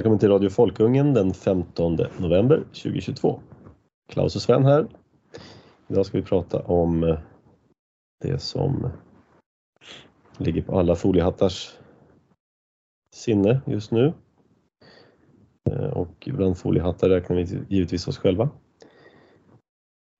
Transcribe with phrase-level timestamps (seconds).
[0.00, 3.40] Välkommen till Radio Folkungen den 15 november 2022.
[4.12, 4.88] Klaus och Sven här.
[5.88, 7.18] Idag ska vi prata om eh,
[8.20, 8.90] det som
[10.38, 11.78] ligger på alla foliehattars
[13.14, 14.12] sinne just nu.
[15.70, 18.50] Eh, och bland foliehattar räknar vi givetvis oss själva.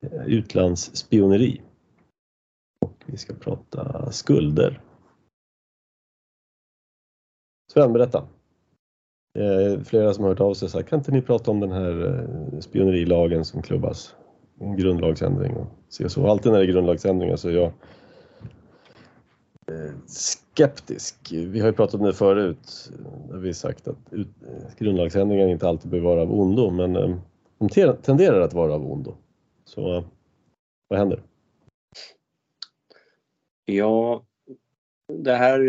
[0.07, 1.61] Eh, utlandsspioneri.
[2.81, 4.81] Och vi ska prata skulder.
[7.73, 8.29] Sven, berätta.
[9.35, 11.73] Eh, flera som har hört av sig och sagt, kan inte ni prata om den
[11.73, 14.15] här eh, spionerilagen som klubbas?
[14.61, 16.27] En grundlagsändring och så.
[16.27, 17.73] Alltid när det är grundlagsändringar så är jag
[19.67, 21.33] eh, skeptisk.
[21.33, 22.93] Vi har ju pratat om det förut,
[23.31, 24.21] där vi sagt att eh,
[24.79, 27.21] grundlagsändringar inte alltid behöver vara av ondo, men
[27.59, 29.15] de tenderar att vara av ondo.
[29.65, 30.05] Så
[30.89, 31.23] vad händer?
[33.65, 34.25] Ja,
[35.13, 35.61] det här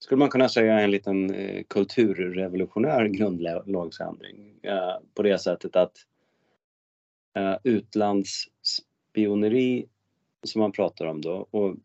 [0.00, 5.96] skulle man kunna säga en liten eh, kulturrevolutionär grundlagsändring eh, på det sättet att
[7.36, 9.86] eh, utlandsspioneri
[10.42, 11.76] som man pratar om då och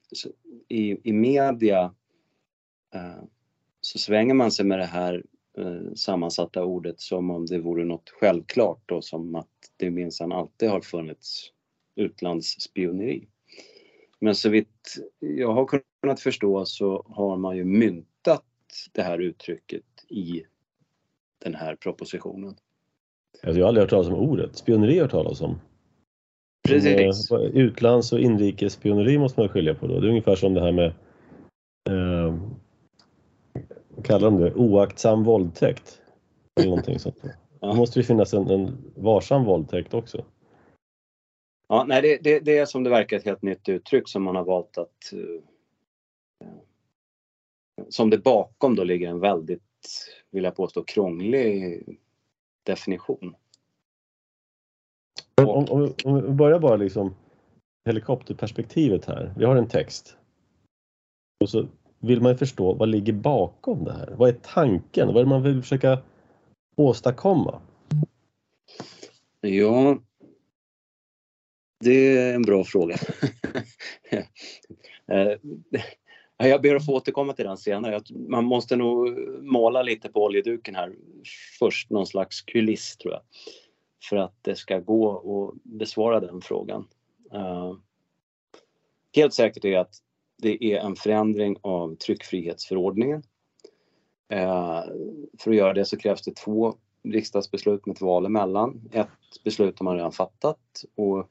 [0.67, 1.94] i, i media
[3.81, 5.23] så svänger man sig med det här
[5.95, 10.81] sammansatta ordet som om det vore något självklart och som att det minsann alltid har
[10.81, 11.52] funnits
[11.95, 13.27] utlandsspioneri.
[14.26, 18.44] Men så vitt jag har kunnat förstå så har man ju myntat
[18.92, 20.44] det här uttrycket i
[21.44, 22.56] den här propositionen.
[23.44, 24.56] Alltså jag har aldrig hört talas om ordet.
[24.56, 25.59] Spioneri har jag hört talas om.
[26.68, 27.31] Precis.
[27.31, 30.00] Eh, utlands och inrikesspioneri måste man skilja på då.
[30.00, 30.94] Det är ungefär som det här med
[31.90, 32.35] eh,
[34.03, 34.53] kallar de det?
[34.53, 36.02] Oaktsam våldtäkt.
[36.59, 37.24] Eller någonting sånt.
[37.59, 40.25] Då måste det finnas en, en varsam våldtäkt också.
[41.68, 44.36] Ja, nej, det, det, det, är som det verkar ett helt nytt uttryck som man
[44.36, 45.14] har valt att...
[45.14, 45.40] Uh,
[47.90, 49.62] som det bakom då ligger en väldigt,
[50.31, 51.81] vill jag påstå, krånglig
[52.64, 53.36] definition.
[55.42, 57.16] Om, om, om vi börjar bara liksom
[57.86, 59.34] helikopterperspektivet här.
[59.38, 60.18] Vi har en text.
[61.40, 61.68] Och så
[62.00, 64.14] vill man förstå vad ligger bakom det här.
[64.18, 65.08] Vad är tanken?
[65.08, 66.00] Vad är det man vill försöka
[66.76, 67.62] åstadkomma?
[69.42, 69.97] Ja,
[71.85, 72.97] det är en bra fråga.
[75.07, 78.01] Eh, jag ber att få återkomma till den senare.
[78.29, 80.96] Man måste nog måla lite på oljeduken här
[81.59, 83.22] först, någon slags kuliss tror jag.
[84.09, 86.88] För att det ska gå att besvara den frågan.
[87.34, 87.75] Eh,
[89.16, 89.96] helt säkert är att
[90.38, 93.23] det är en förändring av tryckfrihetsförordningen.
[94.29, 94.84] Eh,
[95.40, 98.90] för att göra det så krävs det två riksdagsbeslut med ett val emellan.
[98.91, 101.29] Ett beslut har man redan fattat och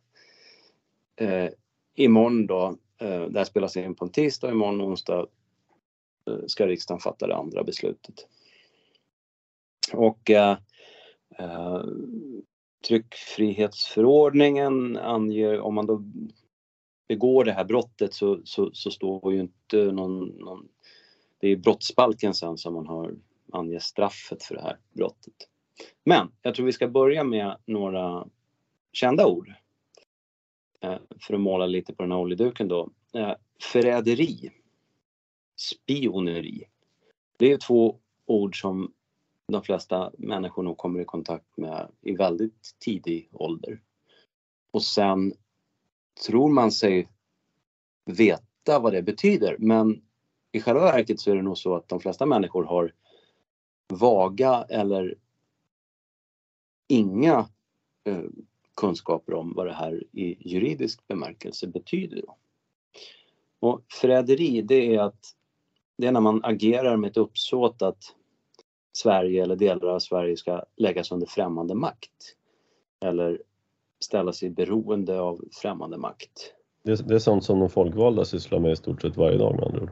[1.17, 1.49] eh,
[1.95, 5.27] imorgon då, eh, det här spelas in på en tisdag, imorgon onsdag
[6.31, 8.27] eh, ska riksdagen fatta det andra beslutet.
[9.93, 10.57] Och eh,
[11.39, 11.83] eh,
[12.89, 16.03] tryckfrihetsförordningen anger om man då
[17.09, 20.69] begår det här brottet så, så, så står ju inte någon, någon,
[21.39, 23.15] Det är brottsbalken sen som man har
[23.53, 25.35] anger straffet för det här brottet.
[26.05, 28.27] Men jag tror vi ska börja med några
[28.93, 29.53] kända ord
[30.81, 32.91] Eh, för att måla lite på den här oljeduken då.
[33.15, 34.51] Eh, förräderi.
[35.57, 36.65] Spioneri.
[37.39, 38.93] Det är två ord som
[39.47, 43.81] de flesta människor nog kommer i kontakt med i väldigt tidig ålder.
[44.71, 45.35] Och sen
[46.27, 47.09] tror man sig
[48.05, 50.03] veta vad det betyder men
[50.53, 52.93] i själva verket så är det nog så att de flesta människor har
[53.89, 55.15] vaga eller
[56.89, 57.49] inga
[58.05, 58.25] eh,
[58.75, 62.23] kunskaper om vad det här i juridisk bemärkelse betyder.
[63.61, 65.35] Och förräderi det är att
[65.99, 68.03] det är när man agerar med ett uppsåt att
[68.93, 72.37] Sverige eller delar av Sverige ska läggas under främmande makt.
[73.05, 73.43] Eller
[74.05, 76.53] ställa sig beroende av främmande makt.
[76.85, 79.65] Det, det är sånt som de folkvalda sysslar med i stort sett varje dag med
[79.65, 79.91] andra ord.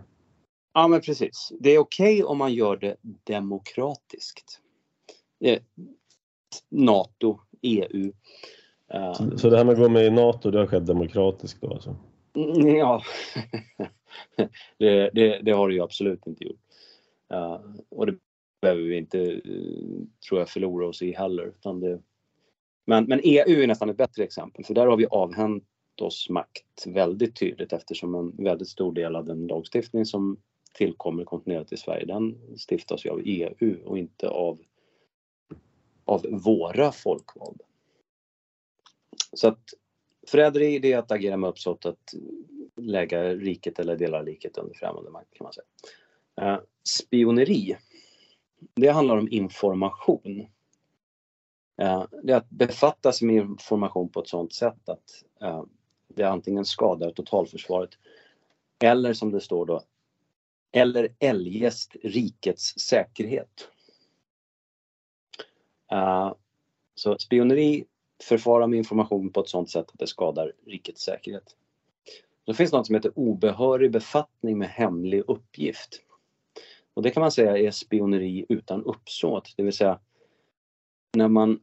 [0.75, 1.53] Ja men precis.
[1.61, 4.61] Det är okej okay om man gör det demokratiskt.
[6.71, 8.13] Nato, EU
[8.93, 11.73] så, så det här med att gå med i NATO, det har skett demokratiskt då
[11.73, 11.97] alltså?
[12.37, 13.03] Mm, ja,
[14.79, 16.61] det, det, det, har det ju absolut inte gjort.
[17.29, 18.15] Ja, och det
[18.61, 19.41] behöver vi inte, eh,
[20.29, 21.47] tror jag, förlora oss i heller.
[21.47, 22.01] Utan det,
[22.87, 25.65] men, men EU är nästan ett bättre exempel för där har vi avhänt
[26.01, 30.37] oss makt väldigt tydligt eftersom en väldigt stor del av den lagstiftning som
[30.75, 32.39] tillkommer kontinuerligt i Sverige den
[32.71, 34.59] stiftas ju av EU och inte av,
[36.05, 37.65] av våra folkvalda.
[39.33, 39.75] Så att
[40.27, 42.15] förräderi det är att agera med uppsåt att
[42.77, 45.67] lägga riket eller delar av riket under främmande makt kan man säga.
[46.41, 47.77] Eh, spioneri.
[48.75, 50.47] det handlar om information.
[51.83, 55.65] Eh, det är att befatta sig med information på ett sådant sätt att eh,
[56.09, 57.91] det antingen skadar totalförsvaret
[58.83, 59.83] eller som det står då,
[60.73, 63.69] eller eljest rikets säkerhet.
[65.93, 66.35] Uh,
[66.95, 67.85] så spioneri,
[68.23, 71.57] förfara med information på ett sådant sätt att det skadar rikets säkerhet.
[72.47, 76.03] Det finns något som heter obehörig befattning med hemlig uppgift.
[76.95, 80.01] Och det kan man säga är spioneri utan uppsåt, det vill säga
[81.17, 81.61] när man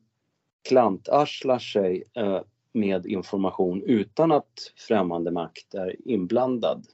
[0.61, 2.41] klantarslar sig eh,
[2.73, 6.87] med information utan att främmande makt är inblandad.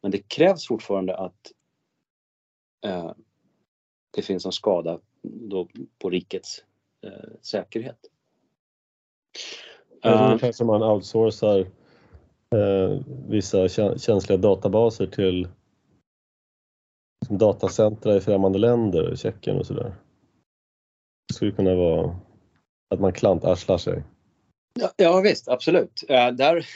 [0.00, 1.52] Men det krävs fortfarande att
[2.84, 3.12] eh,
[4.10, 5.68] det finns en skada då
[5.98, 6.64] på rikets
[7.02, 8.11] eh, säkerhet.
[10.02, 11.58] Det är ungefär som man outsourcar
[12.54, 13.68] eh, vissa
[13.98, 15.48] känsliga databaser till
[17.26, 19.94] som datacentra i främmande länder, Tjeckien och sådär.
[21.28, 22.16] Det skulle kunna vara
[22.90, 24.02] att man klantarslar sig.
[24.80, 26.04] Ja, ja visst, absolut.
[26.10, 26.66] Uh, där,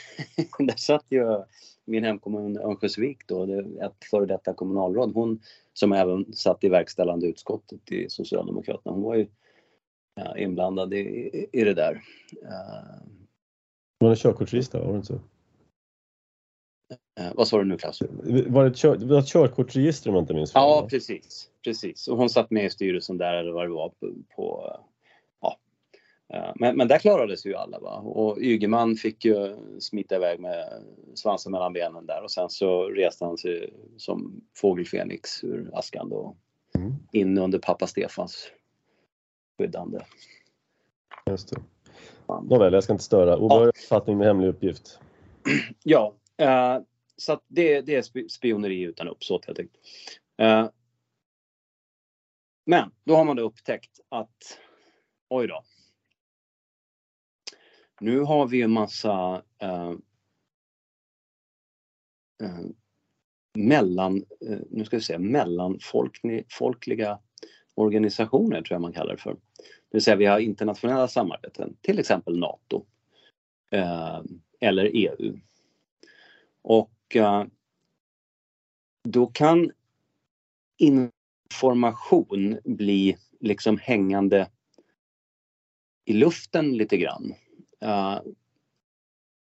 [0.59, 1.43] där satt ju
[1.85, 3.43] min hemkommun Örnsköldsvik då,
[3.81, 5.39] ett före detta kommunalråd, hon
[5.73, 9.27] som även satt i verkställande utskottet i Socialdemokraterna, hon var ju
[10.37, 12.01] inblandad i, i det där.
[13.99, 15.19] Var det körkortsregister, var det inte så?
[17.19, 18.01] Eh, vad sa du nu Claes?
[18.47, 20.61] Var det, ett, kör, det var ett körkortsregister om jag inte minns fel?
[20.61, 22.07] Ja precis, precis.
[22.07, 24.77] Och hon satt med i styrelsen där eller vad det var på, på
[25.41, 25.57] ja.
[26.33, 30.83] Eh, men, men där klarades ju alla va och Ygeman fick ju smita iväg med
[31.15, 36.09] svansen mellan benen där och sen så reste han sig som fågel Fenix ur askan
[36.09, 36.35] då
[36.75, 36.93] mm.
[37.11, 38.51] in under pappa Stefans
[39.57, 40.05] skyddande.
[41.25, 41.61] Just det.
[42.43, 43.37] Nåväl, jag ska inte störa.
[43.37, 44.15] Obehörig ja.
[44.15, 44.99] med hemlig uppgift.
[45.83, 46.83] Ja, uh,
[47.15, 49.83] så det, det, är spioneri utan uppsåt helt enkelt.
[50.41, 50.69] Uh,
[52.65, 54.59] men då har man då upptäckt att
[55.29, 55.63] oj då.
[57.99, 59.93] Nu har vi en massa uh,
[63.53, 64.25] mellan,
[64.69, 67.19] nu ska vi säga mellanfolkliga
[67.77, 69.33] organisationer tror jag man kallar det för.
[69.33, 72.85] Det vill säga vi har internationella samarbeten, till exempel NATO
[73.71, 74.21] eh,
[74.59, 75.39] eller EU.
[76.61, 77.43] Och eh,
[79.03, 79.71] då kan
[80.77, 84.49] information bli liksom hängande
[86.05, 87.33] i luften lite grann.
[87.83, 88.19] Uh,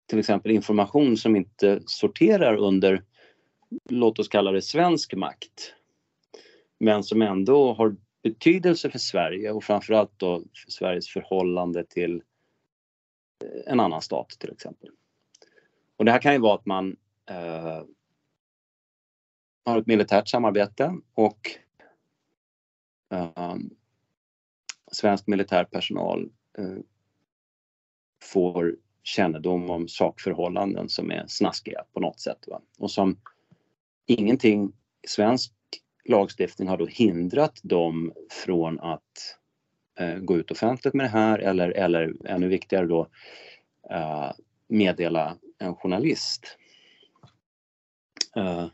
[0.10, 3.04] till exempel information som inte sorterar under,
[3.90, 5.74] låt oss kalla det svensk makt.
[6.80, 12.24] Men som ändå har betydelse för Sverige och framförallt då för Sveriges förhållande till
[13.44, 14.90] eh, en annan stat till exempel.
[15.98, 16.98] Och det här kan ju vara att man
[17.30, 17.84] eh,
[19.66, 21.40] har ett militärt samarbete och
[23.12, 23.56] eh,
[24.92, 26.78] svensk militär personal eh,
[28.24, 32.48] får kännedom om sakförhållanden som är snaskiga på något sätt.
[32.48, 32.62] Va?
[32.78, 33.20] Och som
[34.06, 34.74] ingenting
[35.08, 35.54] svensk
[36.04, 39.38] lagstiftning har då hindrat dem från att
[40.00, 43.08] eh, gå ut offentligt med det här eller, eller ännu viktigare då
[43.90, 44.32] eh,
[44.68, 46.58] meddela en journalist.
[48.36, 48.68] Eh,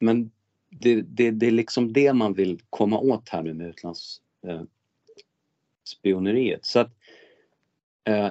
[0.00, 0.30] men
[0.70, 6.60] det, det, det, är liksom det man vill komma åt här nu med utlandsspioneriet.
[6.60, 6.92] Eh, Så att
[8.04, 8.30] eh,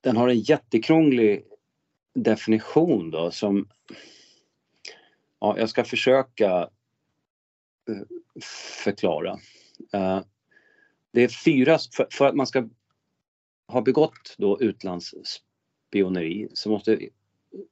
[0.00, 1.44] den har en jättekrånglig
[2.14, 3.68] definition då som
[5.40, 6.70] ja, jag ska försöka
[7.88, 8.02] eh,
[8.84, 9.38] förklara.
[9.92, 10.20] Eh,
[11.12, 11.78] det är fyra,
[12.12, 12.68] för, att man ska
[13.68, 16.98] ha begått då utlandsspioneri så måste,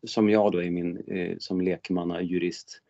[0.07, 2.83] som jag då i min, eh, som lekmannajurist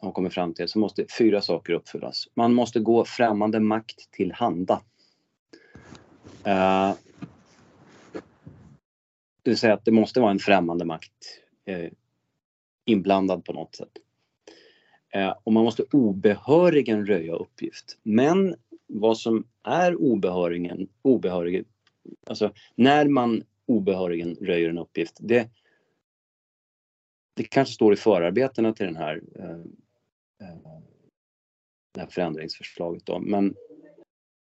[0.00, 2.28] har kommit fram till, så måste fyra saker uppfyllas.
[2.34, 4.82] Man måste gå främmande makt till handa.
[9.42, 11.40] Det vill säga att det måste vara en främmande makt
[12.88, 13.92] inblandad på något sätt.
[15.14, 17.98] Eh, och man måste obehörigen röja uppgift.
[18.02, 18.54] Men
[18.86, 21.64] vad som är obehörigen, obehörigen
[22.26, 25.50] alltså när man obehörigen röjer en uppgift, det,
[27.34, 29.50] det kanske står i förarbetena till den här, eh,
[30.48, 30.56] eh,
[31.94, 33.54] det här förändringsförslaget då, men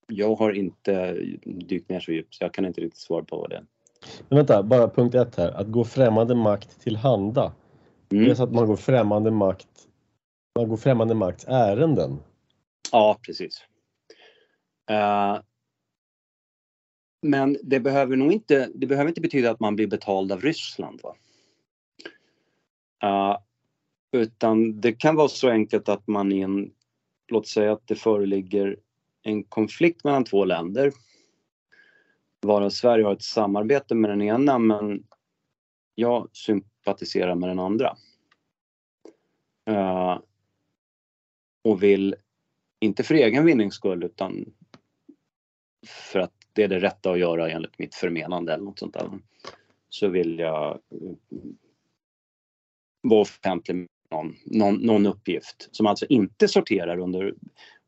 [0.07, 1.13] jag har inte
[1.45, 3.65] dykt ner så djupt så jag kan inte riktigt svara på vad det är.
[4.29, 7.53] Men vänta, bara punkt ett här, att gå främmande makt till handa.
[8.13, 8.25] Mm.
[8.25, 9.89] Det är så att man går främmande makt,
[10.59, 12.19] man går främmande makts ärenden.
[12.93, 13.65] Ja, precis.
[14.91, 15.41] Uh,
[17.23, 21.01] men det behöver nog inte, det behöver inte betyda att man blir betald av Ryssland.
[21.03, 21.15] Va?
[23.05, 23.39] Uh,
[24.13, 26.71] Utan det kan vara så enkelt att man i en,
[27.29, 28.77] låt säga att det föreligger
[29.23, 30.93] en konflikt mellan två länder.
[32.43, 35.05] Varav Sverige har ett samarbete med den ena men
[36.01, 37.97] jag sympatiserar med den andra.
[39.71, 40.19] Uh,
[41.65, 42.15] och vill,
[42.81, 44.53] inte för egen vinnings skull utan
[45.87, 49.11] för att det är det rätta att göra enligt mitt förmenande eller något sånt där.
[49.89, 51.13] Så vill jag uh,
[53.03, 57.35] vara offentlig med någon, någon, någon, uppgift som alltså inte sorterar under,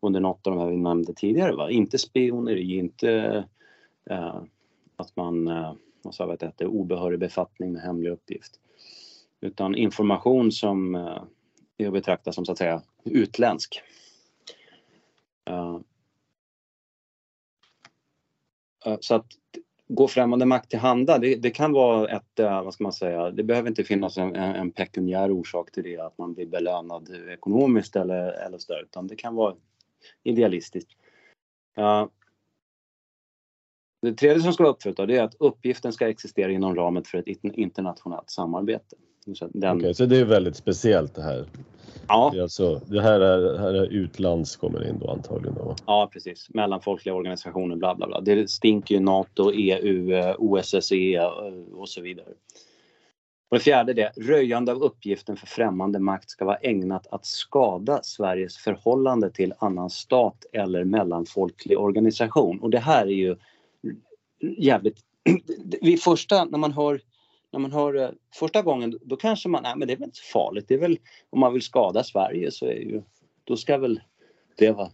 [0.00, 1.52] under något av de här vi nämnde tidigare.
[1.52, 1.70] Va?
[1.70, 3.44] Inte spioneri, inte
[4.10, 4.42] uh,
[4.96, 8.60] att man uh, vad sa vi att det hette, obehörig befattning med hemlig uppgift.
[9.40, 11.22] Utan information som eh,
[11.78, 13.82] är att betrakta som så att säga utländsk.
[15.50, 15.80] Eh,
[18.86, 19.26] eh, så att
[19.88, 23.42] gå främmande makt till handa, det, det, kan vara ett, vad ska man säga, det
[23.42, 28.32] behöver inte finnas en, en pekuniär orsak till det, att man blir belönad ekonomiskt eller,
[28.32, 29.56] eller så där, utan det kan vara
[30.22, 30.90] idealistiskt.
[34.02, 37.26] Det tredje som ska vara uppfyllt är att uppgiften ska existera inom ramen för ett
[37.42, 38.96] internationellt samarbete.
[39.34, 39.76] Så, den...
[39.76, 41.46] okay, så det är väldigt speciellt det här?
[42.08, 42.30] Ja.
[42.32, 45.54] Det, är alltså, det här är, här är utlands kommer in då antagligen?
[45.54, 45.76] Då.
[45.86, 48.20] Ja precis, mellanfolkliga organisationer bla bla bla.
[48.20, 51.20] Det stinker ju NATO, EU, OSSE
[51.74, 52.28] och så vidare.
[53.50, 58.00] Och det fjärde det, röjande av uppgiften för främmande makt ska vara ägnat att skada
[58.02, 62.60] Sveriges förhållande till annan stat eller mellanfolklig organisation.
[62.60, 63.36] Och det här är ju
[64.58, 64.98] jävligt...
[65.80, 67.00] Vid första, när man hör
[67.52, 70.18] när man hör eh, första gången då kanske man, nej men det är väl inte
[70.18, 70.64] så farligt.
[70.68, 70.98] Det är väl
[71.30, 73.02] om man vill skada Sverige så är ju,
[73.44, 74.00] då ska väl
[74.56, 74.90] det vara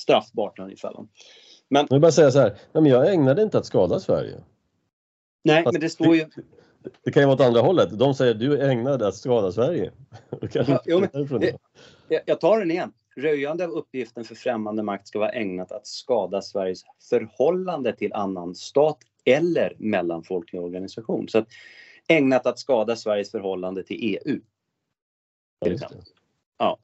[0.00, 0.92] straffbart ungefär.
[1.68, 4.40] Men, jag vill bara säga så här, men jag ägnade inte att skada Sverige.
[5.44, 6.24] Nej, Fast men det står ju...
[6.82, 7.98] Det, det kan ju vara åt andra hållet.
[7.98, 9.92] De säger du ägnade att skada Sverige.
[10.52, 11.56] Ja, jo, men, det,
[12.26, 12.92] jag tar den igen.
[13.20, 18.54] Röjande av uppgiften för främmande makt ska vara ägnat att skada Sveriges förhållande till annan
[18.54, 21.28] stat eller mellanfolklig organisation.
[21.28, 21.48] Så att,
[22.08, 24.40] ägnat att skada Sveriges förhållande till EU.
[25.64, 25.78] Till
[26.58, 26.78] ja.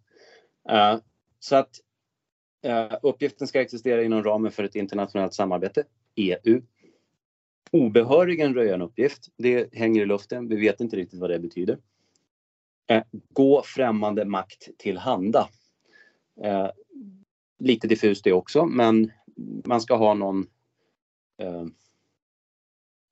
[0.70, 1.00] Uh,
[1.40, 1.80] så att
[2.66, 6.62] uh, uppgiften ska existera inom ramen för ett internationellt samarbete, EU.
[7.70, 11.78] Obehörigen röja en uppgift, det hänger i luften, vi vet inte riktigt vad det betyder.
[12.92, 15.48] Uh, gå främmande makt till handa.
[16.42, 16.70] Eh,
[17.58, 19.12] lite diffust det också, men
[19.64, 20.46] man ska ha någon...
[21.38, 21.64] Eh,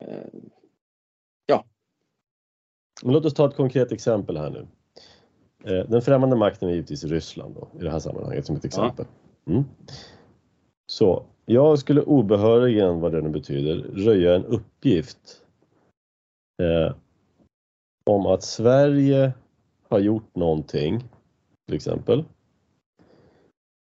[0.05, 0.29] eh,
[1.47, 1.65] ja.
[3.03, 4.67] Men låt oss ta ett konkret exempel här nu.
[5.65, 9.07] Eh, den främmande makten är givetvis Ryssland då, i det här sammanhanget som ett exempel.
[9.47, 9.65] Mm.
[10.87, 15.43] Så jag skulle obehörigen, vad det nu betyder, röja en uppgift
[16.63, 16.95] eh,
[18.11, 19.33] om att Sverige
[19.89, 21.05] har gjort någonting,
[21.67, 22.25] till exempel,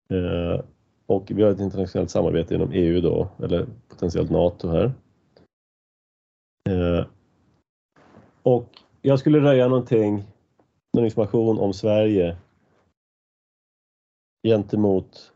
[0.10, 0.62] Eh,
[1.06, 4.92] och vi har ett internationellt samarbete inom EU då, eller potentiellt NATO här.
[6.70, 7.06] Eh,
[8.44, 8.70] och
[9.02, 10.24] jag skulle röja någonting,
[10.94, 12.38] någon information om Sverige
[14.48, 15.32] gentemot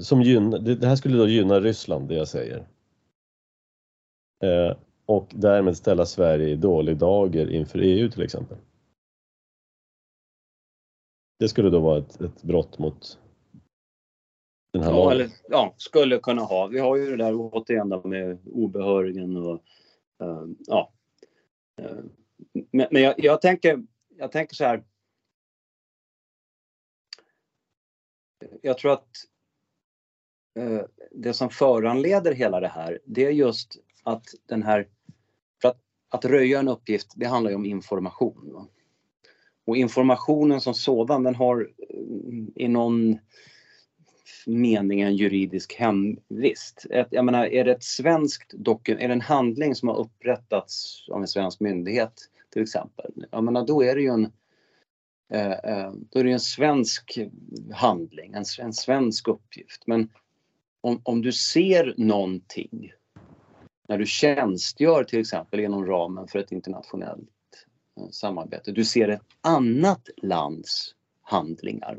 [0.00, 2.66] som gynna, det här skulle då gynna Ryssland, det jag säger.
[4.44, 8.58] Eh, och därmed ställa Sverige i dålig dager inför EU till exempel.
[11.38, 13.18] Det skulle då vara ett, ett brott mot
[14.72, 15.12] den här ja, lagen?
[15.12, 16.66] Eller, ja, skulle kunna ha.
[16.66, 19.62] Vi har ju det där återigen med obehörigen och
[20.22, 20.92] uh, ja.
[21.80, 22.04] Uh,
[22.52, 23.82] men, men jag, jag, tänker,
[24.16, 24.84] jag tänker så här.
[28.62, 29.08] Jag tror att
[30.58, 34.88] uh, det som föranleder hela det här, det är just att den här,
[35.62, 38.52] för att, att röja en uppgift, det handlar ju om information.
[38.52, 38.66] Va?
[39.68, 43.18] Och informationen som sådan den har eh, i någon
[44.46, 46.86] mening en juridisk hemvist.
[46.90, 51.04] Ett, jag menar, är det ett svenskt dokument, är det en handling som har upprättats
[51.08, 52.12] av en svensk myndighet
[52.50, 54.32] till exempel, jag menar, då är det ju en
[55.32, 57.18] eh, eh, då är det en svensk
[57.72, 59.82] handling, en, en svensk uppgift.
[59.86, 60.10] Men
[60.80, 62.92] om, om du ser någonting
[63.88, 67.30] när du tjänstgör till exempel inom ramen för ett internationellt
[68.10, 68.72] samarbete.
[68.72, 71.98] Du ser ett annat lands handlingar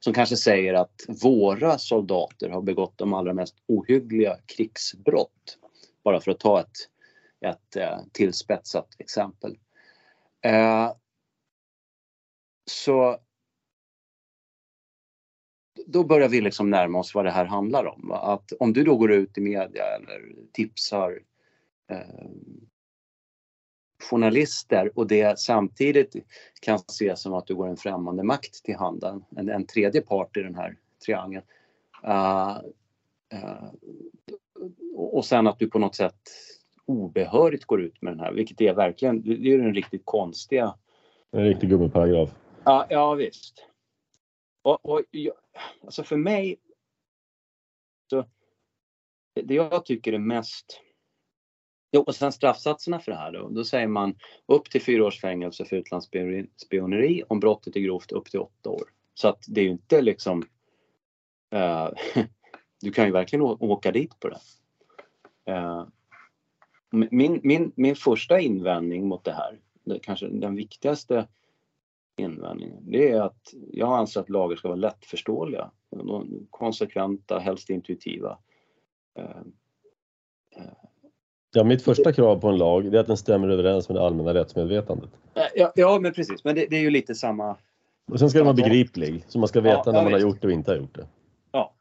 [0.00, 5.58] som kanske säger att våra soldater har begått de allra mest ohyggliga krigsbrott.
[6.04, 6.76] Bara för att ta ett,
[7.40, 9.58] ett eh, tillspetsat exempel.
[10.42, 10.92] Eh,
[12.70, 13.18] så
[15.86, 18.12] då börjar vi liksom närma oss vad det här handlar om.
[18.12, 21.20] Att om du då går ut i media eller tipsar
[21.90, 22.30] eh,
[24.02, 26.16] journalister och det samtidigt
[26.60, 30.36] kan ses som att du går en främmande makt till handen, en, en tredje part
[30.36, 31.44] i den här triangeln.
[32.06, 32.58] Uh,
[33.34, 33.70] uh,
[34.94, 36.20] och sen att du på något sätt
[36.84, 40.74] obehörigt går ut med den här, vilket är verkligen, det är ju den riktigt konstiga.
[41.30, 42.30] En riktig gummiparagraf.
[42.64, 43.66] Ja, ja visst.
[44.62, 45.02] Och, och
[45.84, 46.56] alltså för mig,
[48.10, 48.24] så
[49.34, 50.80] det jag tycker är mest
[51.92, 53.48] Jo, och sen straffsatserna för det här då.
[53.48, 54.14] Då säger man
[54.46, 58.82] upp till fyra års fängelse för utlandsspioneri om brottet är grovt upp till åtta år.
[59.14, 60.44] Så att det är ju inte liksom
[61.50, 61.90] Eh,
[62.82, 64.40] Du kan ju verkligen åka dit på det.
[65.52, 65.86] Eh,
[66.90, 71.28] min, min, min första invändning mot det här, det kanske den viktigaste
[72.16, 75.70] invändningen, det är att jag anser att lagar ska vara lättförståeliga,
[76.50, 78.38] konsekventa, helst intuitiva.
[79.18, 79.42] Eh,
[81.52, 84.34] Ja, mitt första krav på en lag är att den stämmer överens med det allmänna
[84.34, 85.10] rättsmedvetandet.
[85.54, 87.56] Ja, ja men precis, men det, det är ju lite samma.
[88.12, 90.40] Och sen ska den vara begriplig, så man ska veta Ja, när man har gjort
[90.40, 91.06] det och inte har gjort det.
[91.52, 91.74] Ja.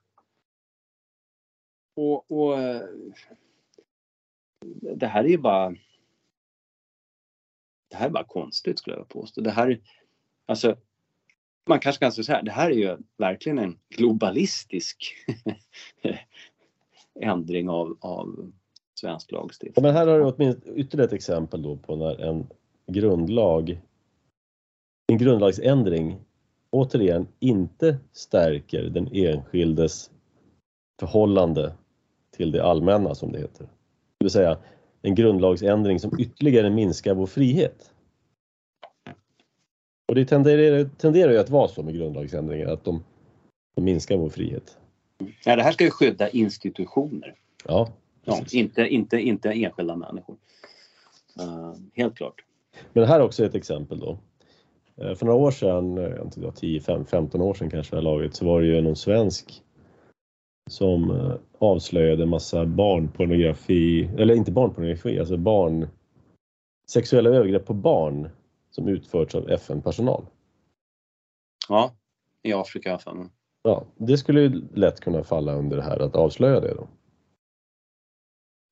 [1.96, 2.82] Och, och eh,
[4.96, 5.76] det här är ju bara
[7.90, 9.42] det här är bara konstigt skulle jag påstå.
[9.42, 9.80] Det här,
[10.46, 10.76] alltså,
[11.68, 15.16] man kanske kan säga så här, det här är ju verkligen en globalistisk
[17.20, 18.52] ändring av, av
[19.00, 19.84] svensk Ja, lagstiftning.
[19.84, 22.48] men här har du åtminstone ytterligare ett exempel då på när en
[22.88, 23.82] grundlag,
[25.12, 26.20] en grundlagsändring
[26.72, 30.12] återigen inte stärker den enskildes
[31.00, 31.74] förhållande
[32.38, 33.64] till det allmänna som det heter.
[34.18, 34.58] Det vill säga
[35.02, 37.94] en grundlagsändring som ytterligare minskar vår frihet.
[40.08, 43.04] Och det tenderar, tenderar ju att vara så med grundlagsändringar, att de,
[43.76, 44.78] de minskar vår frihet.
[45.46, 47.36] Ja, det här ska ju skydda institutioner,
[47.66, 47.90] Ja,
[48.30, 50.38] ja, inte, inte, inte enskilda människor.
[51.40, 52.44] Eh, helt klart.
[52.94, 54.20] Men här är också ett exempel då.
[55.02, 57.96] Eh, För några år sedan, eh, jag vet inte, 10, 5, 15 år sedan kanske
[57.96, 59.64] det här laget, så var det ju någon svensk
[60.70, 65.88] som eh, avslöjade massa barnpornografi, eller inte barnpornografi, alltså barn,
[66.90, 68.30] sexuella övergrepp på barn
[68.72, 70.26] som utförts av FN-personal.
[71.70, 71.94] Ja,
[72.44, 73.30] i Afrika fall.
[73.64, 76.88] Ja, det skulle ju lätt kunna falla under det här att avslöja det då.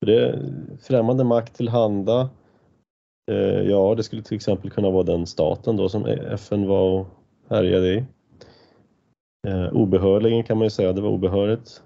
[0.00, 0.38] För det
[0.82, 2.30] främmande makt tillhanda.
[3.30, 7.06] Eh, ja, det skulle till exempel kunna vara den staten då som FN var och
[7.48, 8.04] härjade i.
[9.48, 11.82] Eh, obehörligen kan man ju säga, det var obehörigt.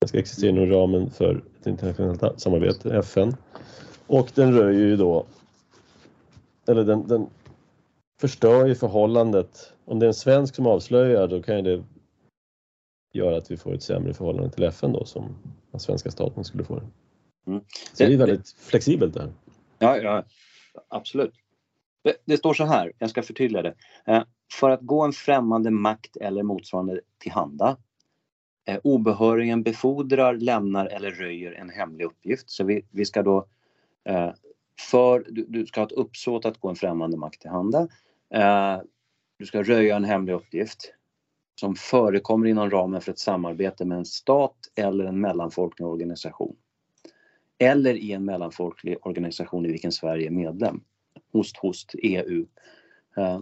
[0.00, 3.36] Det ska existera inom ramen för ett internationellt samarbete, FN.
[4.06, 5.26] Och den röjer ju då,
[6.68, 7.26] eller den, den
[8.20, 9.72] förstör ju förhållandet.
[9.84, 11.84] Om det är en svensk som avslöjar då kan ju det
[13.12, 15.36] göra att vi får ett sämre förhållande till FN då som
[15.70, 16.80] den svenska staten skulle få.
[17.46, 17.60] Mm.
[17.92, 19.32] Så det är Det- väldigt flexibelt det här.
[19.78, 20.24] Ja, ja
[20.88, 21.34] absolut.
[22.04, 23.74] Det, det står så här, jag ska förtydliga det.
[24.06, 27.76] Eh, för att gå en främmande makt eller motsvarande tillhanda.
[28.66, 32.50] Eh, obehörigen befordrar, lämnar eller röjer en hemlig uppgift.
[32.50, 33.46] Så vi, vi ska då
[34.04, 34.30] eh,
[34.90, 37.88] för, du, du ska ha ett uppsåt att gå en främmande makt till handa.
[38.34, 38.78] Eh,
[39.38, 40.92] du ska röja en hemlig uppgift
[41.60, 46.56] som förekommer inom ramen för ett samarbete med en stat eller en mellanfolklig organisation
[47.58, 50.84] eller i en mellanfolklig organisation i vilken Sverige är medlem.
[51.32, 52.46] Host, host, EU.
[53.16, 53.40] Eh,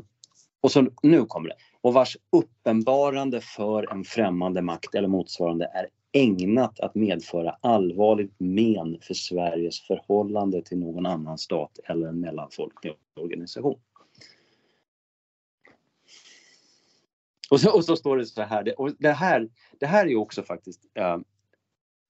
[0.60, 1.56] och så nu kommer det.
[1.80, 9.00] Och vars uppenbarande för en främmande makt eller motsvarande är ägnat att medföra allvarligt men
[9.00, 13.80] för Sveriges förhållande till någon annan stat eller en mellanfolklig organisation.
[17.50, 20.10] Och så, och så står det så här, det, och det här, det här är
[20.10, 21.18] ju också faktiskt eh,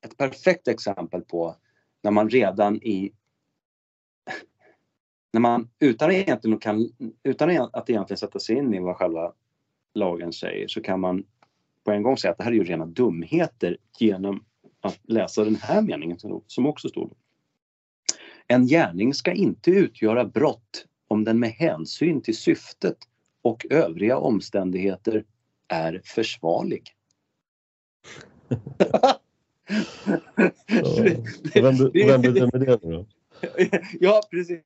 [0.05, 1.57] ett perfekt exempel på
[2.03, 3.13] när man redan i
[5.33, 6.91] när man utan, egentligen kan,
[7.23, 9.33] utan att egentligen sätta sig in i vad själva
[9.95, 11.25] lagen säger så kan man
[11.85, 14.45] på en gång säga att det här är ju rena dumheter genom
[14.81, 17.11] att läsa den här meningen som- som också står.
[18.47, 22.97] En gärning ska inte utgöra brott om den med hänsyn till syftet
[23.43, 25.25] och övriga omständigheter
[25.69, 26.95] är försvarlig.
[30.83, 31.07] Och
[31.55, 33.07] Vem, vem bedömer det nu då?
[34.01, 34.61] ja, precis.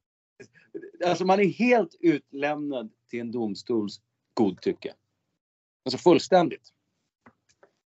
[1.07, 4.01] Alltså man är helt utlämnad till en domstols
[4.35, 4.95] godtycke.
[5.85, 6.73] Alltså fullständigt.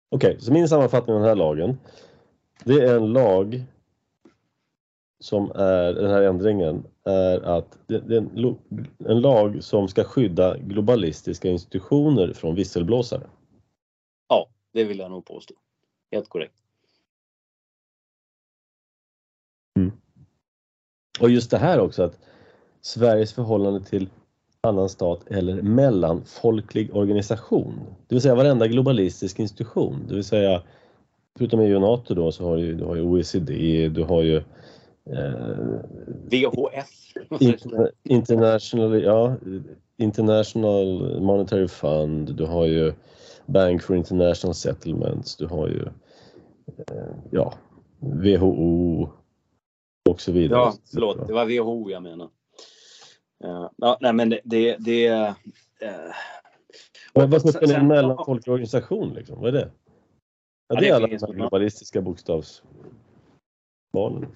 [0.08, 1.78] Okej, så min sammanfattning av den här lagen.
[2.64, 3.64] Det är en lag
[5.20, 8.56] som är, den här ändringen, är att det, det är en,
[8.98, 13.26] en lag som ska skydda globalistiska institutioner från visselblåsare.
[14.28, 15.54] Ja, det vill jag nog påstå.
[16.10, 16.54] Helt korrekt.
[21.20, 22.18] Och just det här också att
[22.80, 24.08] Sveriges förhållande till
[24.60, 27.74] annan stat eller mellanfolklig organisation.
[28.08, 30.04] Det vill säga varenda globalistisk institution.
[30.08, 30.62] Det vill säga
[31.38, 34.36] förutom EU och NATO då så har du, du har ju OECD, du har ju
[34.36, 34.42] eh,
[36.30, 36.88] VHF.
[37.40, 39.36] Inter, international, ja,
[39.96, 42.92] International Monetary Fund, du har ju
[43.46, 45.82] Bank for International Settlements, du har ju
[46.76, 47.54] eh, ja,
[47.98, 49.08] WHO
[50.10, 50.60] och så vidare.
[50.60, 52.30] Ja, förlåt, det var WHO jag menade.
[53.44, 54.40] Uh, ja, nej men det...
[54.44, 55.32] det, det uh,
[57.12, 59.40] vad är en mellanfolklig organisation liksom?
[59.40, 59.70] Vad är det?
[60.68, 64.26] Ja, det, det är alla de här globalistiska bokstavsbarnen.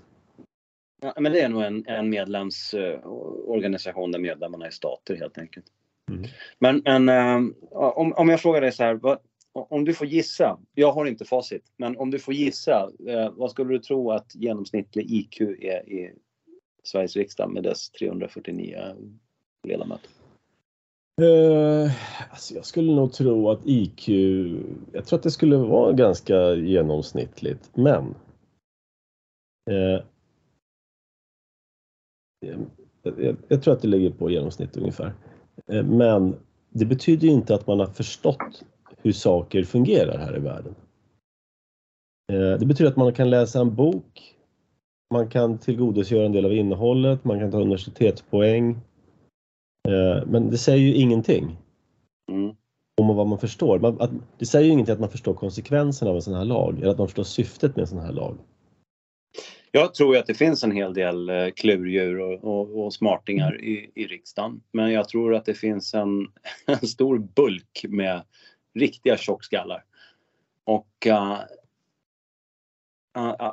[1.02, 5.66] Ja, men det är nog en, en medlemsorganisation där medlemmarna är stater helt enkelt.
[6.11, 6.24] Mm.
[6.58, 9.18] Men, men um, om, om jag frågar dig så här, vad,
[9.52, 13.50] om du får gissa, jag har inte facit, men om du får gissa, eh, vad
[13.50, 16.12] skulle du tro att genomsnittlig IQ är i
[16.84, 18.96] Sveriges riksdag med dess 349
[19.68, 20.10] ledamöter?
[21.20, 21.90] Uh,
[22.30, 24.08] alltså jag skulle nog tro att IQ,
[24.92, 28.14] jag tror att det skulle vara ganska genomsnittligt, men
[29.70, 30.00] uh,
[33.02, 35.12] jag, jag, tror att det ligger på genomsnitt ungefär.
[35.72, 36.36] Uh, men
[36.70, 38.64] det betyder ju inte att man har förstått
[39.02, 40.74] hur saker fungerar här i världen.
[42.58, 44.34] Det betyder att man kan läsa en bok,
[45.14, 48.80] man kan tillgodogöra en del av innehållet, man kan ta universitetspoäng,
[49.88, 51.56] Eh, men det säger ju ingenting
[52.30, 52.54] mm.
[53.00, 53.78] om vad man förstår.
[53.78, 56.78] Man, att, det säger ju ingenting att man förstår konsekvenserna av en sån här lag
[56.78, 58.38] eller att man förstår syftet med en sån här lag.
[59.70, 63.90] Jag tror att det finns en hel del eh, klurdjur och, och, och smartingar i,
[63.94, 64.60] i riksdagen.
[64.72, 66.28] Men jag tror att det finns en,
[66.66, 68.22] en stor bulk med
[68.74, 69.85] riktiga tjockskallar.
[70.64, 71.40] Och uh,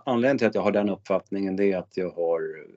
[0.05, 2.67] anledningen till att jag har den uppfattningen det är att jag har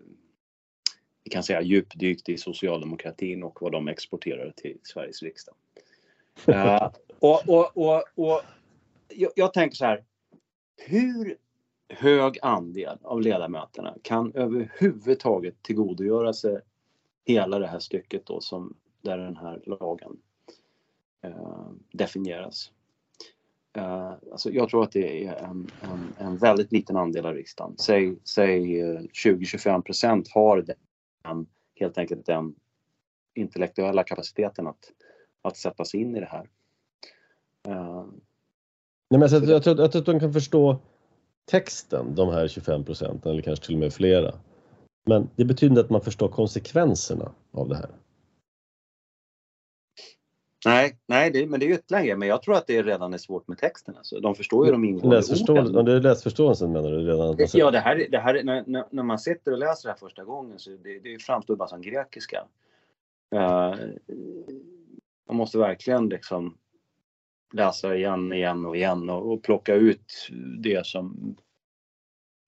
[1.24, 5.54] vi kan säga djupdykt i socialdemokratin och vad de exporterar till Sveriges riksdag.
[6.48, 8.42] uh, och, och, och, och
[9.08, 10.04] jag, jag, tänker så här.
[10.76, 11.36] Hur
[11.88, 16.60] hög andel av ledamöterna kan överhuvudtaget tillgodogöra sig
[17.24, 20.16] hela det här stycket då som där den här lagen
[21.92, 22.72] definieras?
[23.78, 27.74] Uh, alltså jag tror att det är en, en, en, väldigt liten andel av riksdagen.
[27.78, 30.64] Säg, säg 20-25 procent har
[31.22, 32.54] han helt enkelt den
[33.34, 34.92] intellektuella kapaciteten att,
[35.42, 36.48] att sätta sig in i det här.
[39.12, 40.78] Nej, men jag, jag, tror, jag tror att de kan förstå
[41.44, 44.34] texten, de här 25 procenten eller kanske till och med flera.
[45.04, 47.90] Men det betyder inte att man förstår konsekvenserna av det här.
[50.64, 52.16] Nej, nej det, men det är ju ett läge.
[52.16, 53.96] Men jag tror att det redan är svårt med texten.
[53.96, 54.20] Alltså.
[54.20, 55.84] De förstår ju de ingående orden.
[55.84, 57.36] Det är läsförståelsen menar du redan?
[57.52, 60.58] Ja, det här, det här, när, när man sitter och läser det här första gången
[60.58, 62.44] så det, det framstår bara som grekiska.
[63.34, 63.74] Uh,
[65.28, 66.58] man måste verkligen liksom
[67.52, 71.36] läsa igen, igen och igen och, och plocka ut det som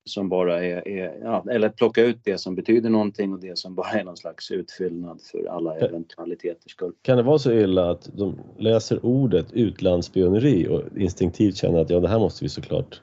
[0.05, 3.75] som bara är, är ja, eller plocka ut det som betyder någonting och det som
[3.75, 6.93] bara är någon slags utfyllnad för alla eventualiteters skull.
[7.03, 12.01] Kan det vara så illa att de läser ordet utlandsspioneri och instinktivt känner att ja,
[12.01, 13.03] det här måste vi såklart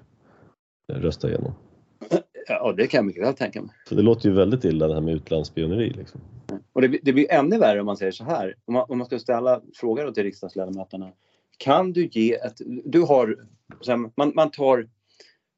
[0.94, 1.54] rösta igenom?
[2.48, 3.72] Ja, det kan jag mycket väl tänka mig.
[3.88, 5.90] För det låter ju väldigt illa det här med utlandsspioneri.
[5.90, 6.22] Liksom.
[6.74, 8.56] Och det, det blir ännu värre om man säger så här.
[8.66, 11.12] Om man, om man ska ställa frågor till riksdagsledamöterna.
[11.58, 12.62] Kan du ge ett...
[12.86, 13.38] Du har...
[14.16, 14.88] Man, man tar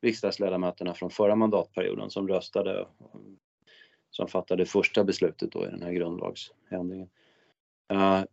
[0.03, 2.87] riksdagsledamöterna från förra mandatperioden som röstade,
[4.09, 7.09] som fattade första beslutet då i den här grundlagsändringen.
[7.93, 8.23] Uh,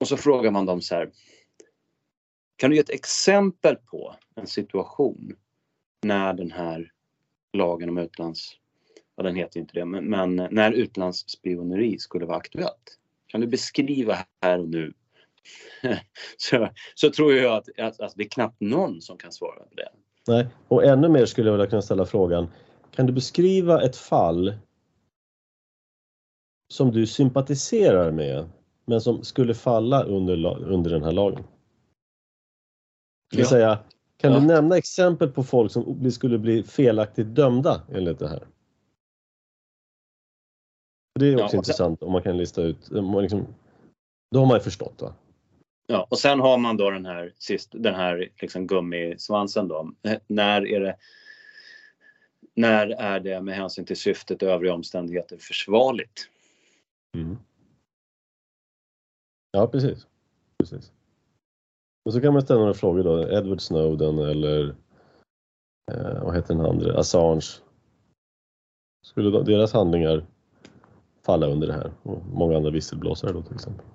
[0.00, 1.10] och så frågar man dem så här.
[2.56, 5.36] Kan du ge ett exempel på en situation
[6.02, 6.92] när den här
[7.52, 8.52] lagen om utlands,
[9.16, 12.98] ja den heter inte det, men, men när utlandsspioneri skulle vara aktuellt?
[13.26, 14.92] Kan du beskriva här och nu
[16.36, 19.74] så, så tror jag att, att, att, det är knappt någon som kan svara på
[19.74, 19.88] det.
[20.28, 22.48] Nej, och ännu mer skulle jag vilja kunna ställa frågan.
[22.90, 24.54] Kan du beskriva ett fall
[26.72, 28.48] som du sympatiserar med
[28.84, 31.44] men som skulle falla under, under den här lagen?
[33.30, 33.50] Det vill ja.
[33.50, 33.78] säga,
[34.16, 34.40] kan ja.
[34.40, 38.46] du nämna exempel på folk som skulle bli felaktigt dömda enligt det här?
[41.20, 43.46] Det är också ja, intressant om man kan lista ut, liksom,
[44.30, 45.14] då har man ju förstått va?
[45.86, 49.92] Ja, och sen har man då den här, sist, den här liksom gummisvansen då.
[50.02, 50.96] Eh, när är det
[52.54, 56.28] när är det med hänsyn till syftet och övriga omständigheter försvarligt?
[57.16, 57.36] Mm.
[59.50, 60.06] Ja, precis.
[60.58, 60.92] precis.
[62.04, 63.28] Och så kan man ställa några frågor då.
[63.28, 64.68] Edward Snowden eller
[65.92, 66.98] eh, vad heter den andra?
[66.98, 67.60] Assange.
[69.06, 70.26] Skulle deras handlingar
[71.26, 73.86] falla under det här och många andra visselblåsare då till exempel.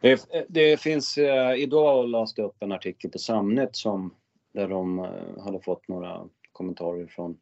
[0.00, 4.14] Det, det finns, eh, idag lades det upp en artikel på Samnet som,
[4.52, 7.38] där de eh, hade fått några kommentarer från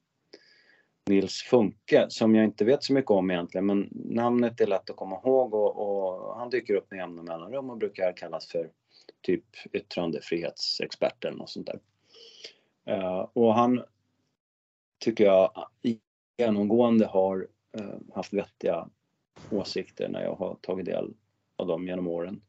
[1.09, 4.97] Nils Funke som jag inte vet så mycket om egentligen men namnet är lätt att
[4.97, 8.71] komma ihåg och, och han dyker upp med jämna mellanrum och brukar kallas för
[9.23, 11.81] typ yttrandefrihetsexperten och sånt där.
[12.91, 13.85] Uh, och han
[14.99, 15.69] tycker jag
[16.37, 17.49] genomgående har
[17.81, 18.88] uh, haft vettiga
[19.51, 21.14] åsikter när jag har tagit del
[21.59, 22.40] av dem genom åren.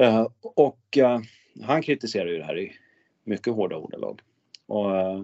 [0.00, 1.20] Eh, och eh,
[1.62, 2.72] han kritiserar ju det här i
[3.24, 4.20] mycket hårda ordalag.
[4.66, 5.22] Och, eh,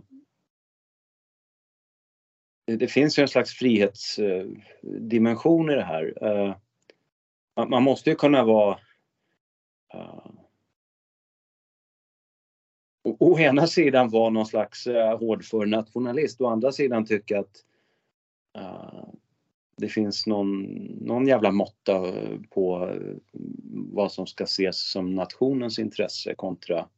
[2.67, 6.15] det, finns ju en slags frihetsdimension i det här.
[7.69, 8.79] man måste ju kunna vara
[13.03, 14.87] å ena sidan vara någon slags
[15.19, 17.65] hårdför nationalist å andra sidan tycka att
[19.77, 20.63] det finns någon,
[21.01, 22.13] någon jävla måtta
[22.51, 22.95] på
[23.73, 26.89] vad som ska ses som nationens intresse kontra,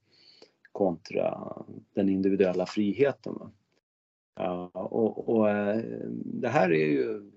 [0.72, 1.52] kontra
[1.94, 3.34] den individuella friheten.
[4.40, 5.76] Uh, och, och uh,
[6.24, 7.30] det här är ju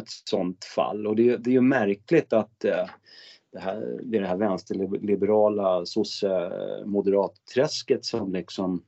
[0.00, 2.86] ett sånt fall och det, det är ju märkligt att eh,
[3.52, 8.84] det, här, det är det här vänsterliberala sosse-moderatträsket som liksom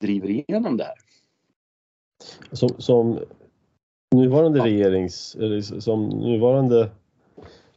[0.00, 0.96] driver igenom det här.
[2.52, 3.18] Som, som
[4.14, 5.36] nuvarande regerings,
[5.84, 6.90] som nuvarande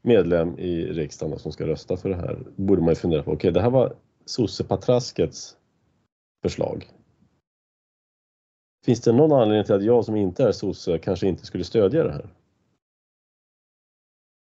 [0.01, 3.37] medlem i riksdagen som ska rösta för det här borde man ju fundera på, okej
[3.37, 5.57] okay, det här var sossepatraskets
[6.43, 6.89] förslag.
[8.85, 12.03] Finns det någon anledning till att jag som inte är sosse kanske inte skulle stödja
[12.03, 12.29] det här?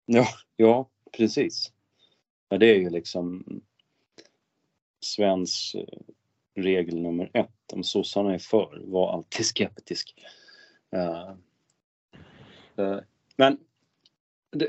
[0.05, 1.71] Ja, ja Precis.
[2.49, 3.43] Ja, det är ju liksom
[5.05, 5.83] svensk eh,
[6.55, 7.73] regel nummer ett.
[7.73, 10.15] Om sossarna är för, var alltid skeptisk.
[10.95, 11.35] Uh,
[13.35, 13.57] men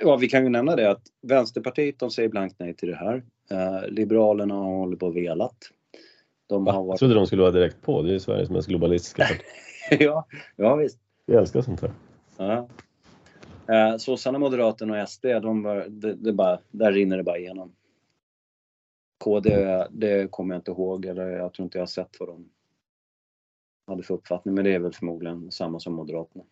[0.01, 3.23] ja, vi kan ju nämna det att Vänsterpartiet de säger blankt nej till det här.
[3.53, 5.57] Uh, Liberalerna har hållit på och velat.
[6.47, 6.89] De har varit...
[6.89, 8.03] Jag trodde de skulle vara direkt på.
[8.03, 9.43] Det är ju Sveriges mest globalistiska parti.
[10.03, 10.99] ja, ja visst.
[11.27, 11.91] Vi älskar sånt här.
[12.37, 12.69] Ja.
[13.75, 17.73] Eh, Sossarna, Moderaterna och SD, de var, det, det bara, där rinner det bara igenom.
[19.25, 22.49] KD, det kommer jag inte ihåg eller jag tror inte jag har sett vad de
[23.87, 26.45] hade för uppfattning men det är väl förmodligen samma som Moderaterna.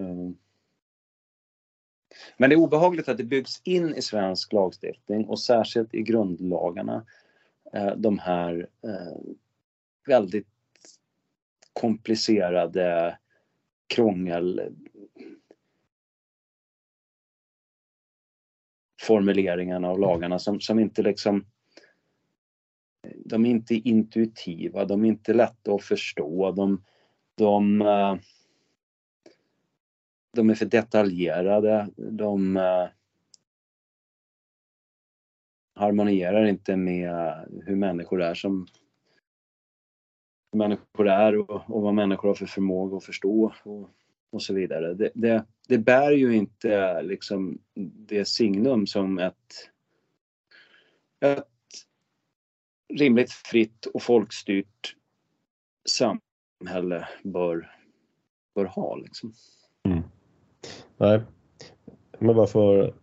[0.00, 0.36] Ehm.
[2.36, 7.06] Men det är obehagligt att det byggs in i svensk lagstiftning och särskilt i grundlagarna
[7.72, 9.34] eh, de här eh,
[10.06, 10.48] väldigt
[11.72, 13.18] komplicerade
[13.86, 14.74] krångel
[19.02, 21.46] formuleringarna av lagarna som, som inte liksom
[23.24, 26.84] de är inte intuitiva, de är inte lätta att förstå, de,
[27.34, 28.16] de, eh,
[30.34, 32.88] de är för detaljerade, de eh,
[35.74, 38.66] harmonierar inte med hur människor är som
[40.52, 43.90] hur människor är och, och vad människor har för förmåga att förstå och,
[44.30, 44.94] och så vidare.
[44.94, 47.58] Det, det, det bär ju inte liksom
[48.08, 49.70] det signum som ett,
[51.20, 51.48] ett
[52.94, 54.96] rimligt fritt och folkstyrt
[55.88, 57.76] samhälle bör,
[58.54, 58.96] bör ha.
[58.96, 59.32] Liksom.
[59.82, 60.02] Mm.
[60.96, 61.20] Nej,
[62.18, 62.94] men bara för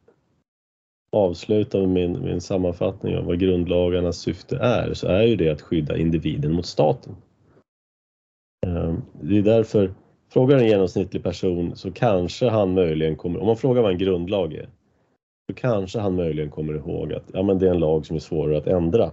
[1.12, 5.62] avsluta med min, min sammanfattning av vad grundlagarnas syfte är så är ju det att
[5.62, 7.15] skydda individen mot staten.
[8.67, 9.93] Ehm, det är därför
[10.34, 14.54] Frågar en genomsnittlig person så kanske han möjligen kommer, om man frågar vad en grundlag
[14.54, 14.69] är,
[15.50, 18.19] så kanske han möjligen kommer ihåg att ja, men det är en lag som är
[18.19, 19.12] svårare att ändra.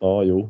[0.00, 0.48] Ja, jo.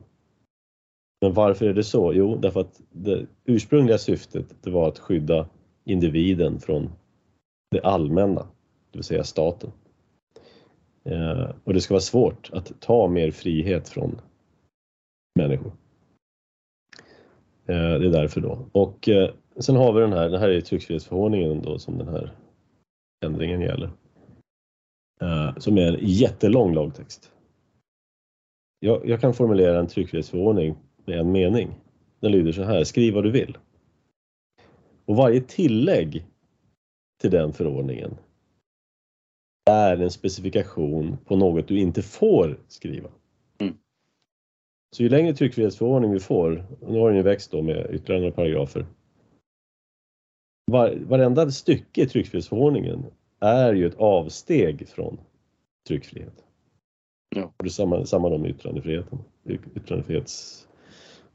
[1.20, 2.12] Men varför är det så?
[2.14, 5.48] Jo, därför att det ursprungliga syftet det var att skydda
[5.88, 6.90] individen från
[7.70, 8.40] det allmänna,
[8.90, 9.72] det vill säga staten.
[11.04, 14.20] Eh, och det ska vara svårt att ta mer frihet från
[15.34, 15.72] människor.
[17.66, 18.68] Eh, det är därför då.
[18.72, 22.32] Och eh, sen har vi den här, det här är tryckfrihetsförordningen då som den här
[23.24, 23.90] ändringen gäller.
[25.56, 27.32] Som är en jättelång lagtext.
[28.80, 31.70] Jag, jag kan formulera en tryckfrihetsförordning med en mening.
[32.20, 33.58] Den lyder så här, skriv vad du vill.
[35.08, 36.26] Och varje tillägg
[37.20, 38.18] till den förordningen
[39.70, 43.10] är en specifikation på något du inte får skriva.
[44.96, 48.20] Så ju längre tryckfrihetsförordning vi får, och nu har den ju växt då med ytterligare
[48.20, 48.86] några paragrafer.
[50.66, 53.06] Var, varenda stycke i tryckfrihetsförordningen
[53.40, 55.20] är ju ett avsteg från
[55.88, 56.44] tryckfrihet.
[57.36, 57.52] Ja.
[57.56, 59.18] Och det samma, samma med yttrandefriheten.
[59.74, 60.68] Yttrandefrihets...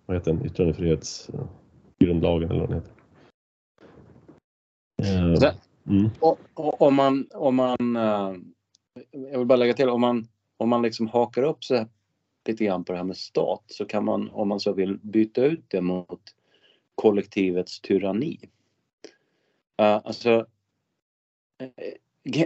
[0.06, 0.46] Vad heter den?
[0.46, 3.03] Yttrandefrihetsgrundlagen eller vad den heter.
[5.04, 5.54] Eh,
[5.88, 6.10] mm.
[6.20, 8.34] Och, och, om man, om man eh,
[9.12, 11.88] jag vill bara lägga till, om man, om man liksom hakar upp sig
[12.48, 15.46] lite grann på det här med stat så kan man, om man så vill, byta
[15.46, 16.22] ut det mot
[16.96, 18.39] kollektivets tyranni.
[19.78, 20.46] Eh, alltså,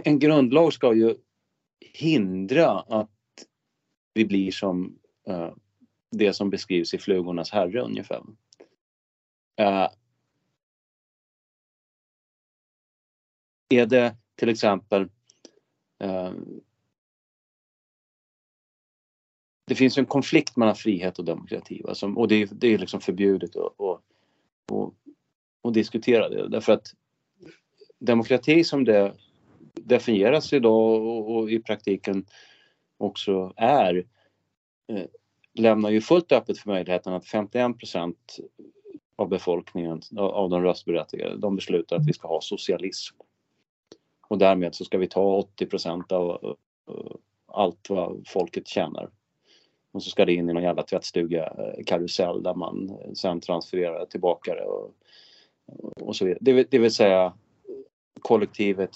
[0.04, 1.14] en grundlag ska ju
[1.80, 3.10] hindra att
[4.14, 4.98] vi blir som
[6.10, 8.22] det som beskrivs i Flugornas herre ungefär.
[13.68, 15.08] Är det till exempel
[16.00, 16.32] eh,
[19.66, 22.78] det finns en konflikt mellan frihet och demokrati va, som, och det är, det är
[22.78, 24.02] liksom förbjudet att, och,
[24.70, 24.94] och,
[25.62, 26.94] och diskutera det därför att
[27.98, 29.14] demokrati som det
[29.74, 32.26] definieras idag och, och i praktiken
[32.98, 34.06] också är
[34.92, 35.04] eh,
[35.54, 38.36] lämnar ju fullt öppet för möjligheten att 51 procent
[39.16, 43.16] av befolkningen, av av de röstberättigade, de beslutar att vi ska ha socialism.
[44.28, 46.56] Och därmed så ska vi ta 80 procent av
[46.88, 46.94] eh,
[47.46, 49.10] allt vad folket tjänar.
[49.92, 53.40] Och så ska det in i någon jävla tvättstuga eh, karusell där man eh, sen
[53.40, 54.94] transfererar tillbaka det och,
[56.00, 56.38] och så vidare.
[56.40, 57.32] Det, vill- det vill säga
[58.20, 58.90] kollektivet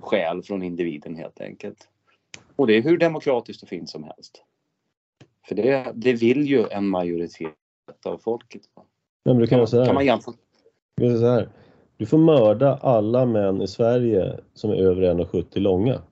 [0.00, 1.88] skäl från individen helt enkelt.
[2.56, 4.42] Och det är hur demokratiskt och fint som helst.
[5.48, 7.52] För det, det vill ju en majoritet
[8.04, 8.62] av folket.
[9.24, 9.86] Nej, men du kan, Kan, här.
[9.86, 10.34] kan man jämföra?
[11.00, 11.48] Så här.
[11.96, 16.02] Du får mörda alla män i Sverige som är över 1,70 långa.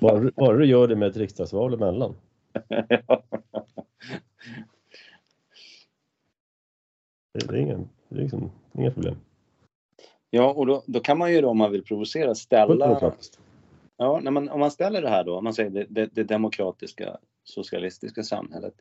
[0.00, 2.14] Bara, bara du gör det med ett riksdagsval emellan.
[7.32, 9.16] Det, är, ingen, det är liksom, inga problem.
[10.30, 13.14] Ja, och då, då kan man ju då om man vill provocera ställa...
[13.96, 16.24] Ja, när man, om man ställer det här då, om man säger det, det, det
[16.24, 18.74] demokratiska socialistiska samhället.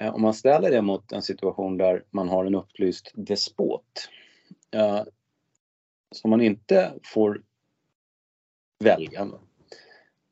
[0.00, 4.08] Eh, om man ställer det mot en situation där man har en upplyst despot.
[4.74, 5.02] Eh,
[6.16, 7.42] som man inte får
[8.84, 9.28] välja.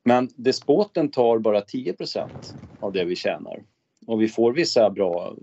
[0.03, 2.29] Men despoten tar bara 10%
[2.79, 3.63] av det vi tjänar.
[4.07, 5.35] Och vi får vissa bra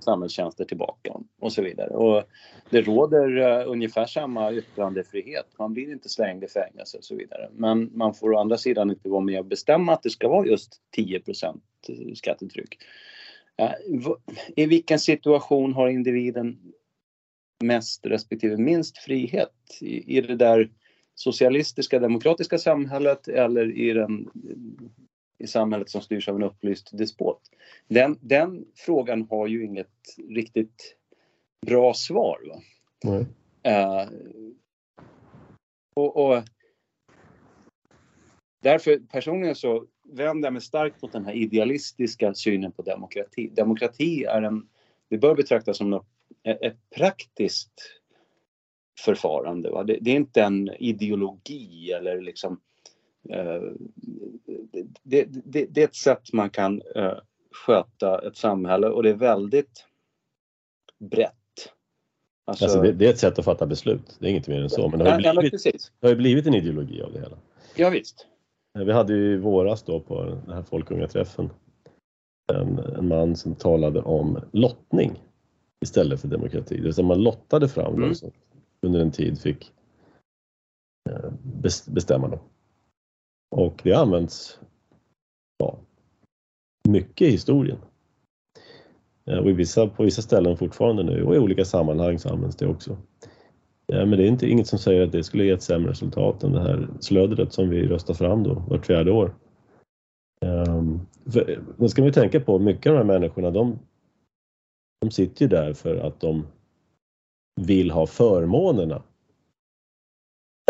[0.00, 1.90] samhällstjänster tillbaka och så vidare.
[1.90, 2.24] Och
[2.70, 5.46] det råder uh, ungefär samma yttrandefrihet.
[5.58, 7.48] Man blir inte slängd i fängelse och så vidare.
[7.52, 10.46] Men man får å andra sidan inte vara med och bestämma att det ska vara
[10.46, 11.22] just 10
[12.14, 12.78] skattetryck.
[13.62, 14.10] Uh,
[14.56, 16.58] I vilken situation har individen
[17.60, 19.54] mest respektive minst frihet?
[19.80, 20.70] I, i det där
[21.14, 24.30] socialistiska demokratiska samhället eller i, den,
[25.38, 27.40] i samhället som styrs av en upplyst despot?
[27.88, 30.96] Den, den frågan har ju inget riktigt
[31.66, 32.38] bra svar.
[32.48, 32.62] Va?
[33.04, 33.26] Nej.
[33.62, 34.08] Eh,
[35.94, 36.42] och, och
[38.62, 43.50] därför personligen så vänder jag mig starkt mot den här idealistiska synen på demokrati.
[43.52, 44.68] Demokrati är en,
[45.08, 46.06] det bör betraktas som något,
[46.44, 48.00] ett praktiskt
[49.00, 49.70] förfarande.
[49.70, 49.84] Va?
[49.84, 52.60] Det, det är inte en ideologi eller liksom
[53.28, 53.62] eh,
[55.02, 57.18] det, det, det är ett sätt man kan eh,
[57.66, 59.86] sköta ett samhälle och det är väldigt
[60.98, 61.34] brett.
[62.44, 64.16] Alltså, Alltså det, det är ett sätt att fatta beslut.
[64.18, 64.88] Det är inget mer än så.
[64.88, 65.62] Men det har ju ja, blivit,
[66.00, 67.36] det har ju blivit en ideologi av det hela.
[67.76, 68.26] Ja, visst.
[68.74, 71.50] Vi hade ju i våras då på den här folkungaträffen
[72.52, 75.20] en, en man som talade om lottning
[75.84, 76.76] istället för demokrati.
[76.76, 78.08] Det vill säga man lottade fram Mm.
[78.08, 78.30] de som
[78.86, 79.72] under en tid fick
[81.10, 81.30] eh,
[81.62, 82.38] bes- bestämma dem.
[83.56, 84.60] Och det används
[85.58, 85.78] ja,
[86.88, 87.78] mycket i historien.
[89.30, 92.56] Eh, Och i vissa, på vissa ställen fortfarande nu och i olika sammanhang så används
[92.56, 92.96] det också.
[93.86, 96.42] Ja, men det är inte, inget som säger att det skulle ge ett sämre resultat
[96.42, 99.34] än det här slödret som vi röstar fram då vart fjärde år.
[100.44, 103.78] Um, för, då ska vi tänka på, mycket av de här människorna de,
[105.00, 106.46] de sitter ju där för att de
[107.60, 109.02] vill ha förmånerna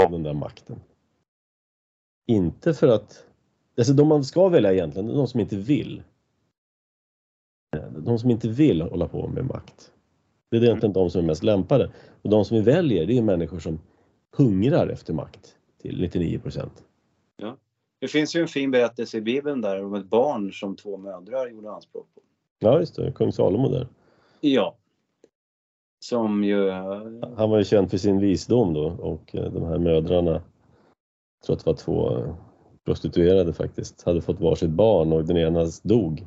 [0.03, 0.81] av den där makten.
[2.26, 3.26] Inte för att,
[3.78, 6.03] alltså de man ska välja egentligen, de som inte vill.
[7.99, 9.93] De som inte vill hålla på med makt.
[10.51, 11.93] Det är egentligen de som är mest lämpade.
[12.22, 13.81] Och de som vi väljer, det är människor som
[14.37, 16.85] hungrar efter makt till 99 procent.
[18.01, 21.49] Det finns ju en fin berättelse i Bibeln där om ett barn som två mödrar
[21.49, 22.20] gjorde anspråk på.
[22.59, 23.89] Ja, just det, kung Salomo där.
[24.41, 24.76] Ja.
[26.05, 26.70] Som ju...
[27.36, 31.57] Han var ju känd för sin visdom då och eh, de här mödrarna, jag tror
[31.57, 32.34] att det var två eh,
[32.84, 36.26] prostituerade faktiskt, hade fått varsitt barn och den ena dog.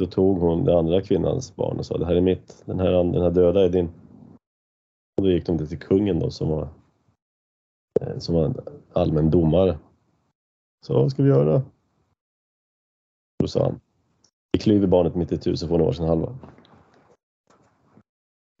[0.00, 2.90] Då tog hon den andra kvinnans barn och sa det här är mitt, den här,
[2.90, 3.88] den här döda är din.
[5.16, 6.68] Och då gick de till kungen då som var,
[8.00, 8.56] eh, som var en
[8.92, 9.78] allmän domare.
[10.86, 11.62] Så vad ska vi göra?
[13.38, 13.80] Då sa han,
[14.52, 16.38] vi klyver barnet mitt i tu så får ni varsin halva.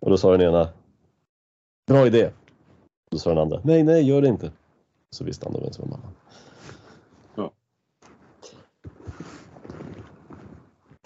[0.00, 0.68] Och då sa den ena,
[1.88, 2.30] Bra idé.
[3.10, 4.52] Då sa den andra, nej, nej, gör det inte.
[5.10, 6.12] Så visste han då vem som var mamma.
[7.34, 7.52] Ja.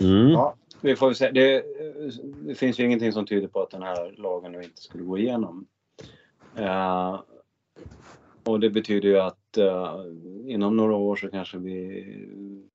[0.00, 0.30] Mm.
[0.30, 1.30] Ja, vi får se.
[1.30, 1.64] Det,
[2.46, 5.18] det finns ju ingenting som tyder på att den här lagen nu inte skulle gå
[5.18, 5.66] igenom.
[6.58, 7.20] Uh,
[8.44, 10.04] och det betyder ju att uh,
[10.46, 12.04] inom några år så kanske vi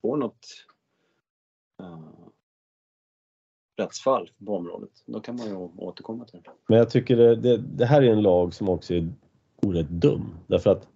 [0.01, 0.47] får något
[1.83, 1.99] Eh,
[3.77, 4.91] rättsfall på området.
[5.05, 6.51] Då kan man ju återkomma till det.
[6.67, 9.13] Men jag tycker det, det, det här är en lag som också är
[9.61, 10.37] orätt dum.
[10.47, 10.87] Därför att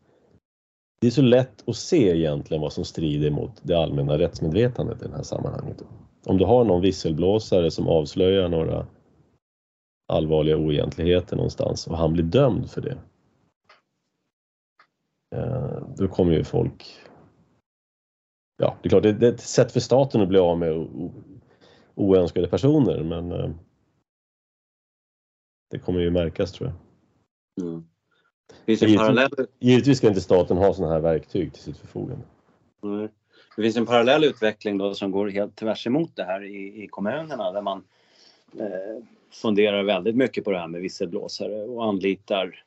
[1.01, 5.07] det är så lätt att se egentligen vad som strider mot det allmänna rättsmedvetandet i
[5.07, 5.83] det här sammanhanget.
[6.25, 8.87] Om du har någon visselblåsare som avslöjar några
[10.07, 12.97] allvarliga oegentligheter någonstans och han blir dömd för det.
[15.35, 16.95] Eh, då kommer ju folk...
[18.61, 20.87] Ja, det är klart, det är ett sätt för staten att bli av med
[21.95, 23.49] oönskade personer men eh,
[25.71, 27.67] det kommer ju märkas tror jag.
[27.67, 27.83] Mm.
[28.65, 29.31] Finns en parallell...
[29.59, 32.25] Givetvis ska inte staten ha sådana här verktyg till sitt förfogande.
[32.83, 33.09] Mm.
[33.55, 36.87] Det finns en parallell utveckling då som går helt tvärs emot det här i, i
[36.87, 37.83] kommunerna där man
[38.59, 42.63] eh, funderar väldigt mycket på det här med visselblåsare och anlitar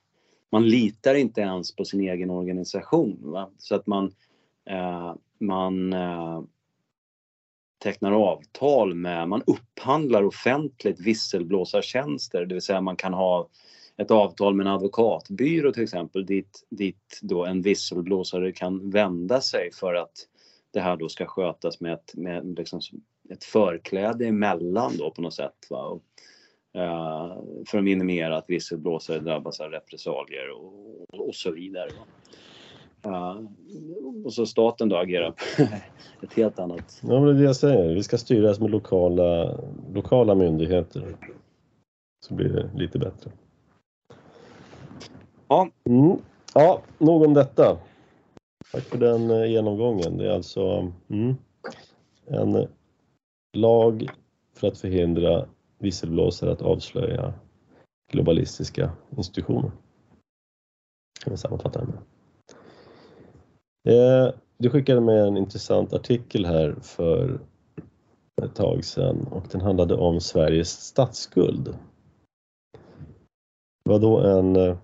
[0.50, 3.18] man litar inte ens på sin egen organisation.
[3.22, 3.50] Va?
[3.58, 4.14] Så att man,
[4.70, 6.42] Eh, man eh,
[7.82, 13.48] tecknar avtal med, man upphandlar offentligt visselblåsartjänster, det vill säga man kan ha
[13.96, 19.70] ett avtal med en advokatbyrå till exempel dit, dit då en visselblåsare kan vända sig
[19.72, 20.28] för att
[20.72, 22.80] det här då ska skötas med ett, med liksom
[23.30, 25.66] ett förkläde emellan då på något sätt.
[25.70, 25.82] Va?
[25.82, 26.02] Och,
[26.76, 31.88] uh, för att minimera att visselblåsare drabbas av repressalier och, och så vidare.
[31.88, 32.04] Va?
[34.24, 35.62] Och så staten då agerar på
[36.26, 37.00] ett helt annat...
[37.02, 37.94] Ja, men det är det jag säger.
[37.94, 39.58] Vi ska styras med lokala,
[39.94, 41.16] lokala myndigheter.
[42.26, 43.30] Så blir det lite bättre.
[45.48, 45.68] Ja.
[45.84, 46.16] Mm.
[46.54, 47.78] Ja, nog om detta.
[48.72, 50.16] Tack för den eh, genomgången.
[50.16, 51.34] Det är alltså mm,
[52.26, 52.68] en
[53.56, 54.08] lag
[54.54, 55.46] för att förhindra
[55.78, 57.34] visselblåsare att avslöja
[58.12, 59.70] globalistiska institutioner.
[61.24, 61.98] Kan vi sammanfatta det med.
[63.88, 67.40] Eh, du skickade med en intressant artikel här för
[68.42, 71.76] ett tag sedan och den handlade om Sveriges statsskuld.
[73.84, 74.56] Det var då en...
[74.56, 74.76] Eh,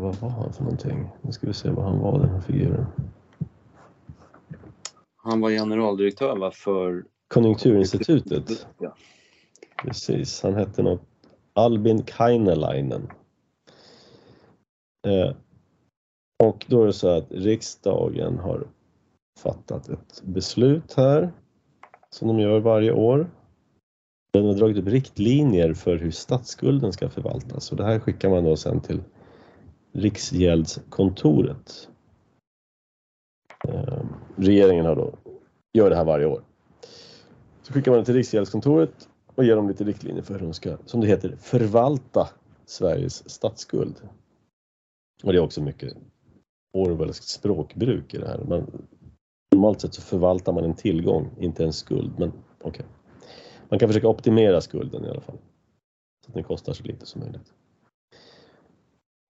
[0.00, 1.08] vad var han för någonting?
[1.22, 2.86] Nu ska vi se vad han var den här figuren.
[5.16, 8.66] Han var generaldirektör va, för Konjunkturinstitutet.
[8.78, 8.96] Ja.
[9.82, 11.02] Precis, han hette något
[11.52, 13.08] Albin Kainelainen.
[15.06, 15.36] Eh,
[16.44, 18.66] och då är det så att riksdagen har
[19.38, 21.32] fattat ett beslut här
[22.10, 23.30] som de gör varje år.
[24.32, 28.44] Den har dragit upp riktlinjer för hur statsskulden ska förvaltas och det här skickar man
[28.44, 29.02] då sen till
[29.92, 31.88] Riksgäldskontoret.
[33.68, 34.04] Eh,
[34.36, 35.14] regeringen har då,
[35.72, 36.42] gör det här varje år.
[37.62, 40.76] Så skickar man det till Riksgäldskontoret och ger dem lite riktlinjer för hur de ska,
[40.86, 42.28] som det heter, förvalta
[42.66, 44.08] Sveriges statsskuld.
[45.22, 45.96] Och det är också mycket
[46.76, 48.44] Orwellskt språkbruk i det här.
[48.48, 48.86] Man,
[49.52, 52.12] normalt sett så förvaltar man en tillgång, inte en skuld.
[52.18, 52.32] Men
[52.66, 52.86] Okay.
[53.68, 55.38] Man kan försöka optimera skulden i alla fall.
[56.24, 57.52] Så att den kostar så lite som möjligt.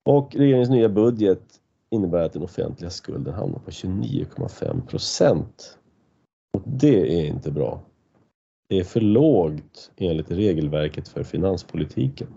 [0.08, 5.78] Och regeringens nya budget innebär att den offentliga skulden hamnar på 29,5 procent.
[6.54, 7.80] Och det är inte bra.
[8.68, 12.28] Det är för lågt enligt regelverket för finanspolitiken.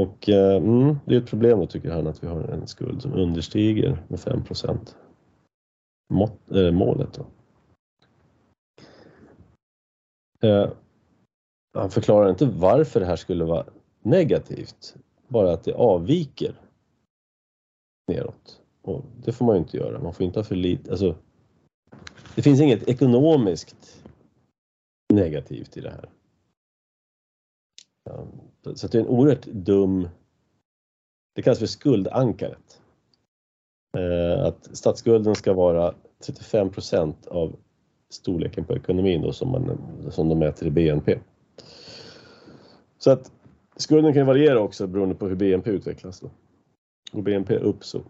[0.00, 3.02] Och eh, mm, det är ett problem då tycker han att vi har en skuld
[3.02, 4.42] som understiger med 5
[6.12, 7.12] Mått, äh, målet.
[7.12, 7.26] Då.
[10.48, 10.70] Eh,
[11.72, 13.66] han förklarar inte varför det här skulle vara
[14.02, 14.96] negativt,
[15.28, 16.60] bara att det avviker
[18.08, 18.60] neråt.
[18.82, 21.16] Och det får man ju inte göra, man får inte ha för lite, alltså
[22.34, 24.04] det finns inget ekonomiskt
[25.14, 26.10] negativt i det här.
[28.74, 30.08] Så det är en oerhört dum,
[31.34, 32.80] det kallas för skuldankaret.
[33.96, 35.94] Eh, att statsskulden ska vara
[36.26, 37.56] 35% av
[38.10, 39.78] storleken på ekonomin då som, man,
[40.10, 41.18] som de mäter i BNP.
[42.98, 43.32] Så att
[43.76, 46.20] skulden kan variera också beroende på hur BNP utvecklas.
[46.20, 46.30] Då.
[47.12, 48.02] Går BNP upp så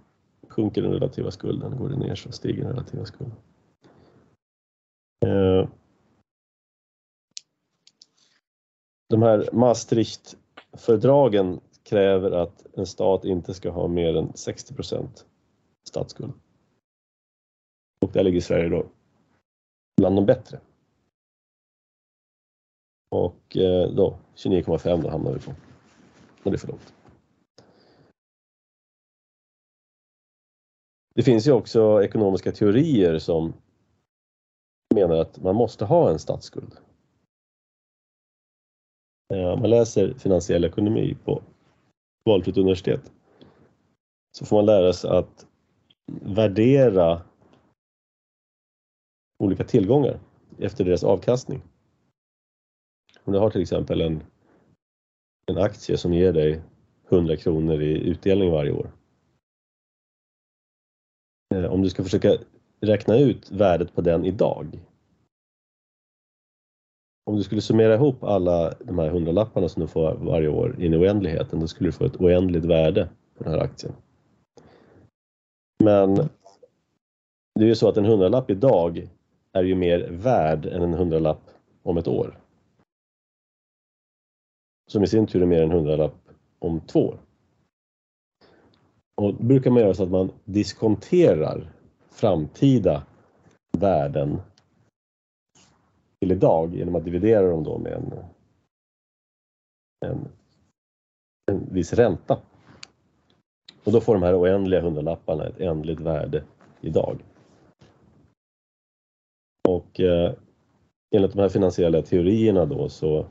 [0.49, 3.37] sjunker den relativa skulden, går det ner så stiger den relativa skulden.
[5.27, 5.69] Eh,
[9.09, 10.37] de här Maastricht
[10.77, 14.75] Fördragen kräver att en stat inte ska ha mer än 60
[15.89, 16.33] statsskuld.
[18.01, 18.87] Och där ligger Sverige då
[19.97, 20.61] bland de bättre.
[23.09, 25.55] Och eh, då 29,5 då hamnar vi på.
[26.43, 26.95] Men det är för lågt.
[31.15, 33.53] Det finns ju också ekonomiska teorier som
[34.95, 36.77] menar att man måste ha en statsskuld.
[39.35, 41.43] Eh, om man läser finansiell ekonomi på
[42.25, 43.13] valfritt universitet
[44.33, 45.47] så får man lära sig att
[46.23, 47.23] värdera
[49.39, 50.21] olika tillgångar
[50.59, 51.63] efter deras avkastning.
[53.25, 54.23] Om du har till exempel en,
[55.47, 56.63] en aktie som ger dig
[57.09, 58.91] 100 kronor i utdelning varje år.
[61.55, 62.37] Eh, om du ska försöka
[62.81, 64.81] räkna ut värdet på den idag.
[67.31, 70.95] Om du skulle summera ihop alla de här hundralapparna som du får varje år in
[70.95, 73.09] i oändligheten, då skulle du få ett oändligt värde
[73.39, 73.93] på den här aktien.
[75.85, 76.15] Men
[77.55, 79.09] det är ju så att en hundralapp idag
[79.53, 81.51] är ju mer värd än en hundralapp
[81.83, 82.39] om ett år.
[84.91, 87.19] Som i sin tur är mer än en hundralapp om två år.
[89.15, 91.73] Och då brukar man göra så att man diskonterar
[92.11, 93.03] framtida
[93.79, 94.41] värden
[96.27, 98.13] till idag genom att dividera dem då med en,
[100.07, 100.29] en,
[101.51, 102.39] en viss ränta.
[103.85, 106.45] Och då får de här oändliga hundralapparna ett ändligt värde
[106.81, 107.19] idag.
[109.69, 110.33] Och eh,
[111.15, 113.27] enligt de här finansiella teorierna då så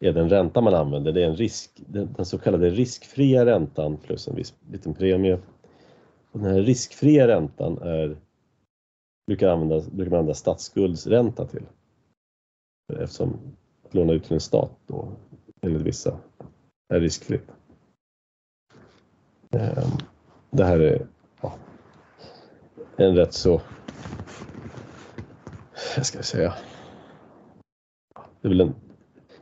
[0.00, 4.28] är den ränta man använder, det är en risk, den, så kallade riskfria räntan plus
[4.28, 5.38] en viss liten premie.
[6.32, 8.16] Och den här riskfria räntan är,
[9.26, 11.66] brukar, användas, brukar man använda statsskuldsränta till.
[12.92, 15.12] Eftersom att låna ut till en stat då,
[15.62, 16.18] enligt vissa,
[16.88, 17.50] är riskfritt.
[19.50, 19.90] Ehm,
[20.50, 21.06] det här är
[21.40, 21.54] ja,
[22.96, 23.60] en rätt så,
[25.96, 26.54] jag ska säga,
[28.40, 28.74] det, en,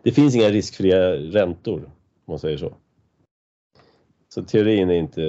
[0.02, 2.74] det finns inga riskfria räntor om man säger så.
[4.34, 5.20] Så teorin är inte,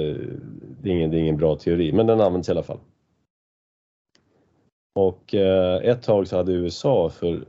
[0.82, 2.80] det är ingen, det är ingen bra teori, men den används i alla fall.
[4.94, 7.44] Och eh, ett tag så hade USA, för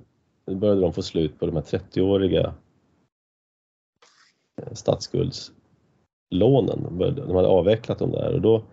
[0.47, 2.53] nu började de få slut på de här 30-åriga
[4.61, 5.55] eh, statsskuldslånen.
[7.15, 8.63] De hade avvecklat dem där och då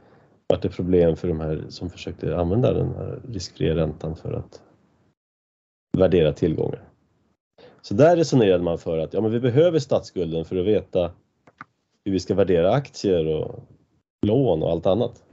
[0.46, 4.62] var det problem för de här som försökte använda den här riskfria räntan för att
[5.98, 6.88] värdera tillgångar.
[7.82, 11.12] Så där resonerade man för att ja, men vi behöver statsskulden för att veta
[12.04, 13.60] hur vi ska värdera aktier och
[14.26, 15.24] lån och allt annat.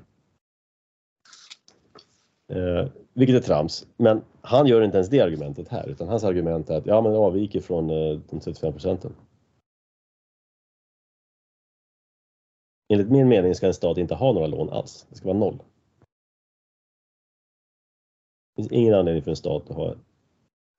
[2.52, 2.88] Eh,
[3.20, 6.78] vilket är trams, men han gör inte ens det argumentet här utan hans argument är
[6.78, 9.15] att ja, men det avviker från eh, de 35 procenten.
[12.93, 15.07] Enligt min mening ska en stat inte ha några lån alls.
[15.09, 15.57] Det ska vara noll.
[18.55, 19.95] Det finns ingen anledning för en stat att ha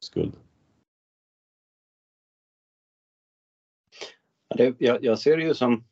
[0.04, 0.32] skuld.
[4.78, 5.84] Jag, jag, ser det ju som...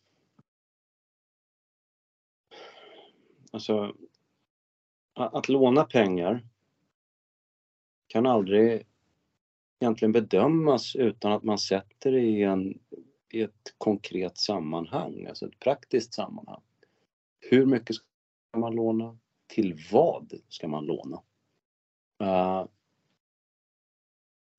[3.53, 3.95] Alltså,
[5.19, 6.45] att, låna pengar
[8.07, 8.87] kan aldrig
[9.81, 12.79] egentligen bedömas utan att man sätter det i, en,
[13.33, 16.63] i ett konkret sammanhang, alltså ett praktiskt sammanhang.
[17.41, 19.19] Hur mycket ska man låna?
[19.47, 21.23] Till vad ska man låna?
[22.23, 22.67] Uh,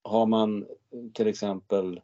[0.04, 0.68] har man
[1.14, 2.02] till exempel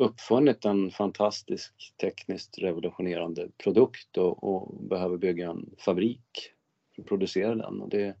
[0.00, 6.52] uppfunnit en fantastisk tekniskt revolutionerande produkt och, och, behöver bygga en fabrik
[6.94, 7.80] för att producera den.
[7.80, 8.16] Och det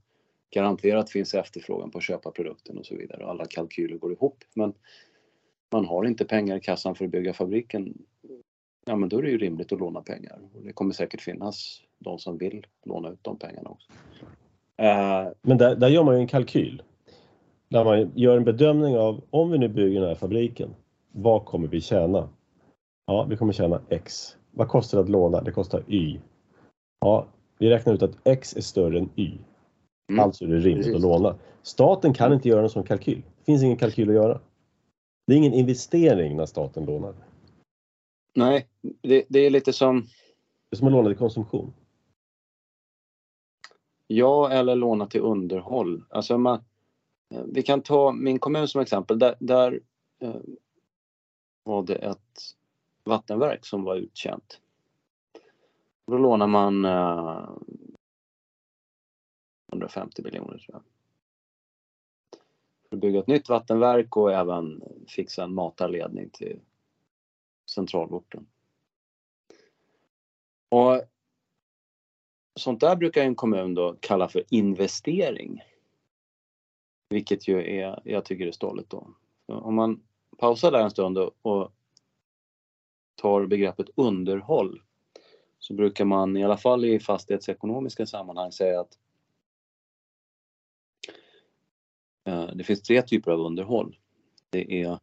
[0.50, 3.26] garanterat finns efterfrågan på att köpa produkten och så vidare.
[3.26, 4.44] Alla kalkyler går ihop.
[4.54, 4.74] Men
[5.72, 7.94] man har inte pengar i kassan för att bygga fabriken.
[8.86, 10.38] Ja, men då är det ju rimligt att låna pengar.
[10.54, 13.92] Och det kommer säkert finnas de som vill låna ut de pengarna också.
[14.76, 16.82] Eh, men där, där gör man ju en kalkyl.
[17.68, 20.74] Där man gör en bedömning av om vi nu bygger den här fabriken
[21.12, 22.28] vad kommer vi tjäna?
[23.06, 24.36] Ja, vi kommer tjäna X.
[24.50, 25.40] Vad kostar det att låna?
[25.42, 26.20] Det kostar Y.
[27.00, 27.26] Ja,
[27.58, 29.38] vi räknar ut att X är större än Y.
[30.10, 30.24] Mm.
[30.24, 30.94] Alltså är det rimligt Precis.
[30.94, 31.38] att låna.
[31.62, 33.22] Staten kan inte göra en sån kalkyl.
[33.38, 34.40] Det finns ingen kalkyl att göra.
[35.26, 37.14] Det är ingen investering när staten lånar.
[38.34, 38.68] Nej,
[39.02, 40.00] det, det är lite som...
[40.70, 41.72] Det är som att låna till konsumtion.
[44.06, 46.04] Ja, eller låna till underhåll.
[46.10, 46.64] Alltså man,
[47.46, 49.18] vi kan ta min kommun som exempel.
[49.18, 49.80] Där, där
[50.22, 50.34] eh,
[51.62, 52.56] var det ett
[53.04, 54.60] vattenverk som var utkänt.
[56.06, 57.50] Då lånar man eh,
[59.72, 60.82] 150 miljoner tror jag.
[62.88, 66.60] För att bygga ett nytt vattenverk och även fixa en matarledning till
[67.70, 68.46] centralorten.
[70.68, 71.02] Och
[72.54, 75.62] sånt där brukar en kommun då kalla för investering.
[77.08, 79.14] Vilket ju är, jag tycker är stolligt då.
[79.46, 80.02] Om man
[80.40, 81.72] pausar där en stund och
[83.14, 84.82] tar begreppet underhåll
[85.58, 88.98] så brukar man i alla fall i fastighetsekonomiska sammanhang säga att
[92.24, 93.98] eh, det finns tre typer av underhåll.
[94.50, 94.98] Det är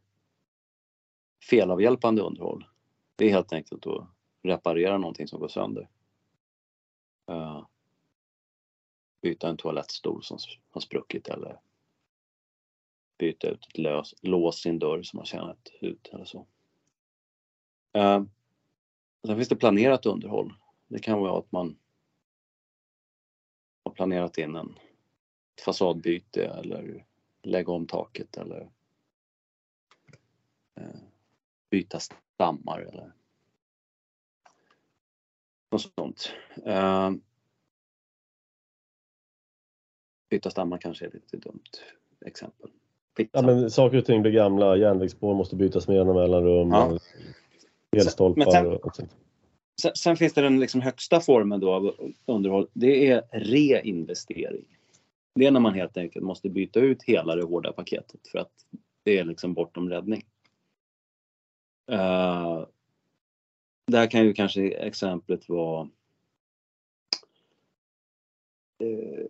[1.49, 2.67] felavhjälpande underhåll.
[3.15, 4.07] Det är helt enkelt att
[4.43, 5.89] reparera någonting som går sönder.
[7.27, 7.65] Eh,
[9.21, 10.37] byta en toalettstol som
[10.69, 11.59] har spruckit eller
[13.17, 16.47] byta ut ett lös, lås i en dörr som har tjänat ut eller så.
[17.93, 18.23] Eh,
[19.27, 20.53] sen finns det planerat underhåll.
[20.87, 21.77] Det kan vara att man
[23.83, 24.79] har planerat in en
[25.65, 27.05] fasadbyte eller
[27.43, 28.69] lägga om taket eller
[30.75, 30.99] eh,
[31.69, 33.13] byta stammar eller
[35.71, 36.33] något sånt.
[36.65, 37.11] Eh,
[40.29, 41.63] byta stammar kanske är ett lite dumt
[42.25, 42.71] exempel.
[43.17, 46.99] Ja, men saker och ting blir gamla, järnvägsspår måste bytas med jämna mellanrum, ja.
[47.97, 49.15] elstolpar sen, och sånt.
[49.81, 54.65] Sen, sen, finns det den liksom högsta formen då av underhåll, det är reinvestering.
[55.35, 58.51] Det är när man helt enkelt måste byta ut hela det hårda paketet för att
[59.03, 60.25] det är liksom bortom räddning.
[61.91, 62.65] Uh,
[63.87, 65.89] där kan ju kanske exemplet vara
[68.83, 69.25] uh,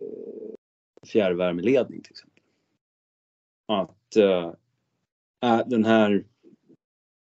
[1.06, 2.37] fjärrvärmeledning till exempel.
[3.68, 4.52] Att eh,
[5.42, 6.24] äh, den här,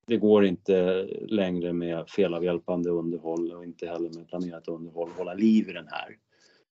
[0.07, 5.69] det går inte längre med felavhjälpande underhåll och inte heller med planerat underhåll hålla liv
[5.69, 6.19] i den här.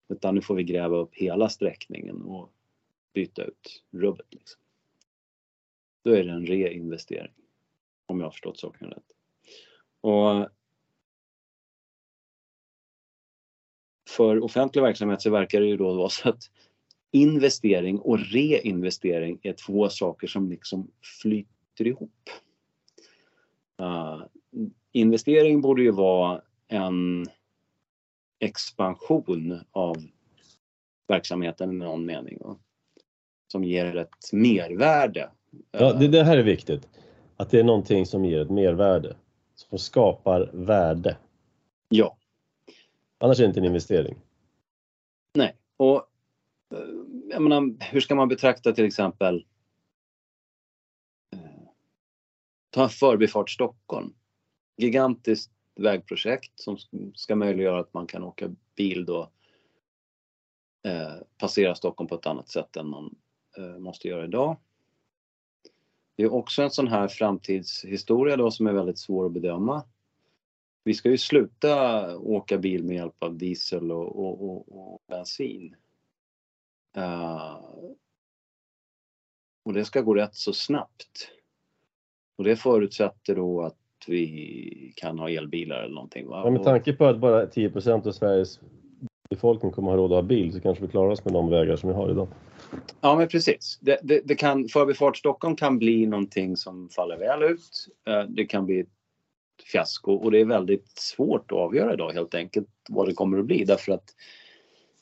[0.08, 2.52] Utan nu får vi gräva upp hela sträckningen och
[3.14, 4.26] byta ut rubbet.
[4.30, 4.60] Liksom.
[6.04, 7.32] Då är det en reinvestering.
[8.06, 9.16] Om jag har förstått saken rätt.
[10.00, 10.48] Och
[14.08, 16.50] för offentlig verksamhet så verkar det ju då vara så att
[17.10, 20.90] investering och reinvestering är två saker som liksom
[21.22, 22.30] flyter ihop.
[23.80, 24.22] Uh,
[24.92, 27.26] investering borde ju vara en
[28.38, 29.96] expansion av
[31.08, 32.60] verksamheten i någon mening och,
[33.52, 35.30] som ger ett mervärde.
[35.72, 36.88] Ja, det, det här är viktigt.
[37.36, 39.16] Att det är någonting som ger ett mervärde,
[39.54, 41.16] som skapar värde.
[41.88, 42.16] Ja.
[43.18, 44.16] Annars är det inte en investering.
[45.34, 46.09] Nej, och
[46.70, 46.78] Eh,
[47.28, 49.46] jag menar, hur ska man betrakta till exempel
[51.32, 51.40] eh,
[52.70, 54.14] ta Förbifart Stockholm.
[54.76, 56.76] Gigantiskt vägprojekt som
[57.14, 59.30] ska möjliggöra att man kan åka bil då
[60.84, 63.14] eh, passera Stockholm på ett annat sätt än man
[63.56, 64.56] eh, måste göra idag.
[66.16, 69.84] Det är också en sån här framtidshistoria då som är väldigt svår att bedöma.
[70.84, 75.76] Vi ska ju sluta åka bil med hjälp av diesel och, och, och, och bensin.
[76.96, 77.60] Uh,
[79.64, 81.30] och det ska gå rätt så snabbt.
[82.38, 83.76] Och det förutsätter då att
[84.06, 86.28] vi kan ha elbilar eller någonting.
[86.28, 86.42] Va?
[86.44, 88.60] Ja, med tanke på att bara 10% av Sveriges
[89.30, 91.76] befolkning kommer ha råd att ha bil så kanske vi klarar oss med de vägar
[91.76, 92.28] som vi har idag.
[93.00, 93.78] Ja men precis.
[93.80, 97.88] Det, det, det kan, Förbifart Stockholm kan bli någonting som faller väl ut.
[98.08, 98.88] Eh, det kan bli ett
[99.72, 103.46] fiasko och det är väldigt svårt att avgöra idag helt enkelt vad det kommer att
[103.46, 104.14] bli därför att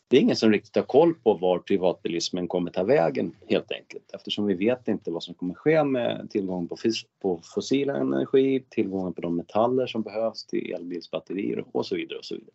[0.08, 4.10] det är ingen som riktigt har koll på var privatbilismen kommer ta vägen helt enkelt
[4.14, 6.76] eftersom vi vet inte vad som kommer ske med tillgången på,
[7.22, 12.24] på fossil energi, tillgången på de metaller som behövs till elbilsbatterier och så vidare och
[12.24, 12.54] så vidare.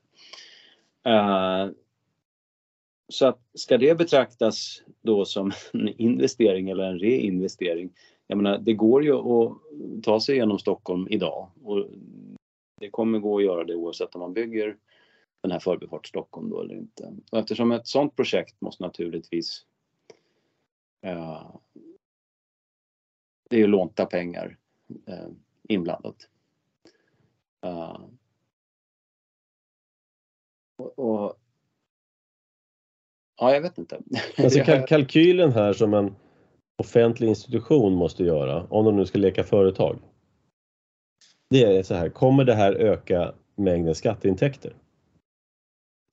[1.07, 1.71] Uh,
[3.07, 7.89] så att ska det betraktas då som en investering eller en reinvestering?
[8.27, 9.57] Jag menar, det går ju att
[10.03, 11.85] ta sig genom Stockholm idag och
[12.79, 14.75] det kommer gå att göra det oavsett om man bygger
[15.43, 17.13] den här Förbifart Stockholm då eller inte.
[17.31, 19.65] Och eftersom ett sådant projekt måste naturligtvis
[21.05, 21.55] uh,
[23.49, 24.57] det är ju lånta pengar
[25.09, 25.29] uh,
[25.69, 26.29] inblandat.
[27.65, 28.05] Uh,
[30.77, 31.39] och, och
[33.39, 33.99] Ja, jag vet inte.
[34.37, 36.15] Alltså kalkylen här som en
[36.77, 39.99] offentlig institution måste göra, om de nu ska leka företag.
[41.49, 44.75] Det är så här, kommer det här öka mängden skatteintäkter?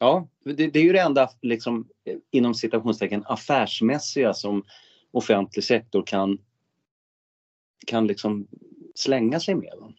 [0.03, 1.89] Ja, det, det är ju det enda liksom,
[2.31, 4.65] inom citationstecken affärsmässiga som
[5.11, 6.39] offentlig sektor kan,
[7.87, 8.47] kan liksom
[8.95, 9.95] slänga sig med.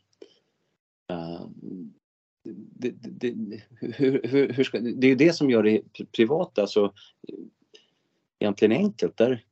[1.11, 1.47] Uh,
[2.43, 5.81] det, det, hur, hur, hur ska, det är ju det som gör det
[6.11, 6.93] privata så alltså,
[8.39, 9.17] egentligen enkelt.
[9.17, 9.45] Där,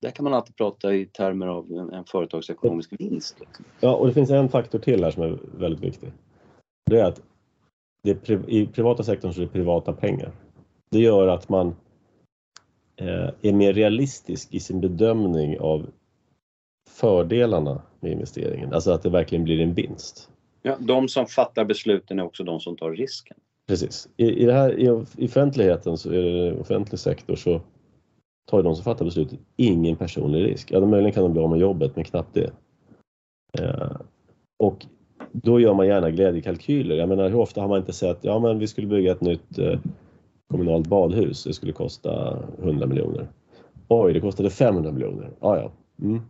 [0.00, 3.40] där kan man alltid prata i termer av en, en företagsekonomisk vinst.
[3.40, 3.64] Liksom.
[3.80, 6.12] Ja, och det finns en faktor till här som är väldigt viktig.
[6.90, 7.22] Det är att
[8.02, 10.32] det, i privata sektorn så är det privata pengar.
[10.90, 11.74] Det gör att man
[12.96, 15.86] eh, är mer realistisk i sin bedömning av
[16.90, 20.30] fördelarna med investeringen, alltså att det verkligen blir en vinst.
[20.62, 23.36] Ja, de som fattar besluten är också de som tar risken.
[23.66, 24.08] Precis.
[24.16, 24.88] I, i, det här, i
[25.26, 27.60] offentligheten, så är det offentlig sektor, så
[28.50, 30.70] tar de som fattar beslutet ingen personlig risk.
[30.70, 32.50] Ja, möjligen kan de bli av med jobbet, men knappt det.
[33.58, 33.96] Eh,
[34.58, 34.86] och
[35.32, 36.96] då gör man gärna glädjekalkyler.
[36.96, 39.58] Jag menar, hur ofta har man inte sett, ja men vi skulle bygga ett nytt
[39.58, 39.80] eh,
[40.50, 43.28] kommunalt badhus, det skulle kosta 100 miljoner.
[43.88, 45.30] Oj, det kostade 500 miljoner.
[45.40, 46.20] Ah, ja, mm.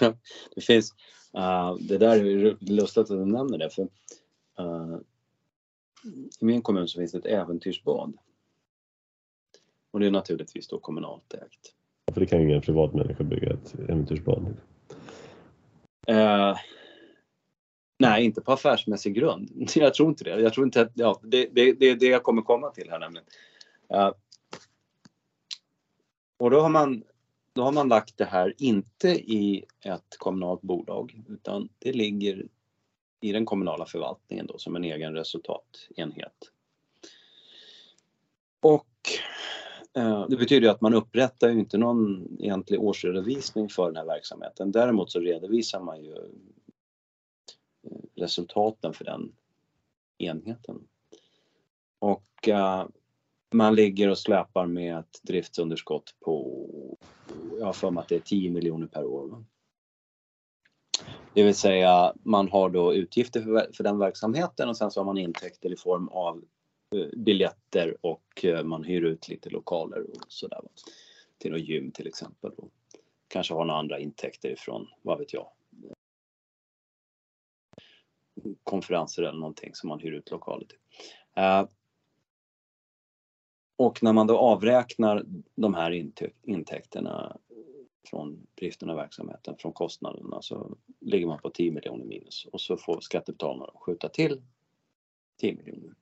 [0.54, 0.94] det finns,
[1.36, 3.82] uh, det där är lustigt att du nämner det för
[4.60, 4.98] uh,
[6.40, 8.14] i min kommun så finns det ett äventyrsbad.
[9.90, 11.74] Och det är naturligtvis då kommunalt ägt.
[12.12, 14.56] För det kan ju ingen privatmänniska bygga ett äventyrsbad.
[16.10, 16.56] Uh,
[18.02, 19.50] nej, inte på affärsmässig grund.
[19.74, 20.40] Jag tror inte det.
[20.40, 22.98] Jag tror inte att, ja, det, det, det är det jag kommer komma till här
[22.98, 23.26] nämligen.
[23.94, 24.12] Uh,
[26.38, 27.02] och då har, man,
[27.52, 32.46] då har man lagt det här inte i ett kommunalt bolag utan det ligger
[33.20, 36.50] i den kommunala förvaltningen då som en egen resultatenhet.
[38.60, 38.86] Och
[39.96, 44.72] eh, det betyder att man upprättar ju inte någon egentlig årsredovisning för den här verksamheten.
[44.72, 46.16] Däremot så redovisar man ju
[48.14, 49.32] resultaten för den
[50.18, 50.88] enheten.
[51.98, 52.86] Och uh,
[53.50, 56.66] man ligger och släpar med ett driftsunderskott på,
[57.58, 59.44] jag har för mig att det är 10 miljoner per år.
[61.34, 65.04] Det vill säga man har då utgifter för, för den verksamheten och sen så har
[65.04, 66.44] man intäkter i form av
[66.94, 70.60] uh, biljetter och uh, man hyr ut lite lokaler och sådär.
[71.38, 72.52] Till något gym till exempel.
[72.56, 72.68] Då.
[73.28, 75.48] kanske har några andra intäkter ifrån, vad vet jag,
[78.64, 80.78] konferenser eller någonting som man hyr ut lokaler till.
[81.38, 81.68] Uh,
[83.76, 85.24] och när man då avräknar
[85.54, 86.10] de här
[86.42, 87.36] intäkterna
[88.10, 92.76] från driften av verksamheten, från kostnaderna, så ligger man på 10 miljoner minus och så
[92.76, 94.42] får skattebetalarna skjuta till
[95.40, 95.94] 10 miljoner.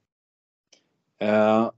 [1.19, 1.71] Eh,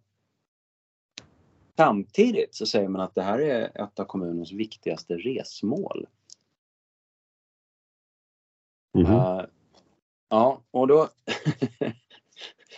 [1.77, 6.07] samtidigt så säger man att det här är ett av kommunens viktigaste resmål.
[8.95, 9.45] Mm eh,
[10.33, 11.09] ja, och då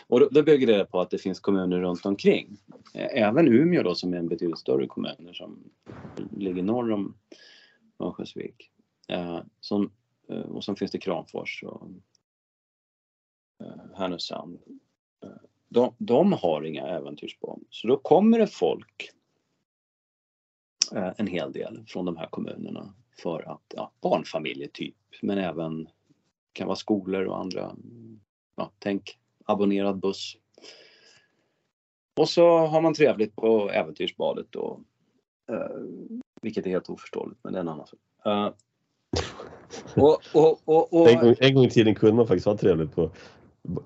[0.06, 2.56] Och då, då bygger det på att det finns kommuner runt omkring.
[2.94, 5.70] Även Umeå då som är en betydligt större kommun som
[6.36, 7.14] ligger norr om
[7.98, 8.70] Örnsköldsvik.
[9.08, 9.92] Eh, som,
[10.28, 11.88] och sen finns det Kramfors och
[13.64, 14.58] eh, Härnösand.
[15.68, 17.64] De, de har inga äventyrsbarn.
[17.70, 19.10] Så då kommer det folk
[20.94, 25.88] eh, en hel del från de här kommunerna för att, ja, barnfamiljer typ, men även
[26.54, 27.76] kan vara skolor och andra,
[28.56, 30.36] ja, tänk abonnerad buss.
[32.16, 34.80] Och så har man trevligt på Äventyrsbadet då.
[35.50, 37.98] Uh, vilket är helt oförståeligt, men det är en annan sak.
[39.96, 42.94] Och, och, och, och, en, gång, en gång i tiden kunde man faktiskt ha trevligt
[42.94, 43.10] på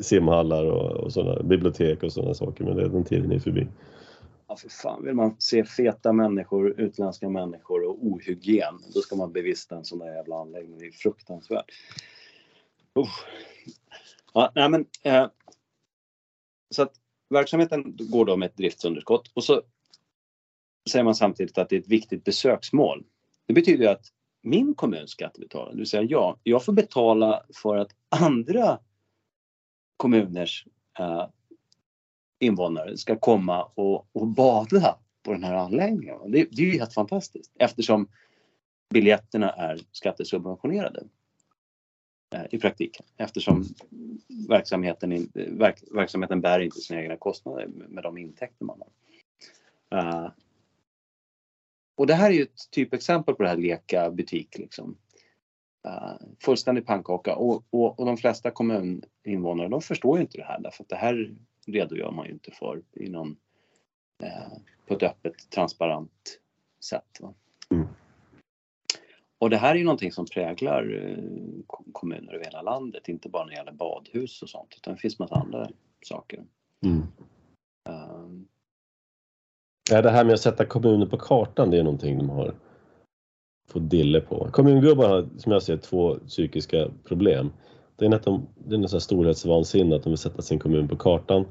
[0.00, 3.66] simhallar och, och sådana, bibliotek och sådana saker, men den tiden är förbi.
[4.48, 9.32] Ja, för fan, vill man se feta människor, utländska människor och ohygien, då ska man
[9.32, 10.78] bevista en sån där jävla anläggning.
[10.78, 11.70] Det är fruktansvärt.
[12.98, 13.08] Uh.
[14.34, 15.26] Ja, nej men, eh,
[16.70, 16.92] så att
[17.28, 19.62] verksamheten går då med ett driftsunderskott och så
[20.90, 23.04] säger man samtidigt att det är ett viktigt besöksmål.
[23.46, 24.06] Det betyder ju att
[24.42, 28.78] min kommuns skattebetalare, det vill säga jag, jag får betala för att andra
[29.96, 30.66] kommuners
[30.98, 31.26] eh,
[32.38, 36.30] invånare ska komma och, och, bada på den här anläggningen.
[36.30, 38.08] Det, det är ju helt fantastiskt eftersom
[38.90, 41.04] biljetterna är skattesubventionerade.
[42.30, 43.64] Eh, I praktiken eftersom
[44.48, 48.88] verksamheten, in, verk, verksamheten bär inte sina egna kostnader med de intäkter man har.
[49.94, 50.30] Uh,
[51.94, 54.96] och det här är ju ett typexempel på det här leka butik liksom.
[55.86, 60.60] Uh, fullständig pannkaka och, och, och de flesta kommuninvånare de förstår ju inte det här
[60.60, 61.34] därför att det här
[61.66, 63.36] redogör man ju inte för i någon,
[64.22, 66.40] uh, på ett öppet transparent
[66.80, 67.20] sätt.
[67.70, 67.86] Mm.
[69.38, 71.24] Och det här är ju någonting som präglar eh,
[71.92, 75.18] kommuner över hela landet, inte bara när det gäller badhus och sånt, utan det finns
[75.18, 75.68] massa andra
[76.04, 76.44] saker.
[76.84, 77.02] Mm.
[77.88, 78.48] Um.
[79.90, 82.54] Ja, det här med att sätta kommuner på kartan, det är någonting de har
[83.68, 84.48] fått dille på.
[84.52, 87.52] Kommungubbar har, som jag ser två psykiska problem.
[87.96, 91.44] Det är, att de, det är storhetsvansinne att de vill sätta sin kommun på kartan.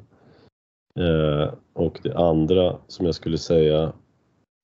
[1.00, 3.94] Eh, och det andra som jag skulle säga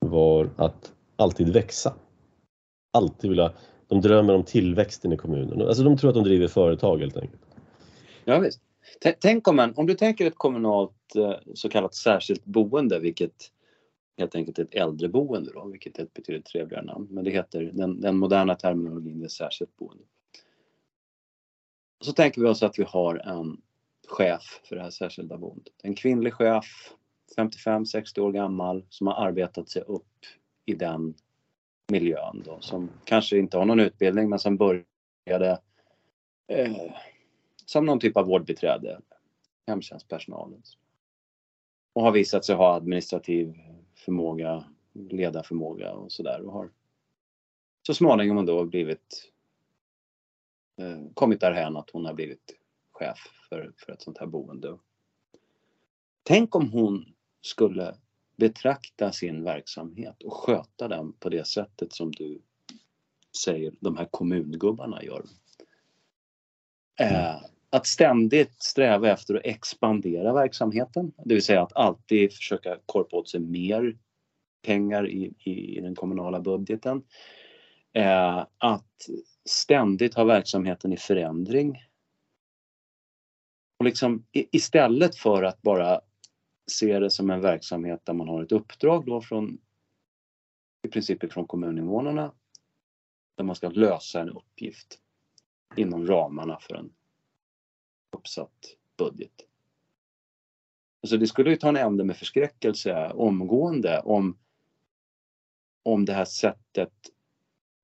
[0.06, 1.94] var att alltid växa
[2.94, 3.52] alltid vilja,
[3.88, 5.62] de drömmer om tillväxten i kommunen.
[5.62, 7.42] Alltså de tror att de driver företag helt enkelt.
[8.26, 8.62] Ja, visst.
[9.20, 13.52] Tänk om man, om du tänker ett kommunalt eh, så kallat särskilt boende, vilket
[14.18, 17.08] helt enkelt ett äldreboende då, vilket är ett betydligt trevligare namn.
[17.12, 20.04] Men det heter, den, den moderna terminologin är särskilt boende.
[22.00, 23.62] Och så tänker vi oss att vi har en
[24.08, 25.74] chef för det här särskilda boendet.
[25.84, 26.94] En kvinnlig chef,
[27.38, 30.26] 55-60 år gammal, som har arbetat sig upp
[30.66, 31.14] i den
[31.92, 35.62] miljön då, som kanske inte har någon utbildning men som började
[36.48, 36.94] eh,
[37.66, 39.02] som någon typ av vårdbiträde,
[39.68, 40.62] hemtjänstpersonal.
[41.94, 43.60] Och har visat sig ha administrativ
[43.96, 44.64] förmåga,
[44.94, 46.70] ledarförmåga och sådär och har
[47.88, 49.32] så småningom då blivit
[50.78, 52.56] eh, kommit därhän att hon har blivit
[52.92, 53.18] chef
[53.50, 54.78] för, för ett sånt här boende.
[56.24, 57.96] Tänk om hon skulle
[58.36, 62.42] betrakta sin verksamhet och sköta den på det sättet som du
[63.44, 65.24] säger de här kommungubbarna gör.
[67.00, 67.36] Eh,
[67.70, 73.30] att ständigt sträva efter att expandera verksamheten, det vill säga att alltid försöka korpa åt
[73.30, 73.98] sig mer
[74.62, 77.04] pengar i, i, i den kommunala budgeten.
[77.94, 79.10] Eh, att
[79.46, 81.84] ständigt ha verksamheten i förändring.
[83.78, 86.02] Och liksom istället för att bara
[86.68, 89.58] se det som en verksamhet där man har ett uppdrag då från
[90.84, 92.34] i princip från kommuninvånarna
[93.36, 95.00] där man ska lösa en uppgift
[95.76, 96.94] inom ramarna för en
[98.12, 99.32] uppsatt budget.
[101.04, 104.38] Alltså det skulle ju ta en ände med förskräckelse omgående om,
[105.84, 106.94] om det här sättet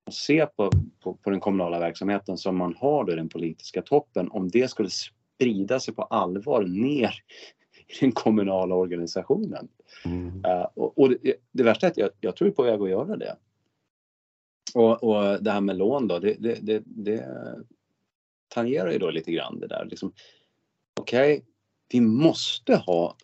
[0.04, 3.82] att se på, på, på den kommunala verksamheten som man har då i den politiska
[3.82, 7.16] toppen, om det skulle sprida sig på allvar ner
[7.90, 9.68] i den kommunala organisationen.
[10.06, 10.46] Mm.
[10.46, 12.90] Uh, och, och det, det, värsta är att jag, jag tror är på väg att
[12.90, 13.36] göra det.
[14.76, 17.26] Och, och det här med lån då, det, det, det, det
[18.48, 19.86] tangerar ju då lite grann det där.
[19.86, 20.14] Liksom,
[21.00, 21.46] Okej, okay,
[21.92, 23.16] vi måste ha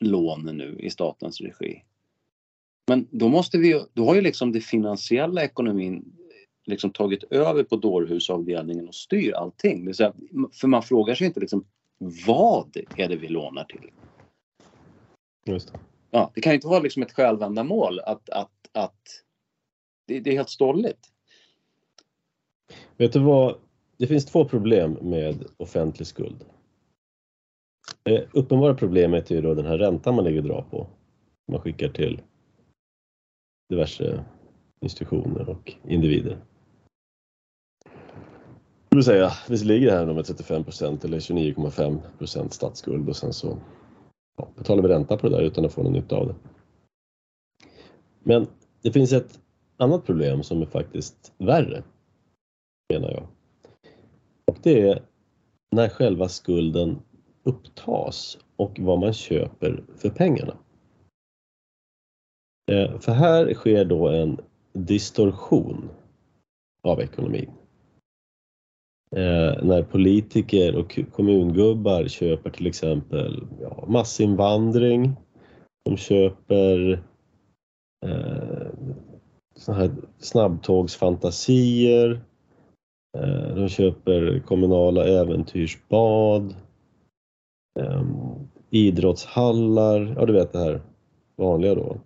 [0.00, 1.82] lån nu i statens regi.
[2.88, 6.04] Men då måste vi, då har ju liksom det finansiella ekonomin
[6.66, 9.84] liksom tagit över på dårhusavdelningen och styr allting.
[9.84, 10.12] Det säga,
[10.52, 11.64] för man frågar sig inte liksom
[12.26, 13.90] vad är det vi lånar till?
[15.44, 15.78] Just det.
[16.10, 19.24] Ja, det kan inte vara liksom ett självändamål att, att, att
[20.06, 21.12] det, det är helt stolligt.
[22.96, 23.56] Vet du vad?
[23.96, 26.44] Det finns två problem med offentlig skuld.
[28.02, 30.86] Det uppenbara problemet är ju då den här räntan man lägger drar på.
[31.52, 32.22] Man skickar till
[33.68, 34.24] diverse
[34.80, 36.38] institutioner och individer.
[38.92, 43.58] Det vill säga, vi ligger här med 35% eller 29,5% statsskuld och sen så
[44.38, 46.34] ja, betalar vi ränta på det där utan att få någon nytta av det.
[48.22, 48.46] Men
[48.82, 49.40] det finns ett
[49.76, 51.82] annat problem som är faktiskt värre,
[52.92, 53.26] menar jag.
[54.44, 55.02] Och det är
[55.70, 56.98] när själva skulden
[57.42, 60.56] upptas och vad man köper för pengarna.
[62.72, 64.40] Eh, för här sker då en
[64.72, 65.90] distorsion
[66.82, 67.50] av ekonomin.
[69.16, 75.16] Eh, när politiker och kommungubbar köper till exempel ja, massinvandring,
[75.84, 77.02] de köper
[78.06, 78.66] eh,
[79.56, 82.20] såna här snabbtågsfantasier,
[83.18, 86.54] eh, de köper kommunala äventyrsbad,
[87.80, 88.02] eh,
[88.70, 90.80] idrottshallar, ja du vet det här
[91.36, 91.96] vanliga då.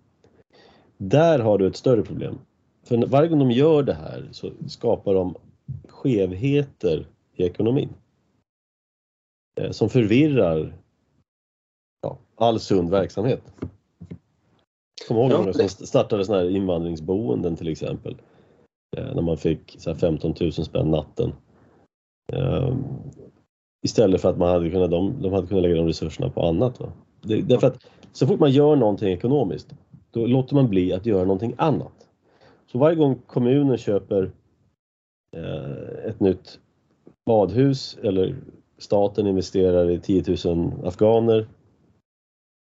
[0.97, 2.37] Där har du ett större problem.
[2.83, 5.35] För varje gång de gör det här så skapar de
[5.87, 7.89] skevheter i ekonomin.
[9.59, 10.73] Eh, som förvirrar
[12.01, 13.41] ja, all sund verksamhet.
[15.07, 18.17] Kom ihåg när som startade sådana här invandringsboenden till exempel.
[18.97, 21.33] Eh, när man fick så 15 000 spänn natten.
[22.33, 22.83] Ehm,
[23.85, 26.79] istället för att man hade kunnat, de, de hade kunnat lägga de resurserna på annat.
[26.79, 26.91] Va?
[27.21, 29.73] Det, därför att så fort man gör någonting ekonomiskt,
[30.11, 32.07] då låter man bli att göra någonting annat.
[32.71, 34.31] Så varje gång kommunen köper
[36.05, 36.59] ett nytt
[37.25, 38.35] badhus eller
[38.77, 41.47] staten investerar i 10 000 afghaner,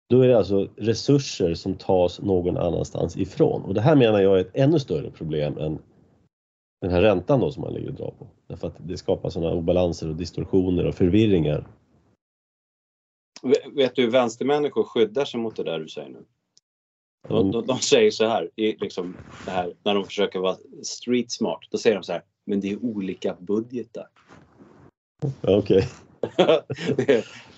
[0.08, 3.62] då är det alltså resurser som tas någon annanstans ifrån.
[3.62, 5.78] Och det här menar jag är ett ännu större problem än
[6.80, 8.26] den här räntan då som man ligger och drar på.
[8.46, 11.66] Därför att det skapar sådana obalanser och distorsioner och förvirringar.
[13.74, 16.24] Vet du, vänstermänniskor skyddar sig mot det där du säger nu?
[17.28, 21.60] De, de, de säger så här, liksom det här, när de försöker vara street smart,
[21.70, 24.08] då säger de så här, men det är olika budgetar.
[25.40, 25.88] Okej.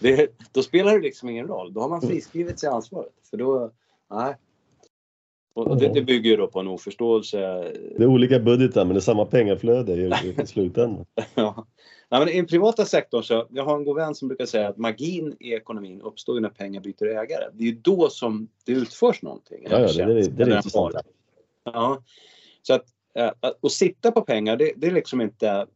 [0.01, 0.28] Okay.
[0.53, 3.12] då spelar det liksom ingen roll, då har man friskrivit sig ansvaret.
[3.30, 3.70] För då,
[4.11, 4.34] nej,
[5.57, 7.39] och det, det, bygger ju då på en oförståelse.
[7.97, 11.07] Det är olika budgetar men det är samma pengaflöde i, i slutändan.
[11.34, 11.66] ja.
[12.09, 14.68] Ja, men I den privata sektorn så, jag har en god vän som brukar säga
[14.68, 17.45] att magin i ekonomin uppstår när pengar byter ägare.
[17.53, 19.66] Det är ju då som det utförs någonting.
[19.70, 20.95] Ja, ja det, det, det, det är intressant.
[21.64, 22.03] Ja,
[22.62, 22.84] så att,
[23.16, 25.66] Eh, att sitta på pengar, det, det är liksom inte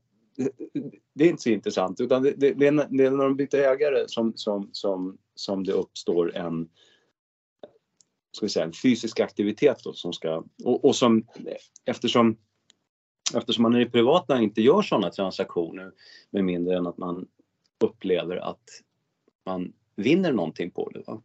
[1.14, 4.32] det är inte så intressant utan det, det, det, är, när de byter ägare som,
[4.36, 6.68] som, som, som det uppstår en,
[8.32, 11.26] ska vi säga, en fysisk aktivitet då, som ska, och, och som
[11.84, 12.36] eftersom
[13.34, 15.92] eftersom man i det privata inte gör sådana transaktioner
[16.30, 17.28] med mindre än att man
[17.84, 18.64] upplever att
[19.46, 21.02] man vinner någonting på det.
[21.06, 21.22] Va?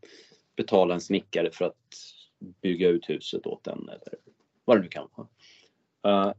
[0.55, 1.76] Betala en snickare för att
[2.61, 4.16] bygga ut huset åt en eller
[4.66, 5.28] vad det nu kan vara.
[6.06, 6.32] Uh,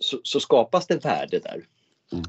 [0.00, 1.66] så, så, skapas det värde där.
[2.12, 2.24] Mm.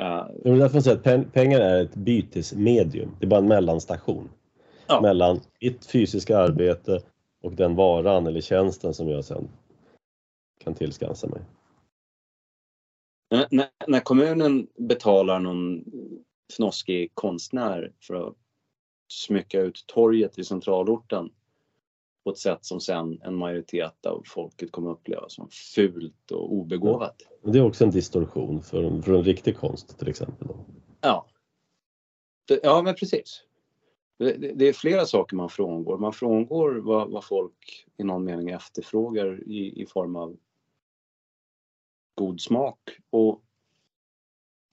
[0.00, 3.16] Uh, det är därför man säger att pengar är ett bytesmedium.
[3.18, 4.30] Det är bara en mellanstation
[4.86, 5.00] ja.
[5.00, 7.02] mellan ett fysiska arbete
[7.42, 9.48] och den varan eller tjänsten som jag sen
[10.64, 11.40] kan tillskansa mig.
[13.50, 15.84] När, när kommunen betalar någon
[16.52, 18.34] fnoskig konstnär för att
[19.08, 21.30] smycka ut torget i centralorten
[22.30, 27.16] på ett sätt som sen en majoritet av folket kommer uppleva som fult och obegåvat.
[27.42, 30.48] Det är också en distorsion för för en riktig konst till exempel.
[31.00, 31.26] Ja.
[32.62, 33.42] Ja men precis.
[34.18, 35.98] Det, det, är flera saker man frångår.
[35.98, 40.36] Man frångår vad, vad folk i någon mening efterfrågar i, i form av
[42.14, 42.78] god smak
[43.10, 43.42] och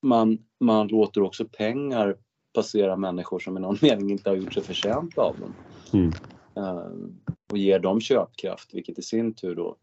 [0.02, 2.18] man, man låter också pengar
[2.54, 5.54] passera människor som i någon mening inte har gjort sig förtjänta av dem.
[5.94, 6.12] Mm.
[6.58, 7.10] Uh,
[7.52, 9.78] och ger dem köpkraft vilket i sin tur då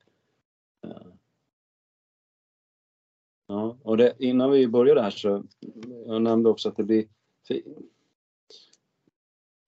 [0.87, 1.15] uh,
[3.47, 5.45] Ja, och det, innan vi började här så
[6.07, 7.07] jag nämnde också att det blir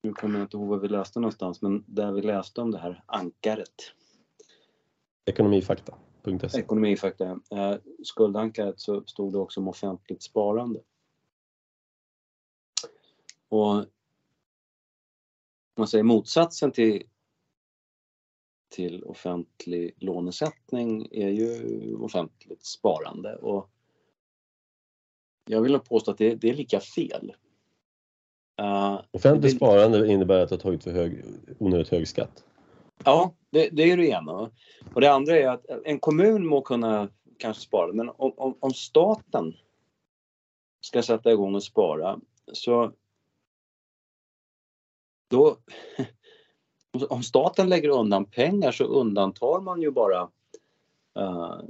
[0.03, 2.79] nu kommer jag inte ihåg vad vi läste någonstans men där vi läste om det
[2.79, 3.75] här ankaret.
[5.25, 5.95] Ekonomifakta.
[6.55, 7.41] Ekonomifakta.
[7.51, 10.81] Eh, skuldankaret så stod det också om offentligt sparande.
[13.49, 13.85] Och
[15.77, 17.03] man säger motsatsen till,
[18.74, 23.70] till offentlig lånesättning är ju offentligt sparande och
[25.49, 27.35] jag vill påstå att det, det är lika fel.
[28.62, 31.24] Uh, offentligt det, sparande innebär att du har tagit för hög,
[31.59, 32.45] onödigt hög skatt?
[33.05, 34.51] Ja, det, det är det ena.
[34.95, 37.09] Och det andra är att en kommun må kunna
[37.39, 39.57] kanske spara, men om, om, om staten
[40.81, 42.20] ska sätta igång och spara
[42.53, 42.93] så
[45.29, 45.57] då
[47.09, 50.22] om staten lägger undan pengar så undantar man ju bara
[51.18, 51.61] uh,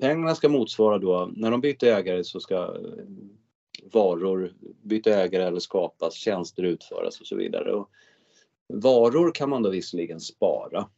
[0.00, 3.04] pengarna ska motsvara då, när de byter ägare så ska eh,
[3.92, 7.72] varor byta ägare eller skapas, tjänster utföras och så vidare.
[7.72, 7.90] Och
[8.68, 10.88] Varor kan man då visserligen spara.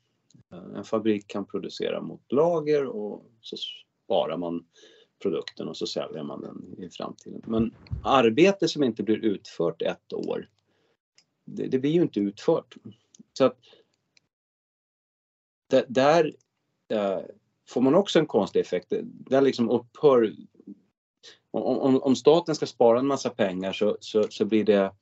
[0.52, 3.56] Eh, en fabrik kan producera mot lager och så
[4.04, 4.64] sparar man
[5.18, 7.42] produkten och så säljer man den i framtiden.
[7.46, 10.48] Men arbete som inte blir utfört ett år,
[11.44, 12.74] det, det blir ju inte utfört.
[13.32, 13.58] Så att
[15.88, 16.32] där
[16.88, 17.20] äh,
[17.68, 18.92] får man också en konstig effekt.
[19.02, 20.32] Där liksom upphör...
[21.50, 24.92] Om, om, om staten ska spara en massa pengar så, så, så blir det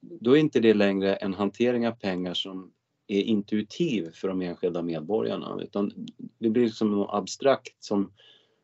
[0.00, 2.72] då är inte det längre en hantering av pengar som
[3.06, 6.06] är intuitiv för de enskilda medborgarna utan
[6.38, 8.12] det blir liksom något abstrakt som,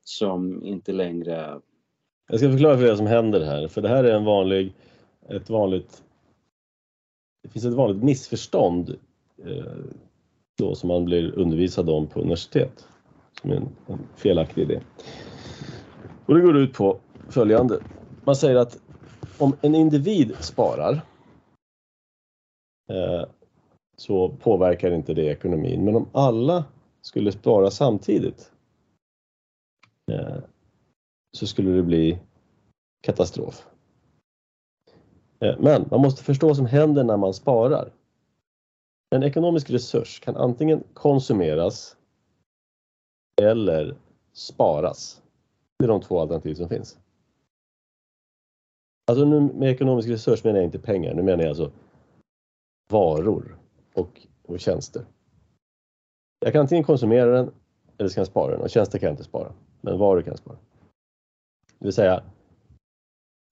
[0.05, 1.61] som inte längre...
[2.28, 4.74] Jag ska förklara för er vad som händer här, för det här är en vanlig,
[5.28, 6.03] ett vanligt...
[7.42, 8.96] Det finns ett vanligt missförstånd
[9.44, 9.64] eh,
[10.59, 12.88] då som man blir undervisad om på universitet,
[13.40, 14.80] som är en, en felaktig idé.
[16.26, 17.80] Och det går ut på följande.
[18.24, 18.78] Man säger att
[19.38, 21.03] om en individ sparar
[22.92, 23.24] Eh,
[23.96, 25.84] så påverkar inte det ekonomin.
[25.84, 26.64] Men om alla
[27.00, 28.53] skulle spara samtidigt
[30.12, 30.38] Eh,
[31.36, 32.18] så skulle det bli
[33.00, 33.66] katastrof.
[35.40, 37.92] Eh, men man måste förstå vad som händer när man sparar.
[39.10, 41.96] En ekonomisk resurs kan antingen konsumeras
[43.42, 43.96] eller
[44.32, 45.22] sparas.
[45.78, 46.98] Det är de två alternativ som finns.
[49.06, 51.72] Alltså nu med ekonomisk resurs menar jag inte pengar, nu menar jag alltså
[52.90, 53.58] varor
[53.94, 55.06] och, och tjänster.
[56.40, 57.54] Jag kan antingen konsumera den
[57.98, 59.52] eller så kan jag spara den och tjänster kan jag inte spara.
[59.85, 60.59] Men varor kan spara.
[61.78, 62.22] Det vill säga,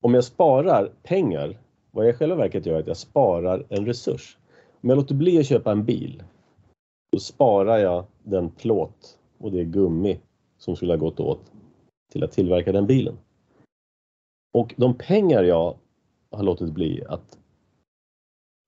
[0.02, 1.58] om jag sparar pengar,
[1.90, 4.38] vad jag i själva verket gör är att jag sparar en resurs.
[4.80, 6.22] Om jag låter bli att köpa en bil,
[7.12, 10.20] då sparar jag den plåt och det gummi
[10.58, 11.52] som skulle ha gått åt
[12.12, 13.18] till att tillverka den bilen.
[14.52, 15.76] Och de pengar jag
[16.30, 17.38] har låtit bli att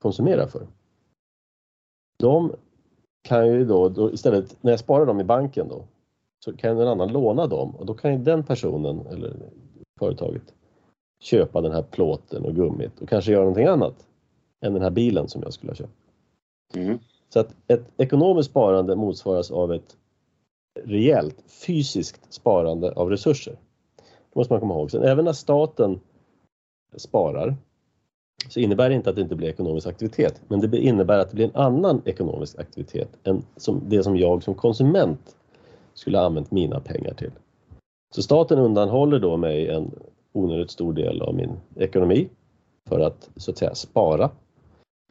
[0.02, 0.66] konsumera för.
[2.18, 2.52] De
[3.22, 5.84] kan ju då, då, istället, när jag sparar dem i banken då,
[6.44, 9.36] så kan en annan låna dem och då kan ju den personen eller
[9.98, 10.54] företaget
[11.20, 14.06] köpa den här plåten och gummit och kanske göra någonting annat
[14.64, 15.92] än den här bilen som jag skulle ha köpt.
[16.74, 16.98] Mm.
[17.28, 19.96] Så att ett ekonomiskt sparande motsvaras av ett
[20.80, 23.56] rejält fysiskt sparande av resurser.
[24.32, 24.90] Det måste man komma ihåg.
[24.90, 26.00] Sen även när staten
[26.96, 27.56] sparar
[28.48, 31.34] så innebär det inte att det inte blir ekonomisk aktivitet, men det innebär att det
[31.34, 35.36] blir en annan ekonomisk aktivitet än som det som jag som konsument
[35.94, 37.30] skulle ha använt mina pengar till.
[38.14, 39.90] Så staten undanhåller då mig en
[40.32, 42.28] onödigt stor del av min ekonomi
[42.88, 44.30] för att så att säga spara.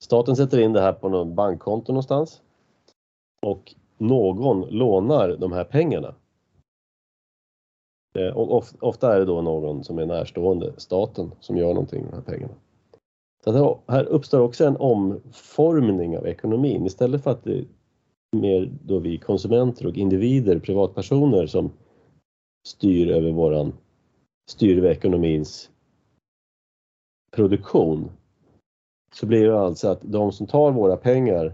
[0.02, 2.42] Staten sätter in det här på något bankkonto någonstans
[3.42, 6.16] och någon lånar de här pengarna.
[8.16, 12.12] Eh, och ofta är det då någon som är närstående staten som gör någonting med
[12.12, 12.54] de här pengarna.
[13.44, 17.66] Så här uppstår också en omformning av ekonomin istället för att det
[18.32, 21.72] mer då vi konsumenter och individer, privatpersoner som
[22.68, 23.74] styr över våran,
[24.50, 25.72] styr över ekonomins
[27.32, 28.12] produktion.
[29.14, 31.46] Så blir det alltså att de som tar våra pengar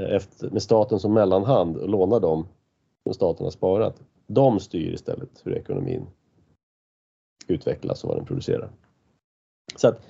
[0.00, 2.46] eh, efter, med staten som mellanhand och lånar dem
[3.02, 6.06] som staten har sparat, de styr istället hur ekonomin
[7.46, 8.70] utvecklas och vad den producerar.
[9.76, 10.02] Så att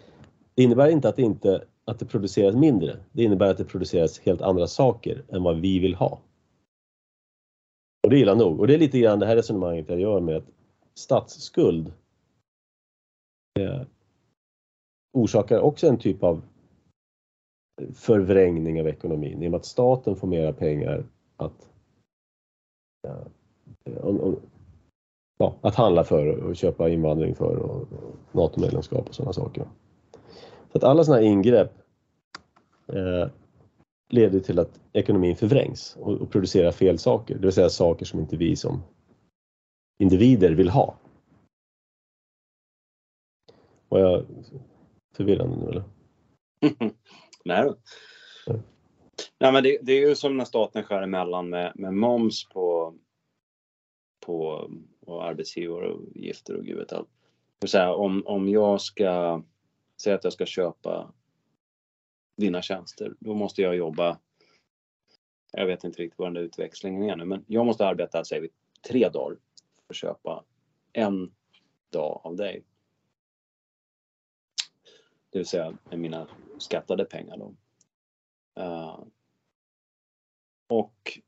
[0.54, 2.96] det innebär inte att inte att det produceras mindre.
[3.12, 6.20] Det innebär att det produceras helt andra saker än vad vi vill ha.
[8.02, 8.60] Och det är illa nog.
[8.60, 10.50] Och det är lite grann det här resonemanget jag gör med att
[10.94, 11.92] statsskuld
[13.60, 13.82] eh,
[15.12, 16.42] orsakar också en typ av
[17.94, 21.04] förvrängning av ekonomin i och med att staten får mera pengar
[21.36, 21.68] att,
[23.08, 23.26] eh,
[23.84, 24.34] ja,
[25.38, 29.64] ja, att handla för och köpa invandring för och, och NATO-medlemskap och sådana saker.
[30.72, 31.79] Så att alla sådana här ingrepp
[32.92, 33.28] eh,
[34.08, 38.20] leder till att ekonomin förvrängs och, och producerar fel saker, det vill säga saker som
[38.20, 38.82] inte vi som
[39.98, 40.96] individer vill ha.
[43.88, 44.26] Var jag
[45.16, 45.82] förvirrande nu eller?
[47.44, 47.76] Nej då.
[49.38, 52.94] Nej, men det, det, är ju som när staten skär emellan med, med moms på,
[54.20, 54.70] på
[55.00, 57.08] och arbetsgivaravgifter och gud vet allt.
[57.96, 59.42] Om, om jag ska
[60.02, 61.12] säg att jag ska köpa
[62.36, 64.18] dina tjänster, då måste jag jobba
[65.52, 68.42] jag vet inte riktigt vad den där utväxlingen är nu, men jag måste arbeta, säger
[68.42, 68.50] vi,
[68.88, 69.38] tre dagar
[69.86, 70.44] för att köpa
[70.92, 71.34] en
[71.90, 72.64] dag av dig.
[75.30, 76.28] Det vill säga med mina
[76.58, 77.54] skattade pengar då.
[78.62, 79.04] Uh,
[80.68, 81.20] och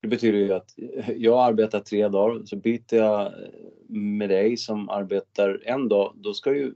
[0.00, 0.74] det betyder ju att
[1.16, 3.32] jag arbetar tre dagar, så byter jag
[3.88, 6.74] med dig som arbetar en dag, då ska ju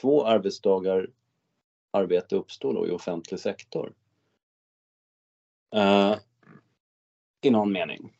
[0.00, 1.10] två arbetsdagar
[1.90, 3.92] arbete uppstå då i offentlig sektor.
[5.76, 6.16] Uh,
[7.42, 8.16] I någon mening.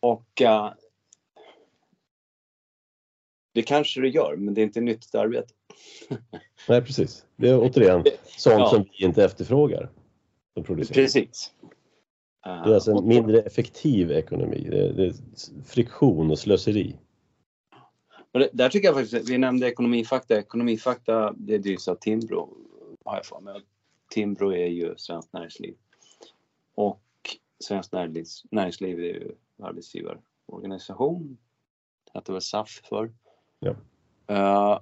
[0.00, 0.72] Och uh,
[3.52, 5.54] det kanske det gör, men det är inte nyttigt arbete.
[6.68, 7.26] Nej, precis.
[7.36, 8.68] Det är återigen sånt ja.
[8.68, 9.90] som vi inte efterfrågar.
[10.92, 11.54] Precis.
[12.42, 14.68] Det är alltså en mindre effektiv ekonomi.
[14.70, 15.12] Det är
[15.64, 16.96] friktion och slöseri.
[18.36, 20.38] Och det, där tycker jag faktiskt, vi nämnde ekonomifakta.
[20.38, 22.56] Ekonomifakta det drivs av Timbro,
[23.04, 23.62] har jag för mig.
[24.10, 25.76] Timbro är ju Svenskt Näringsliv.
[26.74, 27.02] Och
[27.64, 31.38] Svenskt Näringsliv, näringsliv är ju arbetsgivarorganisation.
[32.04, 33.12] Det hette väl SAF för.
[33.58, 33.76] Ja.
[34.30, 34.80] Uh,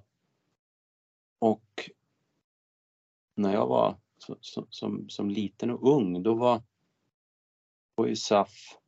[1.38, 1.90] och
[3.34, 6.62] när jag var så, så, som, som liten och ung, då var,
[7.94, 8.78] var ju SAF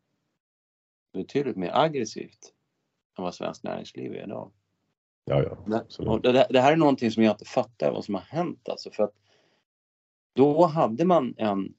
[1.12, 2.54] betydligt mer aggressivt
[3.18, 4.52] än vad Svenskt Näringsliv är idag.
[5.28, 6.18] Ja, ja.
[6.18, 8.90] Det, det, det, här är någonting som jag inte fattar vad som har hänt alltså
[8.90, 9.14] för att
[10.34, 11.74] då hade man en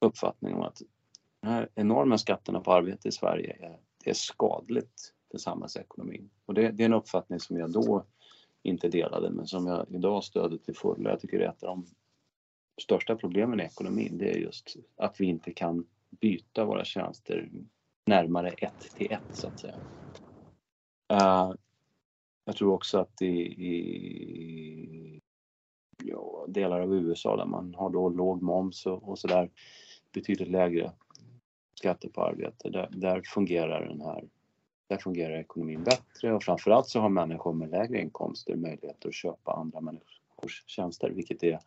[0.00, 0.82] uppfattning om att
[1.40, 6.30] de här enorma skatterna på arbete i Sverige är, det är skadligt för samhällsekonomin.
[6.46, 8.04] Och det, det, är en uppfattning som jag då
[8.62, 11.10] inte delade men som jag idag stöder till fullo.
[11.10, 11.86] Jag tycker det är ett av de
[12.82, 17.50] största problemen i ekonomin det är just att vi inte kan byta våra tjänster
[18.06, 19.76] närmare ett till ett så att säga.
[21.12, 21.54] Uh,
[22.44, 25.20] jag tror också att i, i
[26.04, 29.50] ja, delar av USA där man har då låg moms och, och sådär
[30.12, 30.92] betydligt lägre
[31.74, 34.24] skatter på arbete, där, där, fungerar den här
[34.88, 39.52] där fungerar ekonomin bättre och framförallt så har människor med lägre inkomster möjlighet att köpa
[39.52, 41.58] andra människors tjänster, vilket är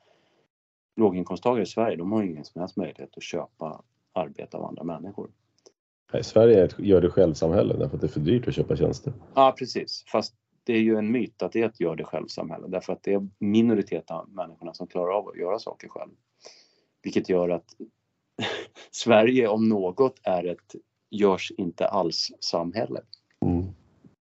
[0.95, 3.81] låginkomsttagare i Sverige, de har ingen som helst möjlighet att köpa
[4.13, 5.29] arbete av andra människor.
[6.13, 8.75] Nej, Sverige är ett gör det själv-samhälle därför att det är för dyrt att köpa
[8.75, 9.13] tjänster.
[9.35, 10.03] Ja, precis.
[10.07, 10.35] Fast
[10.67, 13.13] det är ju en myt att det är ett gör det själv-samhälle därför att det
[13.13, 16.11] är minoriteten av människorna som klarar av att göra saker själv.
[17.03, 17.65] Vilket gör att
[18.91, 20.75] Sverige om något är ett
[21.09, 23.01] görs inte alls samhälle.
[23.45, 23.65] Mm.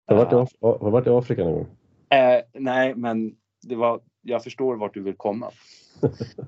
[0.06, 1.66] Har du varit du varit i Afrika någon gång?
[2.08, 5.50] Eh, nej, men det var, jag förstår vart du vill komma.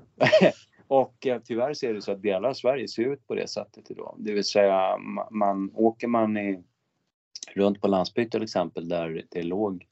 [0.87, 3.91] och eh, tyvärr ser det så att delar av Sverige ser ut på det sättet
[3.91, 4.15] idag.
[4.17, 6.63] Det vill säga, ma- man, åker man i,
[7.53, 9.87] runt på landsbygd till exempel där det är låg,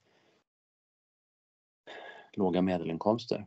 [2.34, 3.46] låga medelinkomster.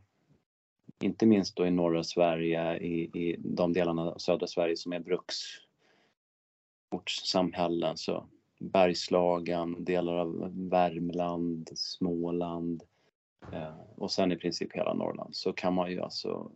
[1.00, 5.00] Inte minst då i norra Sverige, i, i de delarna av södra Sverige som är
[6.90, 7.96] bruksortssamhällen.
[7.96, 8.26] Så
[8.58, 12.82] Bergslagen, delar av Värmland, Småland
[13.52, 16.50] eh, och sen i princip hela Norrland så kan man ju alltså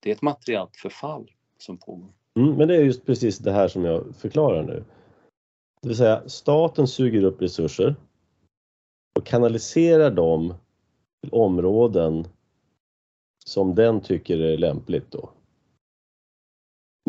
[0.00, 2.12] det är ett materiellt förfall som pågår.
[2.36, 4.84] Mm, men det är just precis det här som jag förklarar nu.
[5.82, 7.94] Det vill säga staten suger upp resurser
[9.18, 10.54] och kanaliserar dem
[11.22, 12.24] till områden
[13.44, 15.30] som den tycker är lämpligt då.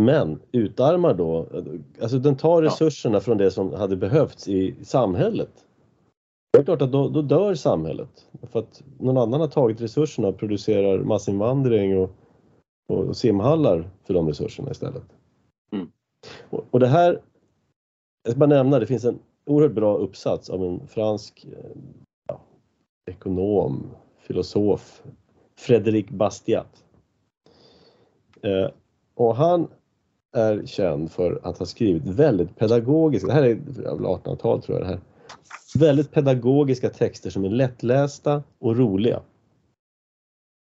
[0.02, 1.48] Men utarmar då,
[2.02, 2.68] alltså den tar Ja.
[2.69, 5.65] resurserna från det som hade behövts i samhället.
[6.53, 8.27] Det är klart att då, då dör samhället.
[8.41, 12.11] För att någon annan har tagit resurserna och producerar massinvandring och,
[12.88, 15.03] och simhallar för de resurserna istället.
[16.49, 17.22] Och, och det här,
[18.23, 21.81] jag ska bara nämna, det finns en oerhört bra uppsats av en fransk eh,
[22.27, 22.41] ja,
[23.06, 25.03] ekonom, filosof,
[25.60, 26.84] Frédéric Bastiat.
[28.41, 28.69] Eh,
[29.15, 29.68] och han
[30.31, 34.91] är känd för att ha skrivit väldigt pedagogiska, det här är 1800-tal tror jag det
[34.91, 34.99] här,
[35.76, 39.22] väldigt pedagogiska texter som är lättlästa och roliga.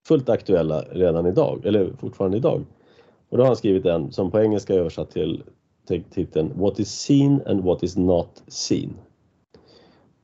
[0.08, 2.66] Fullt aktuella redan idag, eller fortfarande idag.
[3.30, 5.44] Och då har han skrivit en som på engelska är översatt till
[5.86, 8.94] titeln What is seen and what is not seen.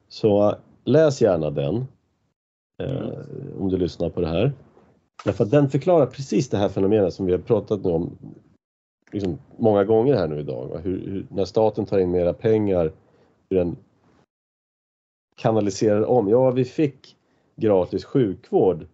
[0.07, 0.55] Så äh,
[0.85, 1.85] läs gärna den
[2.83, 3.19] eh,
[3.59, 4.53] om du lyssnar på det här.
[5.25, 8.17] Därför att den förklarar precis det här fenomenet som vi har pratat nu om
[9.11, 10.79] liksom, många gånger här nu idag.
[10.83, 12.91] Hur, hur, när staten tar in mera pengar,
[13.49, 13.77] hur den
[15.35, 16.29] kanaliserar om.
[16.29, 17.17] Ja, vi fick
[17.55, 18.87] gratis sjukvård,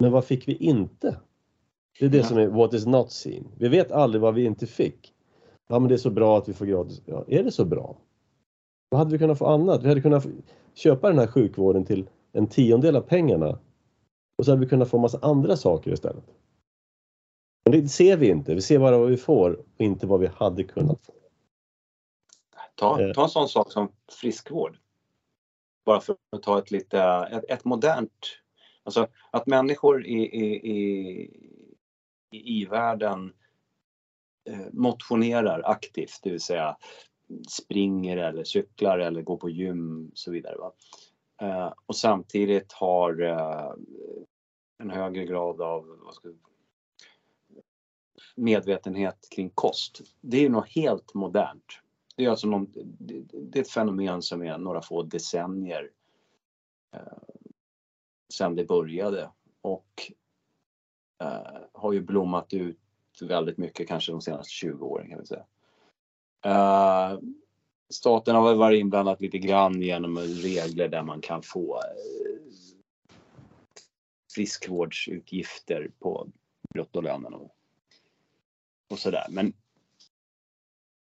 [0.00, 1.16] men vad fick vi inte?
[1.98, 2.24] Det är det Ja.
[2.24, 3.44] som är what is not seen.
[3.58, 5.13] Vi vet aldrig vad vi inte fick.
[5.68, 7.02] Ja, men det är så bra att vi får gratis.
[7.06, 7.96] Ja, är det så bra?
[8.88, 9.82] Vad hade vi kunnat få annat?
[9.82, 10.26] Vi hade kunnat
[10.74, 13.58] köpa den här sjukvården till en tiondel av pengarna
[14.38, 16.24] och så hade vi kunnat få massa andra saker istället.
[17.64, 18.54] Men det ser vi inte.
[18.54, 21.12] Vi ser bara vad vi får och inte vad vi hade kunnat få.
[22.74, 23.12] Ta, Eh.
[23.12, 23.88] ta en sån sak som
[24.20, 24.78] friskvård.
[25.84, 27.00] Bara för att ta ett lite,
[27.32, 28.26] ett, ett modernt,
[28.82, 30.80] alltså att människor i, i, i,
[32.30, 33.32] i i-världen eh,
[34.44, 36.76] Eh, motionerar aktivt, det vill säga
[37.48, 40.56] springer eller cyklar eller går på gym och så vidare.
[40.56, 40.72] Va?
[41.40, 43.72] Eh, och samtidigt har eh,
[44.78, 46.28] en högre grad av vad ska,
[48.36, 50.00] medvetenhet kring kost.
[50.20, 51.80] Det är ju något helt modernt.
[52.16, 55.90] Det är alltså någon, det, det är ett fenomen som är några få decennier
[56.94, 57.00] eh,
[58.32, 59.30] sedan det började
[59.60, 60.12] och
[61.22, 62.78] eh, har ju blommat ut
[63.22, 65.46] väldigt mycket kanske de senaste 20 åren kan vi säga.
[66.46, 67.20] Uh,
[67.92, 72.52] staten har väl varit inblandad lite grann genom regler där man kan få eh,
[74.34, 76.28] friskvårdsutgifter på
[76.74, 77.56] bruttolönen och,
[78.90, 79.26] och sådär.
[79.30, 79.52] Men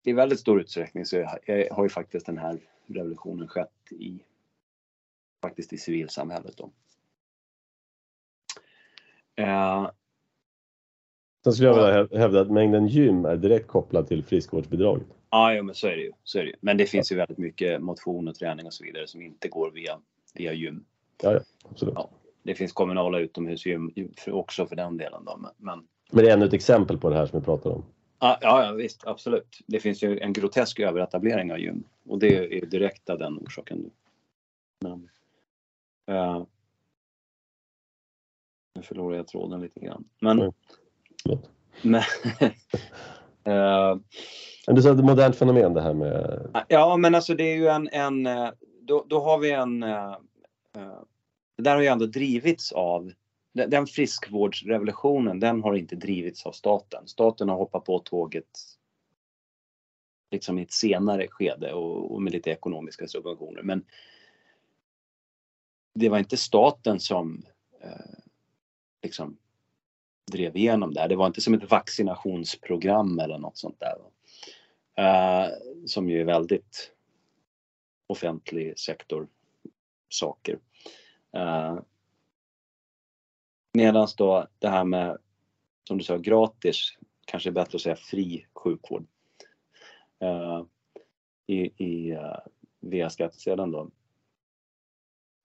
[0.03, 4.19] i väldigt stor utsträckning så är- har ju faktiskt den här revolutionen skett i
[5.41, 6.57] faktiskt i civilsamhället.
[6.57, 6.71] Då.
[9.35, 9.89] Eh,
[11.43, 15.07] Sen skulle jag vilja hä- hävda att mängden gym är direkt kopplad till friskvårdsbidraget.
[15.29, 16.11] ja, ja, men så är det ju.
[16.23, 16.55] Så är det ju.
[16.59, 19.71] Men det finns ju väldigt mycket motion och träning och så vidare som inte går
[19.71, 19.99] via,
[20.33, 20.85] via gym.
[21.23, 21.39] Ja, ja,
[21.71, 21.93] absolut.
[21.97, 22.09] Ja.
[22.43, 25.25] Det finns kommunala utomhusgym för- också för den delen.
[25.25, 25.37] Då.
[25.57, 27.83] Men, men det är ännu ett exempel på det här som vi pratar om.
[28.19, 29.59] Ja, ja, visst, absolut.
[29.67, 33.37] Det finns ju en grotesk överetablering av gym och det är ju direkt av den
[33.37, 33.89] orsaken.
[34.81, 35.09] Men,
[36.07, 36.43] eh,
[38.75, 40.03] nu förlorar jag tråden lite grann.
[40.19, 40.53] Men, Mm.
[41.81, 42.01] Men
[44.67, 46.65] Men du sa det är ett modernt fenomen det här med...
[46.67, 48.49] ja, men alltså det är ju en, en eh,
[48.81, 50.11] då, då har vi en, eh,
[50.75, 50.99] eh,
[51.57, 53.11] det där har ju ändå drivits av
[53.53, 57.07] den den friskvårdsrevolutionen, den har inte drivits av staten.
[57.07, 58.49] Staten har hoppat på tåget
[60.31, 63.61] liksom i ett senare skede och, och med lite ekonomiska subventioner.
[63.63, 63.85] Men
[65.95, 67.45] det var inte staten som
[67.81, 68.17] eh,
[69.03, 69.37] liksom
[70.31, 71.07] drev igenom det här.
[71.07, 73.97] Det var inte som ett vaccinationsprogram eller något sånt där.
[74.99, 75.51] Uh,
[75.85, 76.91] som ju är väldigt
[78.07, 79.27] offentlig sektor
[80.09, 80.59] saker.
[81.33, 81.79] Eh, uh,
[83.73, 85.17] Medan då det här med,
[85.87, 89.05] som du sa, gratis kanske är bättre att säga fri sjukvård.
[90.23, 90.65] Uh,
[91.47, 92.37] i, i, uh,
[92.79, 93.89] via skattsedeln då.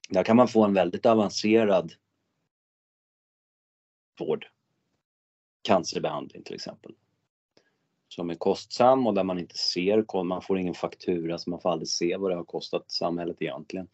[0.08, 1.92] Där kan man få en väldigt avancerad
[4.18, 4.46] vård.
[5.68, 6.92] Cancerbehandling till exempel.
[8.08, 11.70] Som är kostsam och där man inte ser, man får ingen faktura så man får
[11.70, 13.88] aldrig se vad det har kostat samhället egentligen.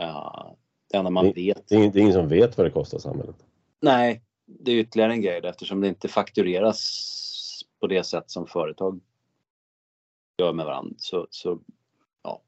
[0.00, 0.52] Uh,
[0.90, 1.68] det enda man det, vet.
[1.68, 3.36] Det är, det är ingen som vet vad det kostar samhället.
[3.80, 6.80] Nej, det är ytterligare en grej eftersom det inte faktureras
[7.80, 9.00] på det sätt som företag
[10.38, 10.94] gör med varandra.
[10.98, 11.60] Så, så,
[12.22, 12.42] ja.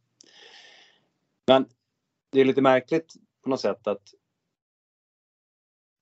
[1.46, 1.68] Men
[2.30, 4.14] det är lite märkligt på något sätt att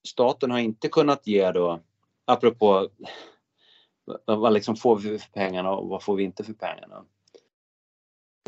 [0.07, 1.79] staten har inte kunnat ge då,
[2.25, 2.89] apropå
[4.25, 7.05] vad liksom får vi för pengarna och vad får vi inte för pengarna?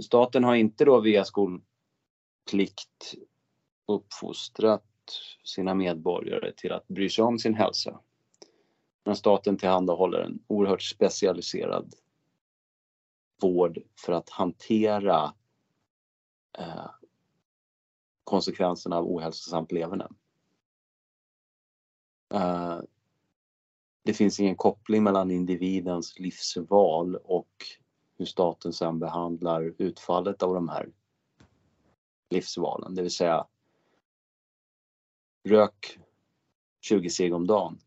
[0.02, 3.16] Staten har inte då via skolplikt
[3.88, 4.84] uppfostrat
[5.44, 8.00] sina medborgare till att bry sig om sin hälsa.
[9.06, 11.96] Men staten tillhandahåller en oerhört specialiserad
[13.42, 15.34] vård för att hantera
[16.58, 16.90] eh,
[18.24, 20.08] konsekvenserna av ohälsosamt leverne.
[22.34, 22.80] Eh,
[24.08, 27.66] det finns ingen koppling mellan individens livsval och
[28.18, 30.90] hur staten sedan behandlar utfallet av de här
[32.30, 32.96] livsvalen.
[32.96, 33.48] Det vill säga
[35.44, 36.00] rök
[36.82, 37.80] 20 cigg om dagen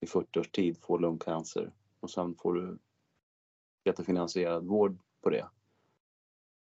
[0.00, 2.78] i 40 års tid, får lungcancer och sen får du
[3.80, 5.48] skattefinansierad vård på det.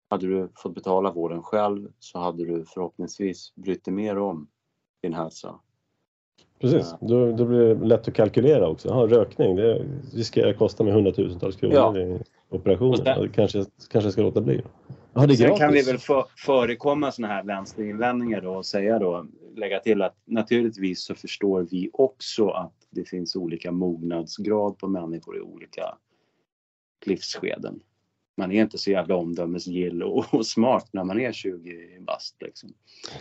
[0.08, 4.48] Hade du fått betala vården själv så hade du förhoppningsvis brytt dig mer om
[5.02, 5.60] din hälsa.
[6.60, 8.88] Precis, då, då blir det lätt att kalkylera också.
[8.88, 11.98] Aha, rökning, det riskerar att kosta mig hundratusentals kronor ja.
[11.98, 12.18] i
[12.48, 12.96] operationer.
[12.96, 14.62] Sen, kanske, kanske ska låta bli.
[15.14, 19.26] Ja, det sen kan vi väl för, förekomma sådana här vänsterinvändningar då och säga då,
[19.56, 25.36] lägga till att naturligtvis så förstår vi också att det finns olika mognadsgrad på människor
[25.36, 25.94] i olika
[27.06, 27.80] livsskeden
[28.38, 32.42] man är inte så jävla omdömesgill och, och, smart när man är 20 bast.
[32.42, 32.74] Liksom.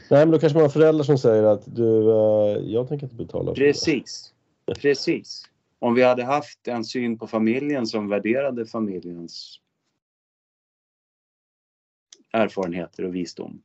[0.09, 3.15] Nej, men då kanske man har föräldrar som säger att du, uh, jag tänker inte
[3.15, 3.53] betala.
[3.53, 4.33] Precis,
[4.65, 5.43] precis.
[5.79, 9.59] Om vi hade haft en syn på familjen som värderade familjens
[12.33, 13.61] erfarenheter och visdom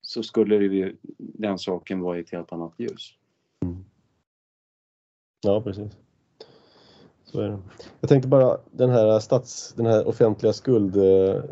[0.00, 3.16] så skulle det ju, den saken vara i ett helt annat ljus.
[3.64, 3.84] Mm.
[5.42, 5.92] Ja, precis.
[7.32, 7.58] Så är det.
[8.00, 11.46] Jag tänkte bara den här, stats, den här offentliga skuldtråden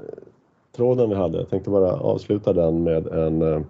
[0.78, 1.38] eh, vi hade.
[1.38, 3.62] Jag tänkte bara avsluta den med en eh,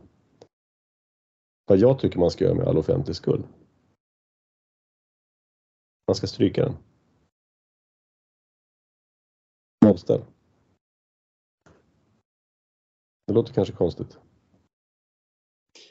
[1.66, 3.44] vad jag tycker man ska göra med all offentlig skuld.
[6.06, 6.76] Man ska stryka den.
[9.84, 10.24] Nollställ.
[13.26, 14.18] Det låter kanske konstigt.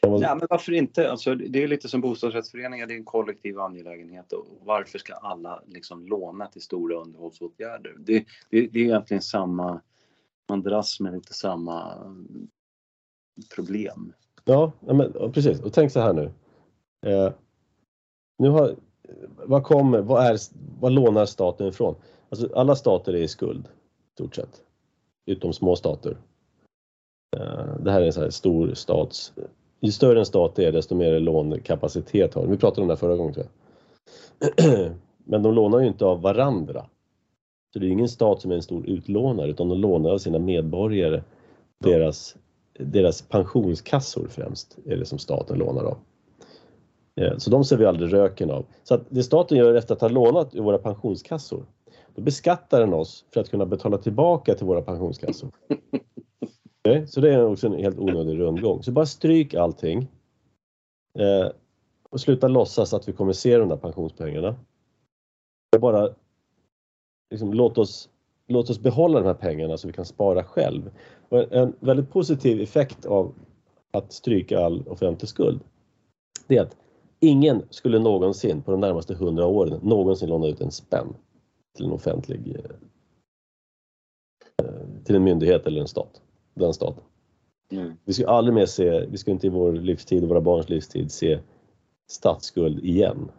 [0.02, 1.12] Ja, men varför inte?
[1.12, 5.64] Alltså, det är lite som bostadsrättsföreningar, det är en kollektiv angelägenhet och varför ska alla
[5.68, 7.96] liksom låna till stora underhållsåtgärder?
[8.00, 9.82] Det, det, det är egentligen samma,
[10.50, 11.94] man dras med lite samma
[13.56, 14.14] problem.
[14.46, 15.60] Ja, men, precis.
[15.60, 16.32] Och tänk så här nu.
[17.06, 17.34] Eh,
[18.38, 18.76] nu har,
[19.46, 20.38] vad kommer, vad, är,
[20.80, 21.96] vad lånar staten ifrån?
[22.30, 23.68] Alltså, alla stater är i skuld,
[24.14, 24.62] stort sett.
[25.26, 26.18] Utom små stater.
[27.38, 29.34] Eh, det här är en sån här stor stats
[29.80, 33.16] ju större en stat är desto mer lånekapacitet har Vi pratade om det här förra
[33.16, 33.52] gången tror jag.
[35.24, 36.86] Men de lånar ju inte av varandra.
[37.74, 40.40] Så det är ingen stat som är en stor utlånare utan de lånar av sina
[40.40, 41.24] medborgare.
[41.84, 42.36] Deras,
[42.80, 45.98] deras pensionskassor främst är det som staten lånar av.
[47.16, 48.66] Eh, så de ser vi aldrig röken av.
[48.84, 51.66] Så att det staten gör efter att ha lånat i våra pensionskassor,
[52.16, 55.50] då beskattar den oss för att kunna betala tillbaka till våra pensionskassor.
[56.88, 58.84] Okay, så det är också en helt onödig rundgång.
[58.84, 60.08] Så bara stryk allting.
[61.20, 61.52] Eh,
[62.10, 64.56] och sluta låtsas att vi kommer se de där pensionspengarna.
[65.76, 66.10] Och bara
[67.30, 68.10] liksom, låt, oss,
[68.48, 70.92] låt oss behålla de här pengarna så vi kan spara själv.
[71.30, 73.34] Och en väldigt positiv effekt av
[73.92, 75.60] att stryka all offentlig skuld,
[76.48, 76.78] det är att
[77.20, 81.16] ingen skulle någonsin på de närmaste hundra åren någonsin låna ut en spänn
[81.76, 82.72] till en offentlig eh,
[84.66, 86.22] eh, till en myndighet eller en stat
[86.60, 87.04] den staten.
[87.72, 87.94] Mm.
[88.06, 91.12] Vi ska aldrig mer se, vi ska inte i vår livstid och våra barns livstid
[91.12, 91.40] se
[92.08, 93.32] statsskuld igen.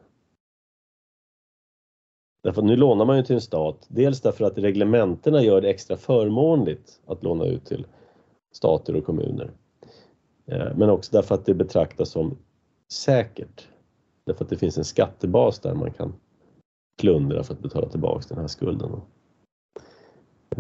[2.42, 5.96] Därför nu lånar man ju till en stat, dels därför att reglementena gör det extra
[5.96, 7.86] förmånligt att låna ut till
[8.52, 9.50] stater och kommuner.
[10.46, 12.38] Eh, men också därför att det betraktas som
[12.92, 13.68] säkert.
[14.24, 16.12] Därför att det finns en skattebas där man kan
[17.00, 19.00] plundra för att betala tillbaks den här skulden.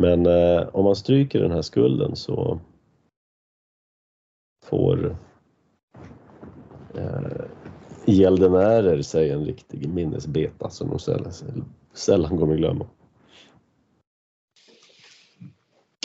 [0.00, 2.60] Men eh, om man stryker den här skulden så
[4.64, 5.16] får
[6.94, 7.44] eh,
[8.04, 11.32] gäldenärer säger en riktig minnesbeta som de sällan,
[11.92, 12.86] sällan kommer glömma.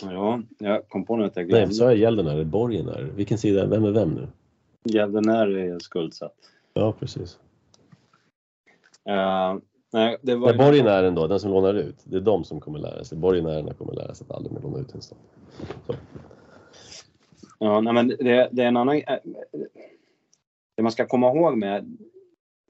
[0.02, 1.66] Ja, jag kom på nu att jag glömde.
[1.66, 2.44] Nej, sa jag gäldenärer?
[2.44, 3.12] Borgenärer?
[3.16, 3.66] Vilken sida?
[3.66, 4.28] Vem är vem nu?
[4.84, 6.38] Gäldenär är skuldsatt.
[6.74, 7.40] Ja, precis.
[9.10, 9.62] Uh,
[9.96, 12.80] nej, det var Nej, borgenären då, den som lånar ut, det är de som kommer
[12.80, 13.18] lära sig.
[13.18, 15.18] Borgenärerna kommer lära sig att aldrig mer låna ut en stat.
[17.60, 18.96] Ja, nej, men det, det är en annan...
[18.96, 19.20] eh,
[20.76, 21.98] Det man ska komma ihåg med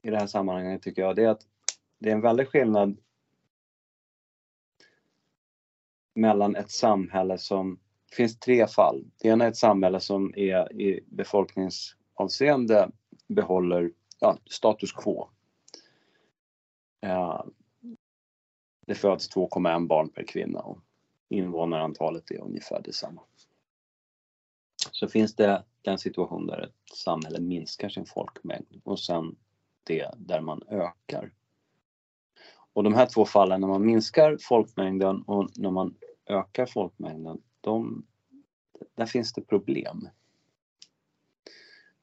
[0.02, 1.46] i det här sammanhanget tycker jag, det är att
[1.98, 2.96] det är en väldig skillnad
[6.14, 7.78] mellan ett samhälle som...
[8.10, 9.04] Det finns tre fall.
[9.22, 12.90] Det ena är ett samhälle som är i befolkningsavseende
[13.28, 13.90] behåller
[14.20, 15.28] ja, status quo.
[17.00, 17.44] Eh,
[18.86, 20.78] det föds 2,1 barn per kvinna och
[21.28, 23.22] invånarantalet är ungefär detsamma.
[24.90, 29.36] Så finns det den situation där ett samhälle minskar sin folkmängd och sen
[29.84, 31.32] det där man ökar.
[32.72, 35.94] Och de här två fallen, när man minskar folkmängden och när man
[36.26, 38.06] ökar folkmängden, de,
[38.94, 40.08] där finns det problem.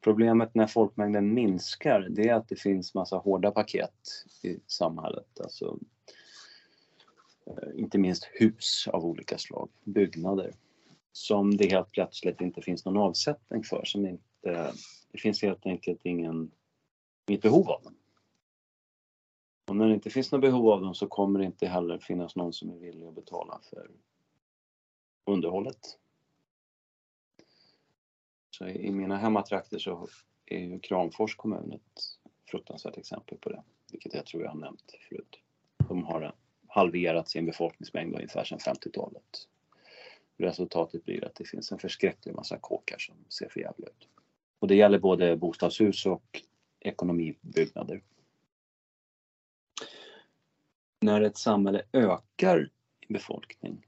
[0.04, 5.40] Problemet när folkmängden minskar, det är att det finns massa hårda paket i samhället.
[5.40, 5.80] Alltså,
[7.46, 10.54] eh, inte minst hus av olika slag, byggnader,
[11.12, 13.82] som det helt plötsligt inte finns någon avsättning för.
[13.86, 14.74] Som inte,
[15.12, 16.52] det finns helt enkelt ingen,
[17.28, 17.96] inget behov av dem.
[19.68, 22.36] Och när det inte finns något behov av dem så kommer det inte heller finnas
[22.36, 23.92] någon som är villig att betala för
[25.26, 25.98] underhållet.
[28.58, 30.08] Så i mina hemmatrakter så
[30.46, 32.02] är ju Kramfors kommun ett
[32.52, 35.40] fruktansvärt exempel på det, vilket jag tror jag har nämnt förut.
[35.88, 36.36] De har
[36.68, 39.48] halverat sin befolkningsmängd ungefär sedan 50-talet.
[40.38, 44.08] Resultatet blir att det finns en förskräcklig massa kåkar som ser för jävla ut.
[44.60, 46.42] Och det gäller både bostadshus och
[46.80, 48.04] ekonomibyggnader.
[51.02, 52.70] När ett samhälle ökar
[53.00, 53.88] i befolkning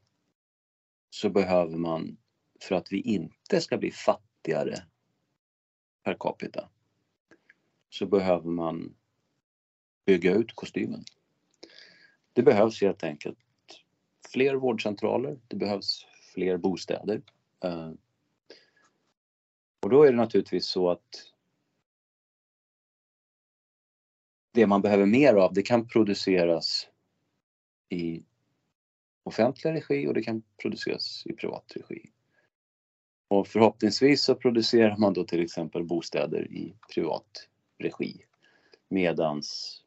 [1.10, 2.18] så behöver man,
[2.62, 4.84] för att vi inte ska bli fattiga fattigare
[6.04, 6.70] per capita,
[7.90, 8.96] så behöver man
[10.06, 11.04] bygga ut kostymen.
[12.34, 13.38] Det behövs helt enkelt
[14.30, 17.22] fler vårdcentraler, det behövs fler bostäder.
[17.64, 17.92] Eh,
[19.82, 21.32] och då är det naturligtvis så att
[24.52, 26.88] det man behöver mer av, det kan produceras
[27.90, 28.24] i
[29.24, 32.15] offentlig regi och det kan produceras i privat regi.
[33.36, 37.48] Och förhoppningsvis så producerar man då till exempel bostäder i privat
[37.78, 38.26] regi
[38.90, 39.78] medans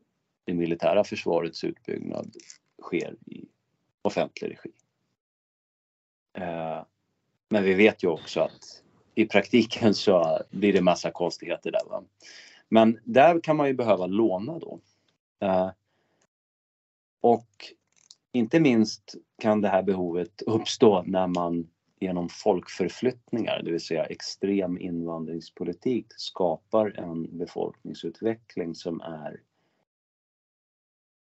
[0.45, 2.37] det militära försvarets utbyggnad
[2.83, 3.49] sker i
[4.03, 4.71] offentlig regi.
[6.39, 6.85] Eh,
[7.49, 8.83] men vi vet ju också att
[9.15, 11.89] i praktiken så blir det massa konstigheter där.
[11.91, 12.05] Va?
[12.69, 14.81] Men där kan man ju behöva låna då.
[15.41, 15.71] Eh,
[17.21, 17.73] och
[18.33, 21.69] inte minst kan det här behovet uppstå när man
[22.01, 29.41] genom folkförflyttningar, det vill säga extrem invandringspolitik, skapar en befolkningsutveckling som är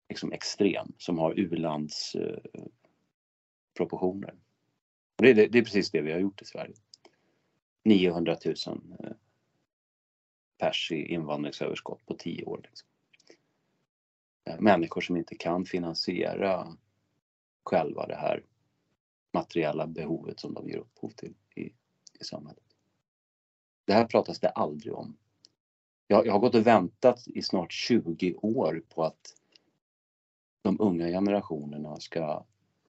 [0.08, 2.40] liksom extrem, som har u-landsproportioner.
[2.54, 2.64] eh,
[3.76, 4.34] proportioner.
[5.18, 6.74] Och det, är- det är precis det vi har gjort i Sverige.
[7.84, 8.54] 900 000
[9.04, 9.10] eh,
[10.58, 12.60] pers i invandringsöverskott på 10 år.
[12.64, 12.88] Liksom.
[14.44, 16.76] Eh, människor som inte kan finansiera
[17.64, 18.42] själva det här
[19.32, 21.62] materiella behovet som de ger upphov till i,
[22.20, 22.64] i samhället.
[23.84, 25.16] Det här pratas det aldrig om.
[26.06, 29.34] Jag, jag har gått och väntat i snart 20 år på att
[30.62, 32.44] de unga generationerna ska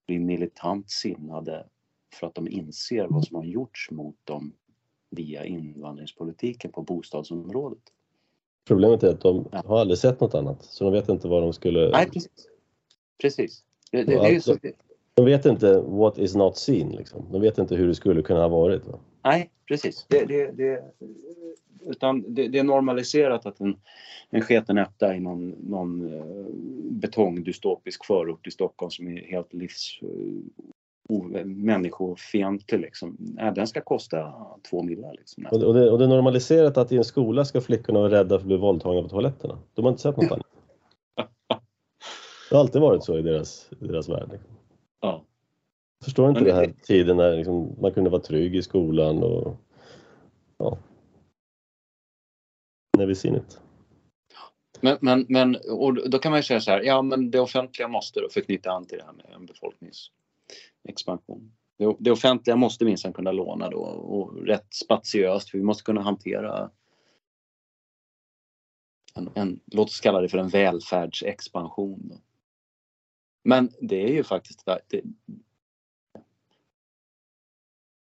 [0.06, 1.68] bli militant sinnade
[2.14, 4.54] för att de inser vad som har gjorts mot dem
[5.10, 7.84] via invandringspolitiken på bostadsområdet.
[8.68, 9.64] Problemet är att de Ja.
[9.66, 11.90] har aldrig sett något annat, så de vet inte vad de skulle...
[11.90, 12.48] Nej, precis.
[13.22, 13.64] Precis.
[13.92, 14.58] Det, det, det är ju så,
[15.14, 17.26] De vet inte what is not seen, liksom.
[17.32, 18.88] De vet inte hur det skulle kunna ha varit.
[18.88, 19.00] Va?
[19.24, 20.06] nej, precis.
[20.10, 20.84] Det, det, det,
[21.86, 23.78] utan det, det är normaliserat att en,
[24.30, 26.26] en sketen etta i någon, någon eh,
[26.92, 33.18] betongdystopisk förort i Stockholm som är helt livs eh, människofientlig liksom.
[33.20, 34.34] Nej, den ska kosta
[34.70, 35.46] två millar liksom.
[35.52, 38.30] Och, och, det, och det är normaliserat att i en skola ska flickorna vara rädda
[38.30, 39.60] för att bli våldtagna på toaletterna.
[39.74, 40.48] De har inte sett något annat.
[42.50, 44.30] Det har alltid varit så i deras, i deras värld.
[44.32, 44.52] Liksom.
[45.02, 45.26] Ja.
[46.04, 49.24] Förstår inte Men det- den här tiden när liksom, man kunde vara trygg i skolan
[49.24, 49.56] och
[50.58, 50.78] ja.
[53.24, 53.62] It.
[54.82, 57.88] Men, men, men och då kan man ju säga så här, ja men det offentliga
[57.88, 61.52] måste då, för att knyta an till det här med en befolkningsexpansion.
[61.78, 66.02] Det, det offentliga måste minsann kunna låna då och rätt spatiöst, för vi måste kunna
[66.02, 66.72] hantera
[69.16, 72.10] en, en, låt oss kalla det för en välfärdsexpansion.
[72.10, 72.16] Då.
[73.44, 75.02] Men det är ju faktiskt det,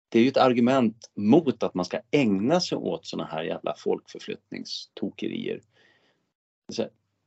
[0.10, 3.76] det är ju ett argument mot att man ska ägna sig åt såna här jävla
[3.78, 5.62] folkförflyttningstokerier.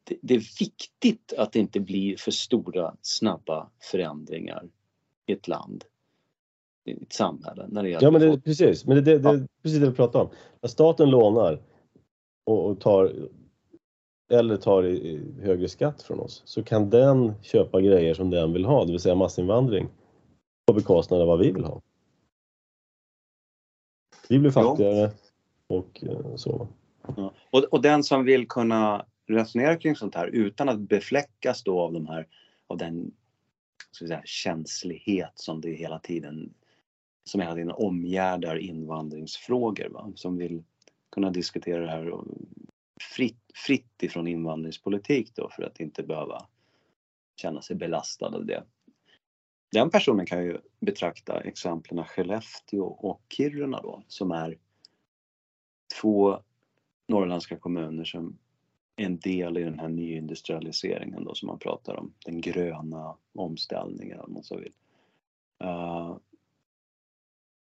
[0.05, 4.69] Det, det är viktigt att det inte blir för stora snabba förändringar
[5.27, 5.85] i ett land,
[6.85, 7.67] i ett samhälle.
[7.69, 10.21] När det ja men det, precis, men det, det, det är precis det vi pratar
[10.21, 10.31] om.
[10.61, 11.63] När staten lånar
[12.45, 13.29] och, och tar
[14.29, 18.65] eller tar i, högre skatt från oss så kan den köpa grejer som den vill
[18.65, 19.89] ha, det vill säga massinvandring
[20.67, 21.81] på bekostnad av vad vi vill ha.
[24.29, 25.11] Vi blir fattigare
[25.69, 25.77] ja.
[25.77, 26.69] och eh, så.
[27.17, 27.33] Ja.
[27.51, 31.93] Och, och den som vill kunna resonera kring sånt här utan att befläckas då av
[31.93, 32.27] de här
[32.67, 33.13] av den
[33.99, 36.55] säga, känslighet som det hela tiden
[37.25, 39.89] som hela tiden omgärdar invandringsfrågor.
[39.89, 40.13] Va?
[40.15, 40.63] Som vill
[41.13, 42.13] kunna diskutera det här
[43.01, 46.47] fritt, fritt ifrån invandringspolitik då för att inte behöva
[47.37, 48.65] känna sig belastad av det.
[49.73, 54.59] Den personen kan ju betrakta exemplen Skellefteå och Kiruna då som är
[56.01, 56.39] två
[57.09, 58.39] norrländska kommuner som
[58.97, 62.13] är en del i den här nyindustrialiseringen då som man pratar om.
[62.25, 64.73] Den gröna omställningen om man så vill.
[65.65, 66.17] Uh,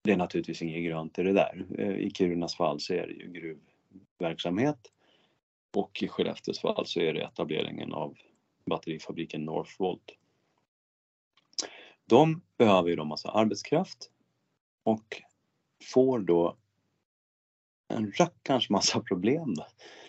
[0.05, 1.67] det är naturligtvis inget grönt i det där.
[1.79, 3.57] Eh, I Kirunas fall så är det ju
[4.19, 4.93] gruvverksamhet
[5.77, 8.15] och i Skellefteås fall så är det etableringen av
[8.67, 10.13] batterifabriken Northvolt.
[12.07, 14.11] De behöver ju då massa arbetskraft
[14.83, 15.23] och
[15.93, 16.57] får då
[17.89, 19.67] en rackarns massa problem då.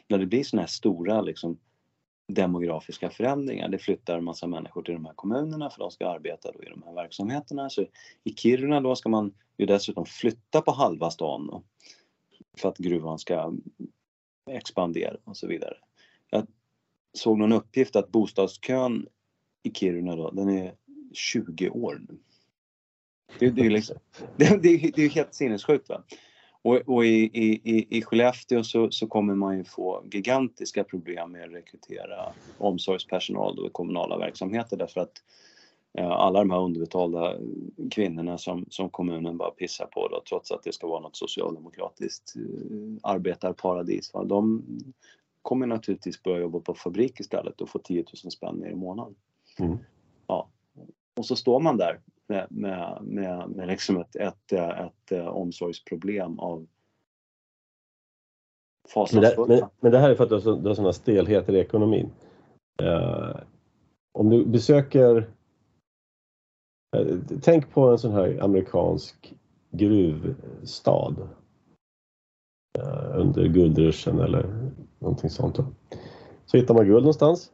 [0.08, 1.60] när det blir såna här stora liksom,
[2.28, 3.70] demografiska förändringar.
[3.70, 6.70] Det flyttar en massa människor till de här kommunerna för de ska arbeta då i
[6.70, 7.70] de här verksamheterna.
[7.70, 7.86] Så
[8.24, 11.64] I Kiruna då ska man ju dessutom flytta på halva stan då,
[12.58, 13.54] för att gruvan ska
[14.48, 15.78] expandera och så vidare.
[16.30, 16.48] Jag
[17.14, 19.08] såg någon uppgift att bostadskön
[19.64, 20.74] i Kiruna då, den är
[21.14, 22.18] 20 år nu.
[23.40, 23.98] Det, det är, liksom,
[24.38, 25.90] det, det, det är helt sinnessjukt.
[25.90, 26.04] Va?
[26.62, 31.44] Och, och i, i, i Skellefteå så, så kommer man ju få gigantiska problem med
[31.44, 35.47] att rekrytera omsorgspersonal då i kommunala verksamheter därför att eh,
[36.04, 37.36] alla de här underbetalda
[37.92, 42.36] kvinnorna som, som kommunen bara pissar på då, trots att det ska vara något socialdemokratiskt
[42.36, 42.42] eh,
[43.04, 44.14] arbetarparadis.
[44.14, 44.24] Va?
[44.24, 44.64] De
[45.42, 49.16] kommer naturligtvis börja jobba på fabrik istället och få 10 000 spänn mer i månaden.
[49.60, 49.78] Mm.
[50.28, 50.50] Ja.
[51.18, 55.28] Och så står man där med, med, med, med liksom ett, ett, ett, ett eh,
[55.28, 56.68] omsorgsproblem av
[58.94, 59.48] fasansfulla.
[59.48, 62.12] Men, men, men, det här är för att du har, sådana stelheter i ekonomin.
[62.82, 63.36] Uh,
[64.12, 65.30] om du besöker
[67.42, 69.36] Tänk på en sån här amerikansk
[69.72, 71.16] gruvstad
[72.80, 75.58] uh, under guldruschen eller någonting sånt.
[76.46, 77.52] Så hittar man guld någonstans.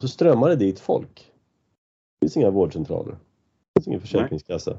[0.00, 1.32] Så strömmar det dit folk.
[2.20, 3.12] Det finns inga vårdcentraler.
[3.12, 4.78] Det finns ingen försäkringskassa.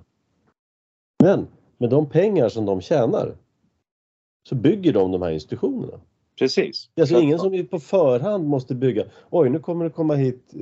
[1.24, 1.48] Men
[1.78, 3.38] med de pengar som de tjänar
[4.50, 6.00] så bygger de de här institutionerna.
[6.40, 6.90] Precis.
[6.94, 9.06] Det är alltså ingen som på förhand måste bygga.
[9.30, 10.54] Oj, nu kommer det komma hit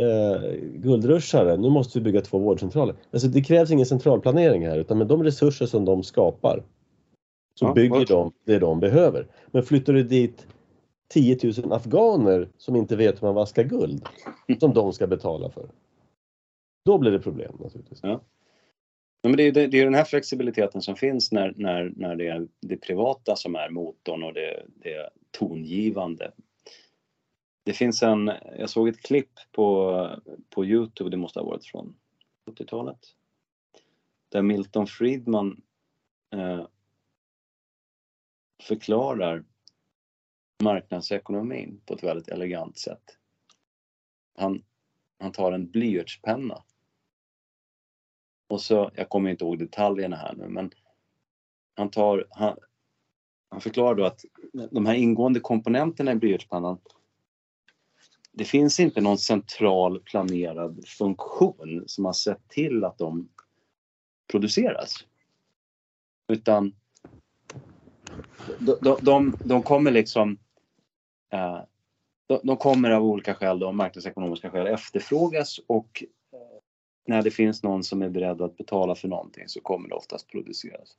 [0.00, 0.40] eh,
[0.74, 1.56] guldruschare.
[1.56, 2.94] Nu måste vi bygga två vårdcentraler.
[3.10, 6.62] Alltså det krävs ingen centralplanering här utan med de resurser som de skapar
[7.54, 9.26] så ja, bygger de det de behöver.
[9.46, 10.46] Men flyttar du dit
[11.08, 14.06] 10 000 afghaner som inte vet hur man vaskar guld
[14.60, 15.68] som de ska betala för.
[16.84, 18.00] Då blir det problem naturligtvis.
[18.02, 18.20] Ja.
[19.22, 22.28] men det, är, det, det är den här flexibiliteten som finns när, när, när det
[22.28, 26.32] är det privata som är motorn och det, det tongivande.
[27.68, 30.20] Det finns en, jag såg ett klipp på,
[30.50, 31.96] på Youtube, det måste ha varit från
[32.46, 32.98] 70-talet.
[34.28, 35.62] Där Milton Friedman
[36.30, 36.66] eh,
[38.62, 39.44] förklarar
[40.62, 43.18] marknadsekonomin på ett väldigt elegant sätt.
[44.38, 44.64] Han,
[45.18, 46.64] han tar en blyertspenna
[48.46, 50.70] och så, jag kommer inte ihåg detaljerna här nu, men
[51.74, 52.56] han tar, han,
[53.48, 54.24] han förklarar då att
[54.70, 56.78] de här ingående komponenterna i blyertspennan
[58.38, 63.28] det finns inte någon central planerad funktion som har sett till att de
[64.30, 65.06] produceras.
[66.28, 66.74] Utan
[68.58, 70.38] de, de, de kommer liksom
[71.32, 71.60] eh,
[72.26, 76.60] de, de kommer av olika skäl, då, marknadsekonomiska skäl, efterfrågas och eh,
[77.06, 80.28] när det finns någon som är beredd att betala för någonting så kommer det oftast
[80.28, 80.96] produceras.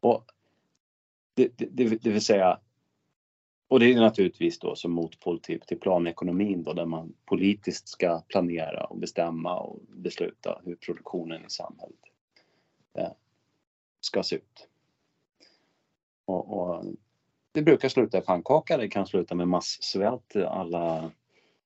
[0.00, 0.24] Och
[1.34, 2.60] det, det, det vill säga,
[3.68, 8.20] och det är naturligtvis då som motpol till, till planekonomin då där man politiskt ska
[8.20, 12.00] planera och bestämma och besluta hur produktionen i samhället
[12.98, 13.12] eh,
[14.00, 14.68] ska se ut.
[16.24, 16.84] Och, och
[17.52, 21.10] det brukar sluta i pannkaka, det kan sluta med massvält alla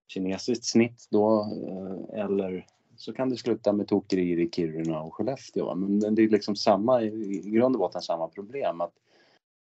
[0.06, 2.66] kinesiskt snitt då eh, eller
[2.96, 5.74] så kan det sluta med tokerier i Kiruna och Skellefteå.
[5.74, 8.94] Men det är liksom samma, i grund och botten samma problem att,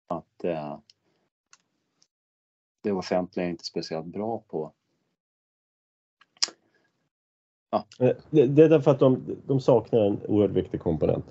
[0.07, 0.77] att eh,
[2.84, 4.73] det offentliga är inte speciellt bra på
[7.73, 7.85] Ja.
[7.99, 11.26] Eh, det, det är därför att de, de saknar en oerhört viktig komponent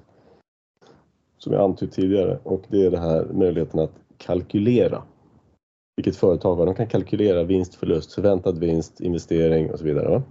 [1.38, 5.02] som jag antytt tidigare och det är det här möjligheten att kalkylera.
[5.96, 10.08] Vilket företag har, de kan kalkylera vinst, förlust, förväntad vinst, investering och så vidare.
[10.08, 10.22] Va?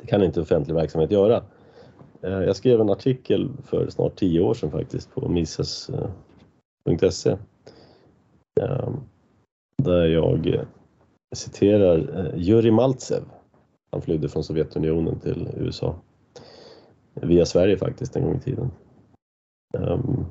[0.00, 1.42] Det kan inte offentlig verksamhet göra.
[2.22, 7.30] Eh, jag skrev en artikel för snart tio år sedan faktiskt på mises.se
[8.60, 8.88] eh,
[9.84, 10.64] där jag eh,
[11.34, 13.22] citerar eh, Jurij Maltsev.
[13.90, 15.94] Han flydde från Sovjetunionen till USA
[17.14, 18.70] via Sverige faktiskt en gång i tiden.
[19.78, 20.26] Um,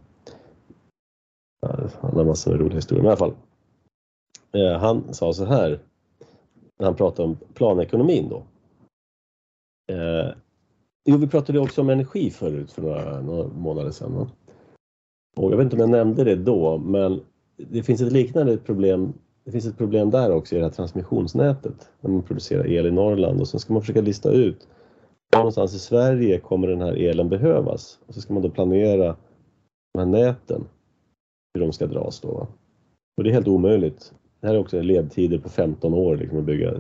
[2.01, 3.33] han har massor med roliga historier, men i alla fall.
[4.55, 5.79] Uh, han sa så här,
[6.79, 8.43] när han pratade om planekonomin då.
[9.95, 10.33] Uh,
[11.05, 14.15] jo, vi pratade också om energi förut för några, några månader sedan.
[14.15, 14.27] Va?
[15.37, 17.21] Och jag vet inte om jag nämnde det då, men
[17.57, 21.89] det finns ett liknande problem det finns ett problem där också i det här transmissionsnätet
[22.01, 24.67] när man producerar el i Norrland och så ska man försöka lista ut
[25.31, 29.15] var någonstans i Sverige kommer den här elen behövas och så ska man då planera
[29.93, 30.67] de här näten,
[31.53, 32.47] hur de ska dras då.
[33.17, 34.13] Och det är helt omöjligt.
[34.39, 36.73] Det här är också ledtider på 15 år liksom att bygga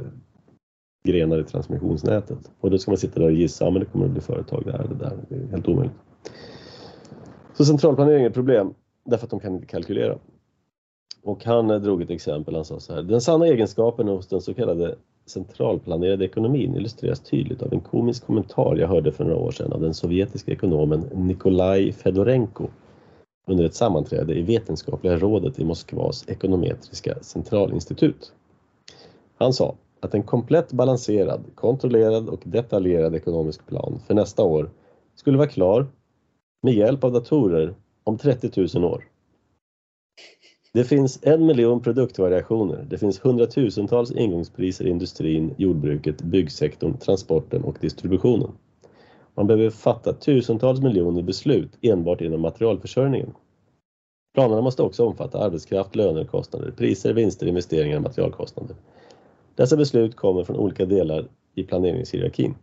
[1.07, 4.05] grenar i transmissionsnätet och då ska man sitta där och gissa, ja men det kommer
[4.05, 5.17] att bli företag där eller där.
[5.29, 5.95] Det är helt omöjligt.
[7.53, 8.73] Så centralplanering är ett problem
[9.05, 10.17] därför att de kan inte kalkylera.
[11.23, 13.01] Och han eh, drog ett exempel, han sa så här.
[13.01, 14.95] Den sanna egenskapen hos den så kallade
[15.25, 19.81] centralplanerade ekonomin illustreras tydligt av en komisk kommentar jag hörde för några år sedan av
[19.81, 22.67] den sovjetiska ekonomen Nikolaj Fedorenko
[23.47, 28.33] under ett sammanträde i Vetenskapliga rådet i Moskvas ekonometriska centralinstitut.
[29.37, 34.69] Han sa att en komplett balanserad, kontrollerad och detaljerad ekonomisk plan för nästa år
[35.15, 35.87] skulle vara klar
[36.63, 39.10] med hjälp av datorer om 30 000 år.
[40.73, 42.85] Det finns en miljon produktvariationer.
[42.89, 48.51] Det finns hundratusentals ingångspriser i industrin, jordbruket, byggsektorn, transporten och distributionen.
[49.35, 53.33] Man behöver fatta tusentals miljoner beslut enbart inom materialförsörjningen.
[54.33, 58.75] Planerna måste också omfatta arbetskraft, löner, kostnader, priser, vinster, investeringar och materialkostnader.
[59.55, 62.55] Dessa beslut kommer från olika delar i planeringshierarkin.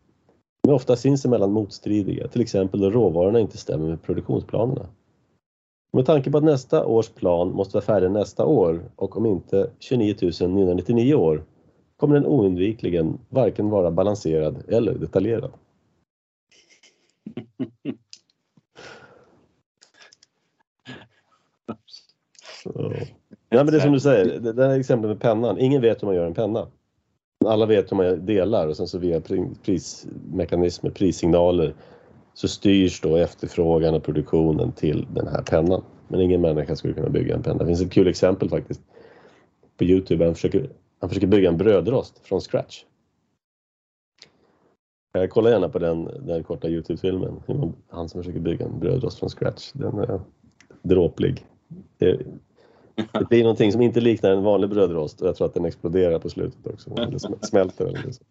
[0.62, 4.86] De är ofta sinsemellan motstridiga, till exempel då råvarorna inte stämmer med produktionsplanerna.
[5.90, 9.70] Med tanke på att nästa års plan måste vara färdig nästa år och om inte
[9.78, 11.44] 29 999 år
[11.96, 15.50] kommer den oundvikligen varken vara balanserad eller detaljerad.
[22.62, 22.92] Så.
[23.48, 25.58] Ja, men det är som du säger, det där exemplet med pennan.
[25.58, 26.66] Ingen vet hur man gör en penna.
[27.44, 29.20] Alla vet hur man delar och sen så via
[29.62, 31.74] prismekanismer, prissignaler
[32.38, 35.84] så styrs då efterfrågan och produktionen till den här pennan.
[36.08, 37.58] Men ingen människa skulle kunna bygga en penna.
[37.58, 38.80] Det finns ett kul exempel faktiskt
[39.76, 40.24] på Youtube.
[40.24, 40.70] Han försöker,
[41.00, 42.84] han försöker bygga en brödrost från scratch.
[45.14, 47.42] Eh, jag kollar gärna på den, den korta Youtube-filmen.
[47.88, 49.72] Han som försöker bygga en brödrost från scratch.
[49.72, 50.20] Den är
[50.82, 51.46] dråplig.
[51.98, 52.22] Det,
[53.12, 56.18] det blir någonting som inte liknar en vanlig brödrost och jag tror att den exploderar
[56.18, 56.90] på slutet också.
[56.90, 58.24] Eller smälter eller så.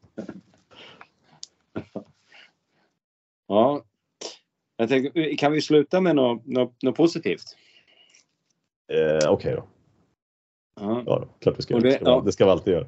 [3.48, 3.84] Ja,
[4.78, 7.58] jag tänkte, kan vi sluta med något, något, något positivt?
[8.88, 9.68] Eh, Okej okay då.
[10.76, 11.04] Ja.
[11.06, 12.22] ja, klart vi ska det, ja.
[12.26, 12.88] det ska vi alltid göra.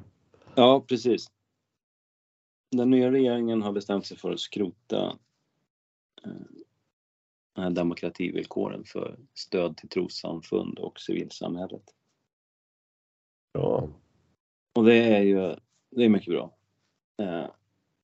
[0.54, 1.26] Ja, precis.
[2.70, 5.18] Den nya regeringen har bestämt sig för att skrota
[7.58, 11.94] eh, demokrativillkoren för stöd till trossamfund och civilsamhället.
[13.52, 13.88] Ja.
[14.74, 15.56] Och det är ju
[15.90, 16.56] det är mycket bra.
[17.22, 17.46] Eh,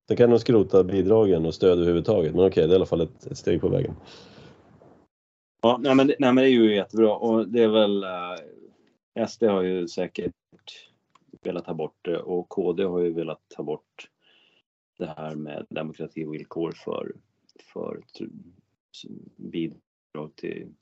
[0.09, 2.87] Sen kan de skrota bidragen och stöd överhuvudtaget, men okej, okay, det är i alla
[2.87, 3.95] fall ett, ett steg på vägen.
[5.63, 9.43] Ja, nej men, nej men det är ju jättebra och det är väl eh, SD
[9.43, 10.35] har ju säkert
[11.43, 14.11] velat ta bort det och KD har ju velat ta bort
[14.99, 17.13] det här med demokrativillkor för,
[17.73, 18.03] för
[19.37, 20.75] bidrag till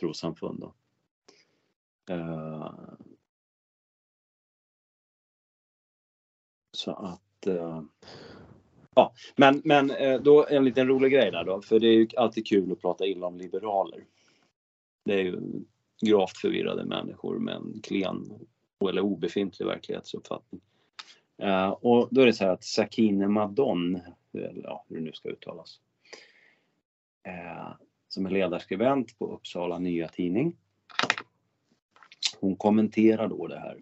[0.00, 0.64] trossamfund.
[2.10, 2.72] Uh,
[6.72, 7.82] så att Eh,
[8.94, 12.08] ja, men, men eh, då en liten rolig grej där då, för det är ju
[12.16, 14.04] alltid kul att prata illa om liberaler.
[15.04, 15.40] Det är ju
[16.06, 18.46] gravt förvirrade människor med en klen
[18.90, 20.60] eller obefintlig verklighetsuppfattning.
[21.42, 24.00] Eh, och då är det så här att Sakine Madon,
[24.32, 25.80] eller ja, hur det nu ska uttalas,
[28.08, 30.56] som är ledarskribent på Uppsala Nya Tidning,
[32.40, 33.78] hon kommenterar då det här.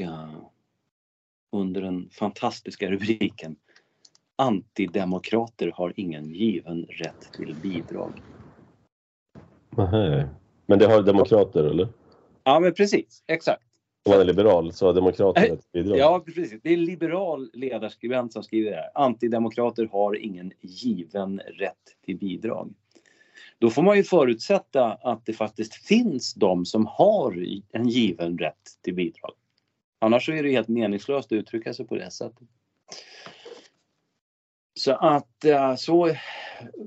[0.00, 0.36] Uh,
[1.52, 3.56] under den fantastiska rubriken
[4.36, 8.12] Antidemokrater har ingen given rätt till bidrag.
[9.70, 10.26] Nej.
[10.66, 11.88] Men det har demokrater eller?
[12.44, 13.62] Ja men precis, exakt.
[14.04, 15.98] Om man är liberal så har demokrater ett bidrag?
[15.98, 18.90] Ja precis, det är liberal ledarskribent som skriver det här.
[18.94, 22.74] Antidemokrater har ingen given rätt till bidrag.
[23.58, 28.78] Då får man ju förutsätta att det faktiskt finns de som har en given rätt
[28.82, 29.32] till bidrag.
[29.98, 32.48] Annars är det helt meningslöst att uttrycka sig på det sättet.
[34.74, 35.44] Så att
[35.76, 36.14] så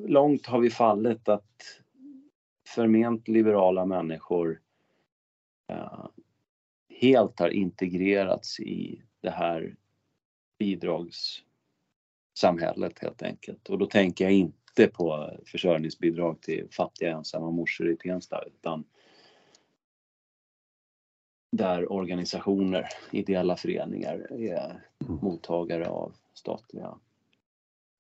[0.08, 1.82] långt har vi fallit att
[2.68, 4.62] förment liberala människor
[6.90, 9.76] helt har integrerats i det här
[10.60, 13.70] bidragssamhället helt enkelt.
[13.70, 18.84] Och då tänker jag inte på försörjningsbidrag till fattiga ensamma morsor i Tensta utan
[21.52, 26.98] där organisationer, ideella föreningar är mottagare av statliga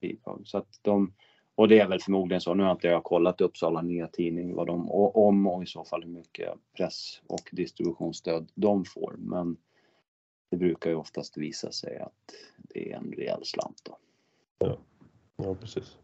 [0.01, 0.41] bidrag.
[0.45, 1.13] Så att de,
[1.55, 4.67] och det är väl förmodligen så, nu har inte jag kollat Uppsala Nya Tidning vad
[4.67, 9.15] de, om och i så fall hur mycket press och distributionsstöd de får.
[9.17, 9.57] Men
[10.51, 13.81] det brukar ju oftast visa sig att det är en rejäl slant.
[13.83, 13.97] Då.
[14.59, 14.77] Ja.
[15.35, 15.97] ja, precis.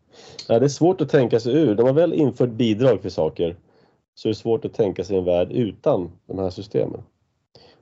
[0.47, 1.75] Ja, det är svårt att tänka sig ur.
[1.75, 3.57] De har väl infört bidrag för saker
[4.15, 7.03] så är det svårt att tänka sig en värld utan de här systemen.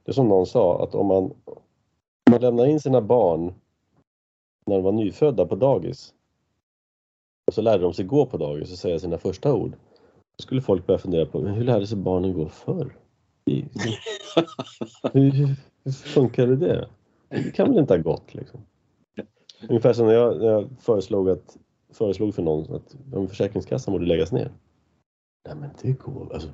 [0.05, 3.53] Det är som någon sa att om man, om man lämnar in sina barn
[4.65, 6.13] när de var nyfödda på dagis
[7.47, 9.71] och så lärde de sig gå på dagis och säga sina första ord.
[10.37, 12.97] Då skulle folk börja fundera på, hur lärde sig barnen gå förr?
[13.45, 13.67] Hur,
[15.83, 16.89] hur funkade det?
[17.29, 18.59] Det kan väl inte ha gått liksom.
[19.69, 21.57] Ungefär som när jag, när jag föreslog, att,
[21.89, 22.95] föreslog för någon att
[23.29, 24.51] Försäkringskassan borde läggas ner.
[25.47, 26.49] Nej men det går alltså.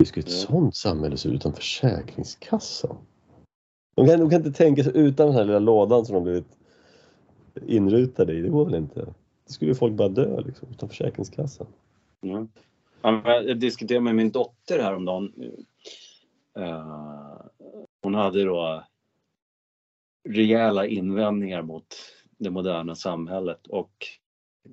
[0.00, 2.96] Hur ska ett sånt samhälle se ut utan Försäkringskassan?
[3.96, 6.58] De kan, de kan inte tänka sig utan den här lilla lådan som de blivit
[7.66, 8.40] inrutade i.
[8.40, 9.14] Det går väl inte?
[9.46, 11.66] Det skulle folk bara dö liksom, utan Försäkringskassan.
[12.20, 12.48] Men
[13.02, 15.32] Jag diskuterade med min dotter häromdagen.
[16.58, 17.42] Uh,
[18.02, 18.84] hon hade då
[20.28, 21.86] rejäla invändningar mot
[22.38, 24.06] det moderna samhället och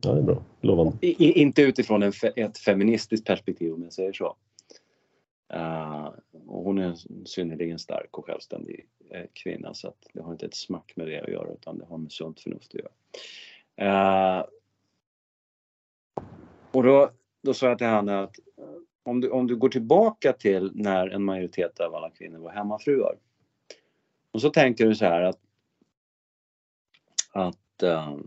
[0.01, 0.43] Ja, det är bra.
[0.61, 0.97] Lovande.
[1.17, 4.35] inte utifrån en ett feministiskt perspektiv om jag säger så.
[5.49, 6.13] Eh,
[6.47, 10.45] och hon är en synnerligen stark och självständig eh, kvinna så att det har inte
[10.45, 12.91] ett smack med det att göra utan det har med sunt förnuft att göra.
[13.75, 14.45] Eh,
[16.71, 17.11] och då,
[17.41, 21.07] då sa jag till henne att eh, om du, om du går tillbaka till när
[21.07, 23.17] en majoritet av alla kvinnor var hemmafruar.
[24.31, 25.39] Och så tänker du så här att,
[27.31, 28.17] att eh,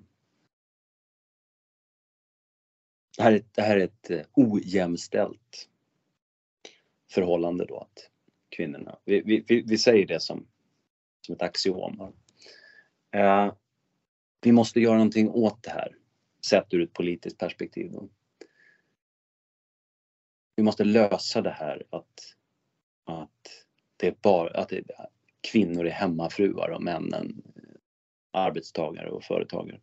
[3.17, 5.69] det här, är, det här är ett ojämställt
[7.11, 8.11] förhållande då att
[8.49, 10.47] kvinnorna, vi, vi, vi, vi säger det som,
[11.27, 12.13] som ett axiom.
[13.11, 13.53] Eh,
[14.41, 15.97] vi måste göra någonting åt det här,
[16.47, 17.93] sett ur ett politiskt perspektiv.
[17.93, 18.09] Då.
[20.57, 22.37] Vi måste lösa det här att,
[23.05, 23.67] att,
[23.97, 24.85] det är bara, att det,
[25.41, 27.43] kvinnor är hemmafruar och männen
[28.31, 29.81] arbetstagare och företagare.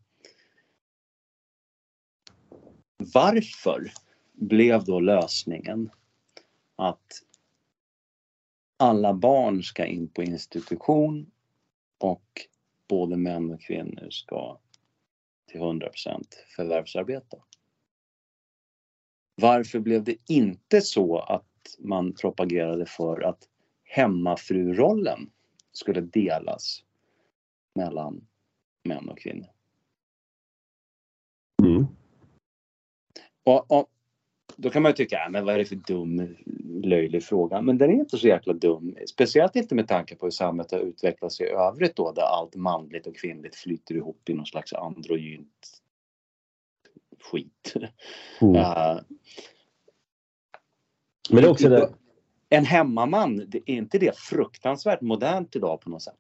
[2.98, 3.92] Varför
[4.34, 5.90] blev då lösningen
[6.78, 7.24] att
[8.78, 11.32] alla barn ska in på institution
[11.98, 12.48] och
[12.88, 14.60] både män och kvinnor ska
[15.46, 16.24] till 100%
[16.56, 17.38] förvärvsarbeta?
[19.36, 21.46] Varför blev det inte så att
[21.80, 23.50] man propagerade för att
[23.84, 25.32] hemmafrurollen
[25.72, 26.84] skulle delas
[27.76, 28.28] mellan
[28.84, 29.50] män och kvinnor?
[31.64, 31.86] Mm.
[33.44, 33.90] Och, och,
[34.58, 36.36] då kan man ju tycka, "Ja, men vad är det för dum,
[36.84, 37.62] löjlig fråga?
[37.62, 38.96] Men den är inte så jäkla dum.
[39.10, 43.08] Speciellt inte med tanke på hur samhället har utvecklats i övrigt då, där allt manligt
[43.08, 45.82] och kvinnligt flyter ihop i någon slags androgynt
[47.32, 47.74] skit.
[48.42, 48.56] Mm.
[48.56, 48.98] Eh,
[51.30, 51.90] Men det är också det,
[52.50, 56.14] En hemmaman, det, är inte det fruktansvärt modernt idag på något sätt?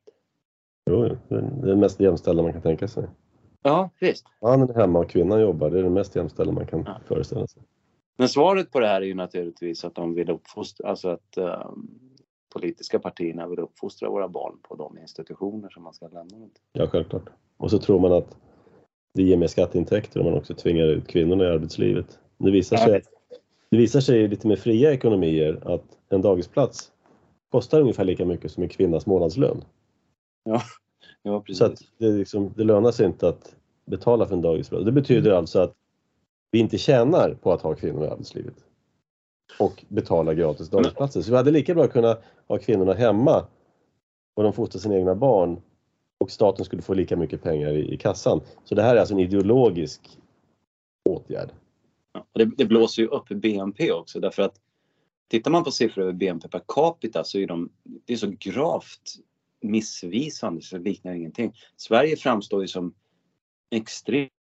[0.89, 3.07] jo, jo, det är det mest jämställda man kan tänka sig.
[3.61, 4.25] Ja, visst.
[4.41, 5.69] Mannen är hemma och kvinnan jobbar.
[5.69, 6.99] Det är det mest jämställda man kan Ja.
[7.07, 7.63] föreställa sig.
[8.17, 11.71] Men svaret på det här är ju naturligtvis att de vill uppfostra, alltså att eh,
[12.53, 16.63] politiska partierna vill uppfostra våra barn på de institutioner som man ska lämna dem till.
[16.73, 17.29] Ja, självklart.
[17.57, 18.37] Och så tror man att
[19.13, 22.19] det ger mer skatteintäkter om man också tvingar ut kvinnorna i arbetslivet.
[22.37, 23.01] Det visar sig,
[23.69, 26.91] det visar sig i lite mer fria ekonomier att en dagisplats
[27.51, 29.63] kostar ungefär lika mycket som en kvinnas månadslön.
[30.43, 30.61] Ja,
[31.23, 31.61] Så precis.
[31.61, 34.85] att det, liksom, det lönar sig inte att betala för en dagisplats.
[34.85, 35.73] Det betyder alltså att
[36.51, 38.55] vi inte tjänar på att ha kvinnor i arbetslivet.
[39.59, 41.21] och betala gratis dagisplatser.
[41.21, 43.47] Så vi hade lika bra kunnat ha kvinnorna hemma
[44.35, 45.61] och de fostrar sina egna barn
[46.17, 48.41] och staten skulle få lika mycket pengar i, i kassan.
[48.63, 50.19] Så det här är alltså en ideologisk
[51.09, 51.49] åtgärd.
[52.13, 54.55] Ja, och det, det blåser ju upp BNP också därför att
[55.27, 57.69] tittar man på siffror över BNP per capita så är de
[58.05, 59.15] det är så gravt
[59.61, 61.53] missvisande så det liknar ingenting.
[61.75, 62.93] Sverige framstår ju som
[63.71, 64.31] extremt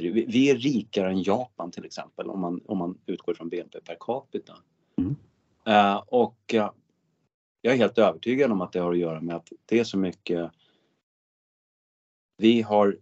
[0.00, 3.80] vi, vi är rikare än Japan till exempel om man, om man utgår från BNP
[3.80, 4.54] per capita.
[4.96, 5.16] Mm.
[5.68, 6.70] Uh, och uh,
[7.60, 9.98] jag är helt övertygad om att det har att göra med att det är så
[9.98, 10.50] mycket
[12.36, 12.98] vi har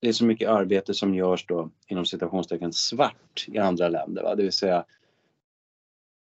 [0.00, 4.22] det är så mycket arbete som görs då inom citationstecken svart i andra länder.
[4.22, 4.34] Va?
[4.34, 4.84] Det vill säga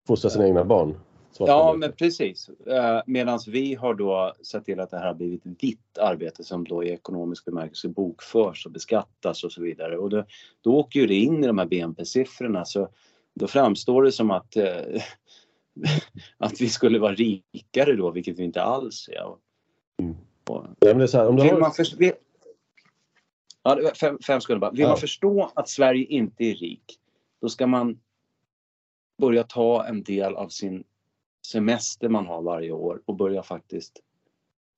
[0.06, 0.98] Fostra sina egna barn.
[1.46, 2.48] Ja, men precis.
[2.48, 6.64] Eh, Medan vi har då sett till att det här har blivit vitt arbete som
[6.64, 9.98] då i ekonomisk bemärkelse bokförs och beskattas och så vidare.
[9.98, 10.24] Och då,
[10.60, 12.88] då åker ju det in i de här BNP-siffrorna så
[13.34, 15.02] då framstår det som att, eh,
[16.38, 19.36] att vi skulle vara rikare då, vilket vi inte alls är.
[20.02, 20.16] Mm.
[20.48, 21.60] Och, ja, men det är så här, om du har...
[21.60, 22.12] man för, vill,
[23.62, 24.70] ja, fem, fem sekunder bara.
[24.70, 24.88] Vill ja.
[24.88, 26.98] man förstå att Sverige inte är rik,
[27.40, 27.98] då ska man
[29.18, 30.84] börja ta en del av sin
[31.52, 34.00] semester man har varje år och börja faktiskt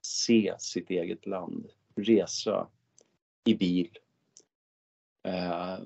[0.02, 1.66] se sitt eget land.
[1.94, 2.68] Resa
[3.44, 3.90] i bil.
[5.22, 5.78] Eh,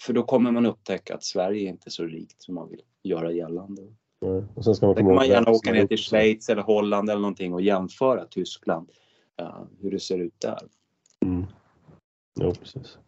[0.00, 3.32] för då kommer man upptäcka att Sverige inte är så rikt som man vill göra
[3.32, 3.82] gällande.
[4.20, 4.48] Mm.
[4.54, 7.54] Och sen ska man, kan man gärna åka ner till Schweiz eller Holland eller någonting
[7.54, 8.90] och jämföra Tyskland.
[9.40, 10.58] Uh, hur det ser ut där.
[11.20, 11.46] Mm.
[12.34, 12.98] Ja, precis.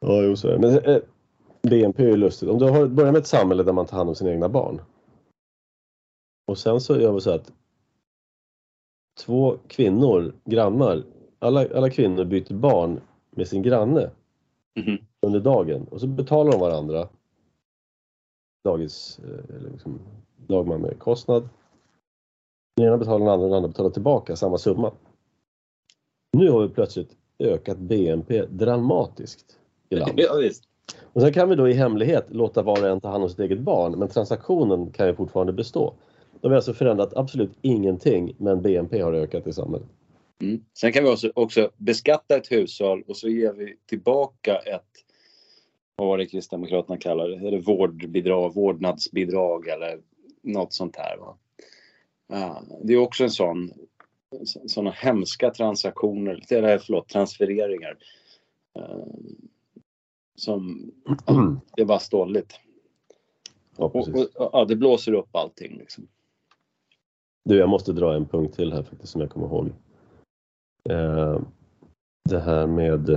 [0.00, 0.58] Ja, jo, så är det.
[0.58, 1.02] Men eh,
[1.62, 2.48] BNP är lustigt.
[2.48, 4.80] Om du har, börjar med ett samhälle där man tar hand om sina egna barn.
[6.46, 7.52] Och sen så gör vi så att
[9.18, 11.04] två kvinnor, grannar,
[11.38, 14.10] alla, alla kvinnor byter barn med sin granne
[14.74, 14.98] mm.
[15.20, 17.08] under dagen och så betalar de varandra
[18.64, 20.00] dagis, eh, eller liksom
[20.36, 21.48] dagmam med kostnad.
[22.76, 24.92] Den ena betalar den andra och den andra betalar tillbaka samma summa.
[26.32, 29.58] Nu har vi plötsligt ökat BNP dramatiskt
[29.88, 30.26] i landet.
[30.28, 30.64] Ja, visst.
[31.12, 33.38] Och sen kan vi då i hemlighet låta var och en ta hand om sitt
[33.38, 35.94] eget barn, men transaktionen kan ju fortfarande bestå.
[36.40, 39.88] De har alltså förändrat absolut ingenting, men BNP har ökat i samhället.
[40.42, 40.64] Mm.
[40.74, 44.84] Sen kan vi också, också beskatta ett hushåll och så ger vi tillbaka ett,
[45.96, 50.00] vad var det Kristdemokraterna kallar det, eller vårdbidrag, vårdnadsbidrag eller
[50.42, 51.16] något sånt här.
[51.16, 51.36] Va?
[52.28, 53.72] Ja, det är också en sån,
[54.66, 57.96] sådana hemska transaktioner, eller förlåt, transfereringar.
[58.78, 59.06] Eh,
[60.38, 60.92] som,
[61.76, 62.60] det bara ståligt.
[63.76, 66.08] Ja, och, och, ja, det blåser upp allting liksom.
[67.44, 69.72] Du, jag måste dra en punkt till här faktiskt som jag kommer ihåg.
[70.90, 71.40] Eh,
[72.28, 73.10] det här med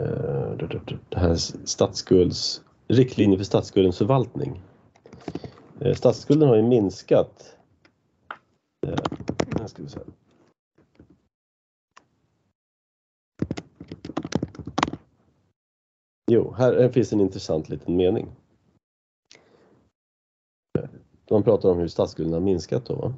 [0.00, 0.56] eh,
[1.08, 1.34] det här
[1.66, 4.62] statsskulds, riktlinjer för statsskuldens förvaltning.
[5.80, 7.56] Eh, statsskulden har ju minskat.
[8.86, 10.06] Eh, ska vi säga.
[16.30, 18.28] Jo, här finns en intressant liten mening.
[21.30, 22.94] Man pratar om hur statsskulden har minskat då.
[22.94, 23.14] Va?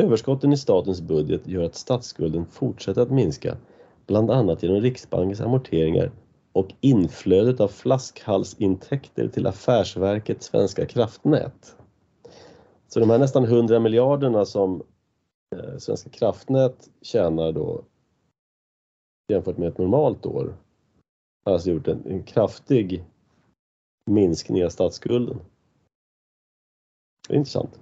[0.00, 3.56] Överskotten i statens budget gör att statsskulden fortsätter att minska,
[4.06, 6.10] bland annat genom Riksbankens amorteringar
[6.52, 11.76] och inflödet av flaskhalsintäkter till Affärsverket Svenska kraftnät.
[12.88, 14.82] Så de här nästan 100 miljarderna som
[15.56, 17.84] eh, Svenska kraftnät tjänar då
[19.28, 20.56] jämfört med ett normalt år
[21.42, 23.04] alltså gjort en, en kraftig
[24.06, 25.40] minskning av statsskulden.
[27.28, 27.80] Det är intressant.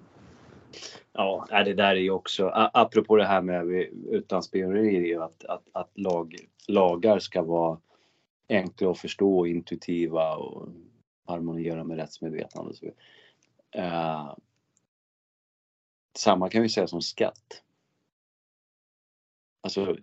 [1.13, 3.67] Ja, det där är ju också, apropå det här med
[4.11, 6.37] utlandsspioneri, att, att, att lag,
[6.69, 7.79] lagar ska vara
[8.49, 10.69] enkla att förstå och intuitiva och
[11.27, 12.75] harmoniera med rättsmedvetande.
[12.75, 12.87] Så,
[13.71, 14.35] eh,
[16.19, 17.63] samma kan vi säga som skatt.
[19.61, 19.97] Alltså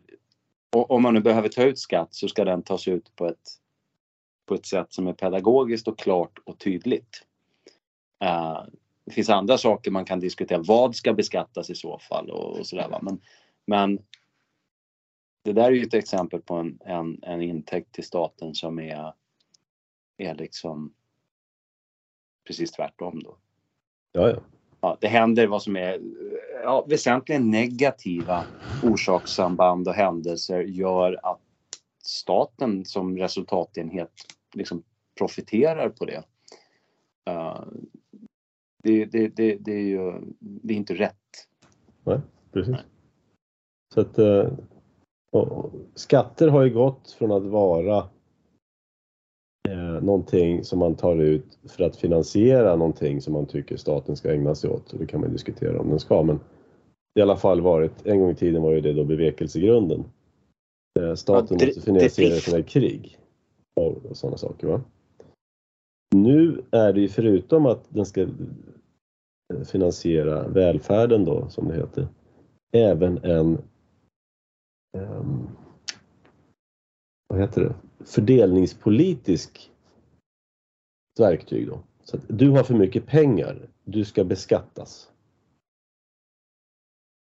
[0.76, 3.49] och om man nu behöver ta ut skatt så ska den tas ut på ett,
[4.45, 7.26] på ett sätt som är pedagogiskt och klart och tydligt.
[8.23, 8.64] Uh,
[9.06, 10.61] det finns andra saker man kan diskutera.
[10.61, 12.99] Vad ska beskattas i så fall och, och sådär.
[13.02, 13.22] Men,
[13.65, 13.99] men
[15.44, 19.14] det där är ju ett exempel på en, en, en intäkt till staten som är,
[20.18, 20.94] är liksom
[22.48, 23.38] precis tvärtom då.
[24.11, 24.41] Ja, ja
[24.81, 25.99] ja, det händer vad som är
[26.64, 28.44] ja, väsentligen negativa
[28.84, 31.42] orsakssamband och händelser gör att
[32.04, 34.12] staten som resultatenhet
[34.54, 34.84] liksom
[35.18, 36.24] profiterar på det.
[37.30, 37.62] Uh,
[38.84, 41.48] det, det, det, det, är ju det är inte rätt.
[42.04, 42.20] Nej,
[42.52, 42.72] precis.
[42.72, 42.84] Nej.
[43.94, 44.50] Så att, uh,
[45.32, 48.10] Och skatter har ju gått från att vara
[49.72, 54.34] eh, någonting som man tar ut för att finansiera någonting som man tycker staten ska
[54.34, 54.94] ägna sig åt.
[54.94, 56.39] Och det kan man diskutera om den ska, men
[57.19, 60.03] i alla fall varit, en gång i tiden var ju det då bevekelsegrunden.
[60.99, 62.45] Eh, staten Ja, måste finansiera drift.
[62.49, 63.18] sina krig
[63.76, 64.68] och, och sådana saker.
[64.68, 64.81] Va?
[66.15, 68.27] Nu är det ju förutom att den ska eh,
[69.65, 72.07] finansiera välfärden då, som det heter,
[72.72, 73.57] även en
[74.98, 75.48] ehm,
[77.27, 77.76] vad heter det?
[78.08, 79.72] Fördelningspolitisk
[81.20, 81.80] verktyg då.
[82.04, 85.12] Så att du har för mycket pengar, du ska beskattas.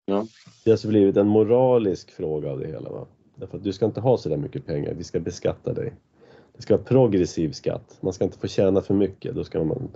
[0.04, 0.26] Ja.
[0.64, 2.90] Det har alltså blivit en moralisk fråga av det hela.
[2.90, 3.06] Va?
[3.34, 5.92] Därför att du ska inte ha så där mycket pengar, vi ska beskatta dig.
[6.56, 9.90] Det ska vara progressiv skatt, man ska inte få tjäna för mycket, då ska man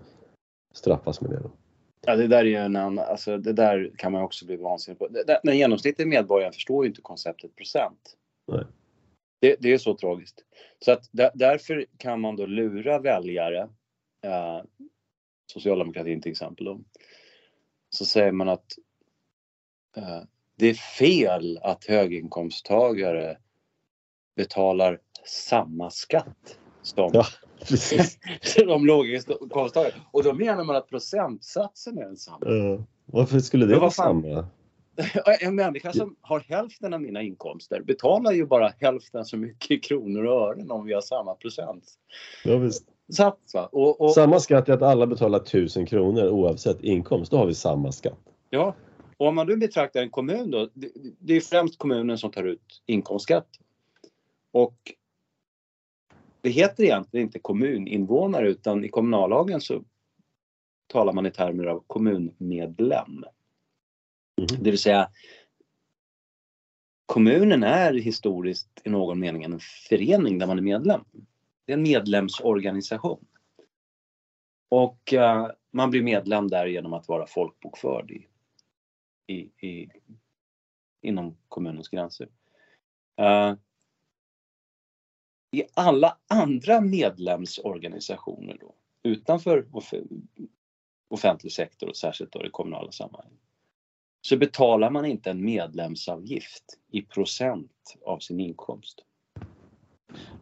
[0.74, 1.40] straffas med det.
[1.40, 1.50] Då.
[2.06, 5.08] Ja, det där är ju en alltså det där kan man också bli vansinnig på.
[5.42, 8.16] Den genomsnittliga medborgaren förstår ju inte konceptet procent.
[8.46, 8.64] Nej.
[9.40, 10.44] Det, det är så tragiskt.
[10.84, 13.68] Så att där, därför kan man då lura väljare,
[14.22, 14.60] eh,
[15.46, 16.80] socialdemokratin till exempel då.
[17.90, 18.72] Så säger man att
[19.96, 20.22] eh,
[20.56, 23.38] det är fel att höginkomsttagare
[24.36, 27.24] betalar samma skatt som Ja,
[28.66, 29.94] de låginkomsttagare.
[30.10, 32.46] Och då menar man att procentsatsen är densamma.
[32.46, 34.48] Eh, varför skulle det vara samma?
[35.40, 39.78] En människa som har hälften av mina inkomster betalar ju bara hälften så mycket i
[39.80, 41.98] kronor och ören om vi har samma procentsats.
[42.44, 42.84] Ja, visst.
[43.54, 43.68] Va?
[43.72, 47.54] Och, och, Samma skatt är att alla betalar 1000 kronor oavsett inkomst, då har vi
[47.54, 48.18] samma skatt.
[48.50, 48.74] ja.
[49.16, 52.44] och om man nu betraktar en kommun då, det, det är främst kommunen som tar
[52.44, 53.48] ut inkomstskatt.
[54.52, 54.76] Och
[56.40, 59.82] det heter egentligen inte kommuninvånare utan i kommunallagen så
[60.86, 63.24] talar man i termer av kommunmedlem.
[64.36, 64.62] Mm.
[64.62, 65.10] Det vill säga
[67.06, 71.04] kommunen är historiskt i någon mening en förening där man är medlem.
[71.64, 73.26] Det är en medlemsorganisation.
[74.68, 78.26] Och uh, man blir medlem där genom att vara folkbokförd i,
[79.26, 79.90] i, i,
[81.02, 82.28] inom kommunens gränser.
[83.20, 83.54] Uh,
[85.50, 89.66] I alla andra medlemsorganisationer då, utanför
[91.08, 93.40] offentlig sektor och särskilt då det kommunala sammanhanget,
[94.26, 97.72] så betalar man inte en medlemsavgift i procent
[98.04, 99.04] av sin inkomst.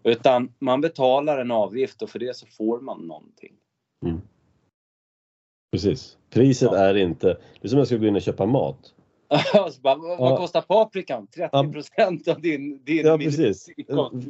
[0.03, 3.53] Utan man betalar en avgift och för det så får man någonting.
[5.73, 6.19] Precis.
[6.31, 6.79] Priset Ja.
[6.79, 8.95] är inte, det är som om jag skulle gå in och köpa mat.
[9.83, 10.37] bara, vad, Ja.
[10.37, 11.27] kostar paprikan?
[11.27, 13.69] 30 procent av din, din Ja, precis.
[13.77, 14.29] inkomst.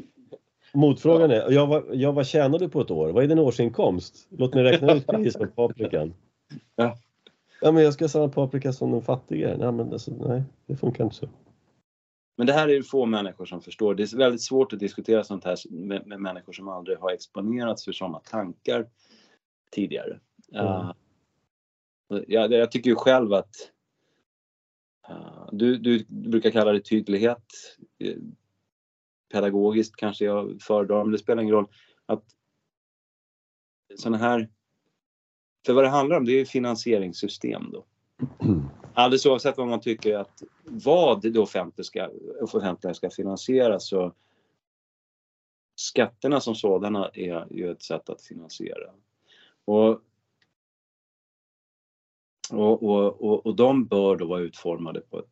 [0.73, 3.09] Motfrågan är, ja, vad, ja, vad tjänar du på ett år?
[3.13, 4.27] Vad är din årsinkomst?
[4.31, 6.15] Låt mig räkna ut priset på paprikan.
[6.77, 6.99] Ja.
[7.65, 9.57] Ja, men jag ska ha samma paprika som de fattiga.
[9.57, 11.28] Nej, men alltså, nej, det funkar inte så.
[12.36, 13.95] Men det här är det få människor som förstår.
[13.95, 17.85] Det är väldigt svårt att diskutera sånt här med, med människor som aldrig har exponerats
[17.85, 18.89] för sådana tankar
[19.70, 20.20] tidigare.
[20.53, 20.66] Mm.
[20.66, 20.93] Uh,
[22.27, 23.55] jag, jag tycker ju själv att
[25.11, 27.45] uh, du, du brukar kalla det tydlighet.
[27.99, 28.16] Eh,
[29.32, 31.69] Pedagogiskt kanske jag föredrar, men det spelar ingen roll.
[32.07, 32.24] Att
[33.97, 34.51] sådana här...
[35.66, 37.85] För vad det handlar om det är finansieringssystem då.
[38.95, 42.11] Alldeles oavsett vad man tycker att vad det offentliga ska,
[42.41, 44.12] offentliga ska finansiera så
[45.77, 48.91] skatterna som sådana är ju ett sätt att finansiera.
[49.65, 50.01] Och,
[52.51, 55.27] och, och, och, och de bör då vara utformade på ett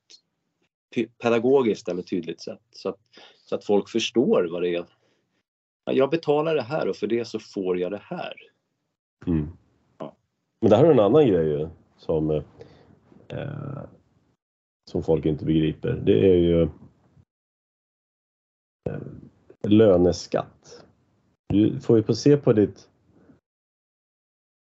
[0.96, 3.00] pe- pedagogiskt eller tydligt sätt så att,
[3.44, 4.86] så att folk förstår vad det är.
[5.84, 8.34] Ja, Jag betalar det här och för det så får jag det här.
[9.26, 9.48] Mm.
[10.62, 12.30] Men det här är en annan grej ju, som,
[13.28, 13.82] eh,
[14.90, 16.00] som folk inte begriper.
[16.04, 16.62] Det är ju
[18.90, 19.00] eh,
[19.62, 20.84] löneskatt.
[21.48, 22.88] Du får ju på se på ditt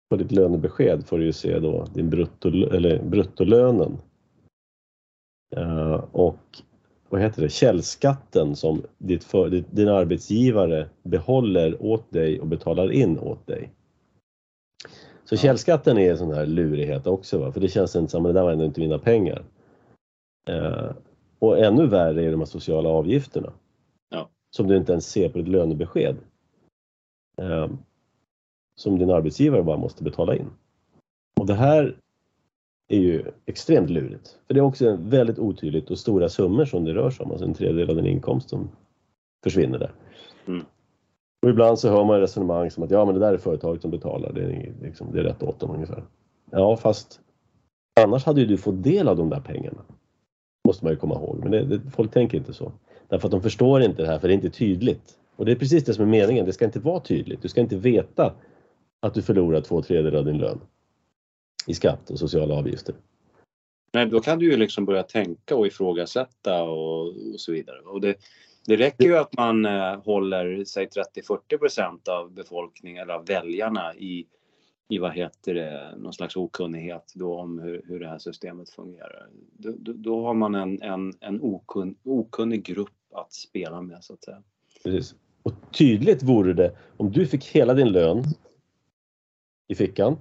[0.10, 3.98] på ditt lönebesked får du ju se då din brutto, eller bruttolönen.
[5.56, 6.62] Eh, och
[7.10, 12.92] vad heter det, källskatten som ditt för, ditt, din arbetsgivare behåller åt dig och betalar
[12.92, 13.72] in åt dig.
[15.26, 15.40] Så Ja.
[15.40, 17.52] källskatten är en sån här lurighet också, va?
[17.52, 19.44] för det känns inte som att det där var ändå inte mina pengar.
[20.48, 20.92] Eh,
[21.40, 23.54] och ännu värre är de här sociala avgifterna.
[24.10, 24.30] Ja.
[24.50, 26.16] Som du inte ens ser på ditt lönebesked.
[27.42, 27.68] Eh,
[28.76, 30.50] som din arbetsgivare bara måste betala in.
[31.40, 31.98] Och det här
[32.88, 34.40] är ju extremt lurigt.
[34.48, 37.32] För det är också väldigt otydligt och stora summor som det rör sig om.
[37.32, 38.70] Alltså en tredjedel av din inkomst som
[39.44, 39.92] försvinner där.
[40.48, 40.66] Mm.
[41.44, 43.92] Och ibland så hör man resonemang som att ja men det där är företaget som
[43.92, 46.04] betalar, det är, liksom, det är rätt åt dem ungefär.
[46.52, 47.20] Ja fast
[48.02, 49.82] annars hade ju du fått del av de där pengarna.
[50.68, 52.72] Måste man ju komma ihåg, men det, det, folk tänker inte så.
[53.08, 55.18] Därför att de förstår inte det här för det är inte tydligt.
[55.36, 57.42] Och det är precis det som är meningen, det ska inte vara tydligt.
[57.42, 58.34] Du ska inte veta
[59.02, 60.60] att du förlorar två tredjedelar av din lön
[61.68, 62.96] i skatt och sociala avgifter.
[63.94, 67.80] Nej, då kan du ju liksom börja tänka och ifrågasätta och, och så vidare.
[67.80, 68.16] Och det,
[68.66, 73.96] det räcker ju att man eh, håller säg 30-40 procent av befolkningen eller av väljarna
[73.96, 74.26] i,
[74.90, 79.28] i vad heter det, någon slags okunnighet då om hur, hur det här systemet fungerar.
[79.58, 84.14] Då, då, då har man en, en, en okun, okunnig grupp att spela med så
[84.14, 84.44] att säga.
[84.84, 85.16] Precis.
[85.44, 88.24] Och tydligt vore det om du fick hela din lön
[89.68, 90.18] i fickan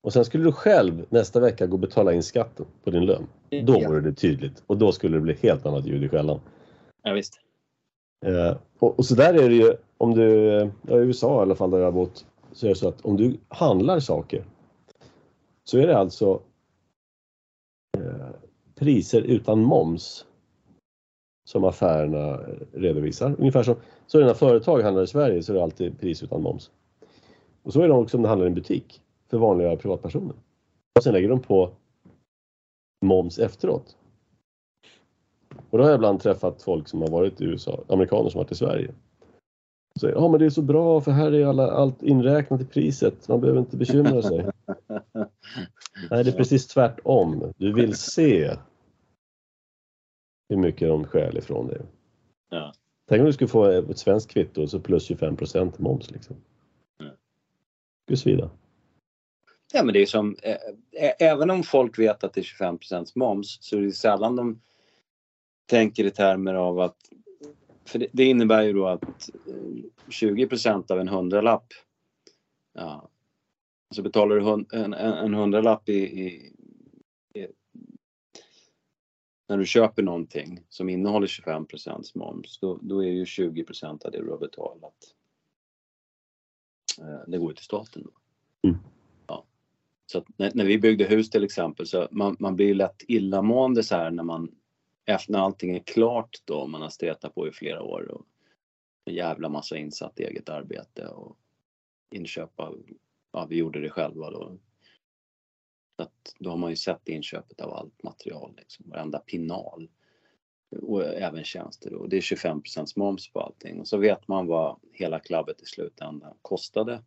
[0.00, 3.26] och sen skulle du själv nästa vecka gå och betala in skatten på din lön.
[3.62, 6.40] Då vore det tydligt och då skulle det bli helt annat ljud i skällan.
[7.02, 7.40] Ja, visst.
[8.26, 10.24] Eh, och, och så där är det ju om du,
[10.82, 13.00] ja, i USA i alla fall där jag har bott, så är det så att
[13.00, 14.44] om du handlar saker
[15.64, 16.40] så är det alltså
[17.98, 18.28] eh,
[18.74, 20.24] priser utan moms
[21.48, 22.40] som affärerna
[22.72, 23.34] redovisar.
[23.38, 23.76] Ungefär som
[24.06, 26.70] så är det när företag handlar i Sverige så är det alltid pris utan moms.
[27.62, 30.36] Och så är det också om det handlar i en butik för vanliga privatpersoner.
[30.96, 31.70] Och sen lägger de på
[33.04, 33.97] moms efteråt.
[35.70, 38.44] Och då har jag ibland träffat folk som har varit i USA, amerikaner som har
[38.44, 38.94] varit i Sverige.
[39.94, 42.64] Så säger, ja men det är så bra för här är alla, allt inräknat i
[42.64, 44.38] priset, man behöver inte bekymra sig.
[46.10, 47.52] Nej, det är precis tvärtom.
[47.56, 48.56] Du vill se
[50.48, 51.80] hur mycket de stjäl ifrån dig.
[52.50, 52.72] Ja.
[53.08, 56.36] Tänk om du skulle få ett svenskt kvitto och så plus 25 procent moms liksom.
[57.00, 57.12] Mm.
[58.02, 58.50] Skulle svida.
[59.72, 60.36] Ja, men det är som,
[61.18, 64.60] även om folk vet att det är 25% moms så är det sällan de
[65.68, 67.12] tänker i termer av att,
[67.84, 71.66] för det, det innebär ju då att eh, 20% av en hundralapp,
[72.72, 73.08] ja,
[73.90, 76.52] så betalar du en, en, en hundralapp i, i,
[77.34, 77.46] i,
[79.48, 84.24] när du köper någonting som innehåller 25% moms, då, då är ju 20% av det
[84.24, 85.14] du har betalat,
[87.00, 88.02] eh, det går till staten.
[88.02, 88.10] Då.
[88.68, 88.78] Mm.
[90.12, 93.02] Så att när, när vi byggde hus till exempel så man, man blir ju lätt
[93.08, 94.50] illamående så här när man
[95.08, 98.26] efter när allting är klart då man har stretat på i flera år och
[99.04, 101.36] en jävla massa insatt eget arbete och
[102.10, 102.82] inköp av,
[103.32, 104.58] ja vi gjorde det själva då.
[105.96, 109.90] Så att då har man ju sett inköpet av allt material, liksom, varenda pinal.
[110.82, 114.80] Och även tjänster och det är 25% moms på allting och så vet man vad
[114.92, 117.02] hela klabbet i slutändan kostade.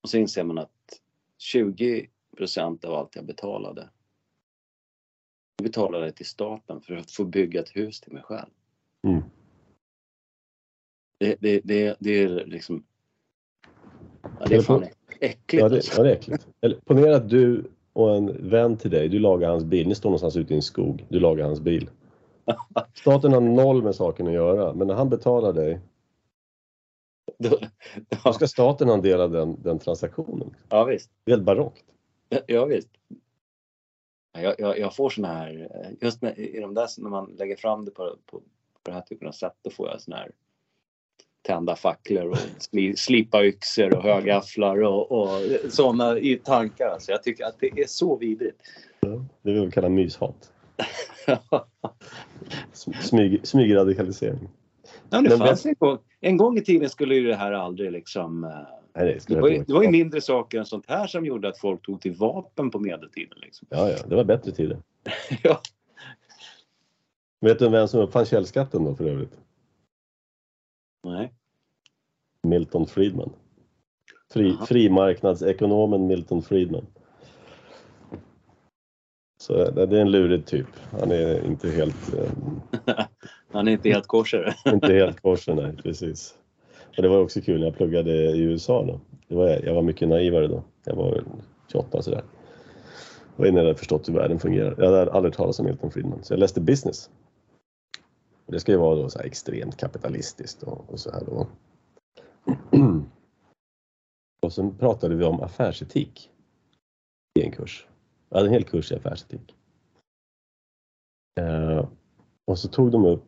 [0.00, 1.00] Och så inser man att
[1.54, 3.90] 20% av allt jag betalade.
[5.56, 8.50] Jag betalade till staten för att få bygga ett hus till mig själv.
[9.06, 9.22] Mm.
[11.18, 12.84] Det, det, det, det är liksom...
[14.22, 14.84] Ja, det är fan
[15.20, 15.62] äckligt.
[15.62, 16.00] Ja, det, alltså.
[16.00, 16.46] ja, det är äckligt.
[16.60, 20.10] Eller, ponera att du och en vän till dig, du lagar hans bil, ni står
[20.10, 21.90] någonstans ute i en skog, du lagar hans bil.
[22.94, 25.80] Staten har noll med saken att göra, men när han betalar dig,
[27.38, 30.54] Då, ska staten ha en del av den, den transaktionen.
[30.68, 31.10] ja visst.
[31.24, 31.84] Det är helt barockt.
[32.46, 32.88] Ja visst.
[34.36, 37.36] Ja, Jag, jag, jag får såna här, eh, just när, i de där, när man
[37.38, 38.42] lägger fram det på, på, på
[38.82, 40.30] den här typen av sätt, då får jag såna här
[41.42, 46.86] tända facklor och sli, slipa yxor och högafflar och, och sådana i tankar.
[46.86, 48.62] Alltså jag tycker att det är så vidrigt.
[49.42, 50.52] Det vill vi kalla myshat.
[52.72, 54.48] Sm- Smyg, smygradikalisering.
[55.10, 57.92] Ja, det Men fanns en, gång, en gång i tiden skulle ju det här aldrig
[57.92, 58.52] liksom...
[58.96, 61.48] Nej, det, Det var, ju, det var ju mindre saker än sånt här som gjorde
[61.48, 63.38] att folk tog till vapen på medeltiden.
[63.42, 63.68] Liksom.
[63.70, 64.78] Ja, ja, det var bättre tider.
[65.42, 65.60] Ja.
[67.40, 69.36] Vet du vem som uppfann källskatten då för övrigt?
[71.04, 71.32] Nej.
[72.42, 73.32] Milton Friedman.
[74.32, 74.66] Fri, Aha.
[74.66, 76.86] frimarknadsekonomen Milton Friedman.
[79.38, 80.66] Så det är en lurig typ.
[81.00, 82.30] Han är inte helt, eh,
[83.52, 84.54] Han är inte helt korsare.
[84.66, 86.38] inte helt korsen, nej precis.
[86.96, 89.00] Och det var också kul när jag pluggade i USA då.
[89.28, 90.62] Det var, jag var mycket naivare då.
[90.84, 91.24] Jag var
[91.72, 92.24] 28 sådär.
[93.36, 94.74] Det var innan jag hade förstått hur världen fungerar.
[94.78, 96.24] Jag hade aldrig talat om Milton Friedman.
[96.24, 97.10] Så jag läste business.
[98.46, 101.46] Och det ska ju vara då så här extremt kapitalistiskt och, och så här då.
[104.42, 106.30] Och sen pratade vi om affärsetik
[107.38, 107.86] i en kurs.
[108.28, 109.54] Jag hade en hel kurs i affärsetik.
[111.40, 111.88] Eh,
[112.44, 113.24] och så tog de upp,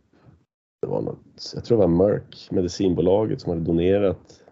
[0.81, 4.43] det var något, jag tror det var Merck, medicinbolaget som hade donerat,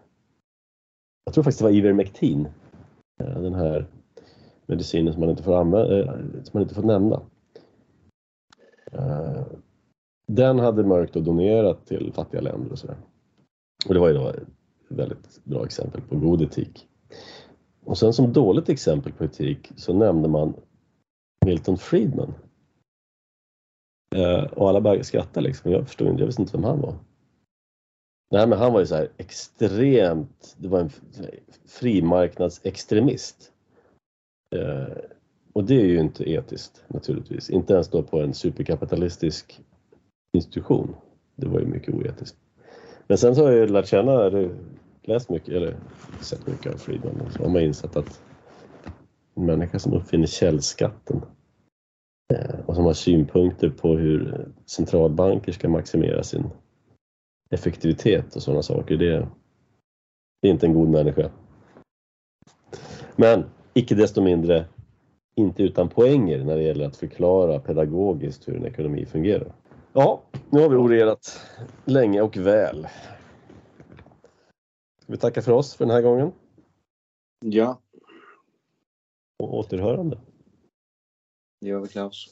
[1.25, 2.47] jag tror faktiskt det var Ivermectin,
[3.19, 3.87] eh, den här
[4.65, 6.13] medicinen som man inte får, använda, eh,
[6.43, 7.21] som man inte får nämna.
[8.91, 9.45] Eh,
[10.27, 12.97] den hade Merck då donerat till fattiga länder och sådär.
[13.87, 14.43] Och det var ju då ett
[14.89, 16.87] väldigt bra exempel på god etik.
[17.85, 20.53] Och sen som dåligt exempel på etik så nämnde man
[21.45, 22.33] Milton Friedman.
[24.17, 25.71] Eh, och alla började skratta liksom.
[25.71, 26.95] Jag förstod inte, jag visste inte vem han var.
[28.31, 30.89] Nej men han var ju så här extremt, det var en
[31.67, 33.51] frimarknadsextremist.
[34.55, 34.97] Eh,
[35.53, 39.61] och det är ju inte etiskt naturligtvis, inte ens då på en superkapitalistisk
[40.31, 40.95] institution.
[41.35, 42.37] Det var ju mycket oetiskt.
[43.07, 44.55] Men sen så har jag lärt känna, eller
[45.03, 45.75] läst mycket, eller
[46.21, 48.21] sett mycket av Friedman och så har man insett att
[49.35, 51.21] en människa som uppfinner källskatten
[52.65, 56.49] och som har synpunkter på hur centralbanker ska maximera sin
[57.49, 58.97] effektivitet och sådana saker.
[58.97, 59.27] Det,
[60.41, 61.29] det är inte en god människa.
[63.15, 64.65] Men icke desto mindre
[65.35, 69.53] inte utan poänger när det gäller att förklara pedagogiskt hur en ekonomi fungerar.
[69.93, 71.39] Ja, nu har vi orerat
[71.85, 72.87] länge och väl.
[75.01, 76.31] Ska vi tacka för oss för den här gången?
[77.39, 77.79] Ja.
[79.39, 80.17] Och återhörande.
[81.59, 82.27] Det gör vi Klaus.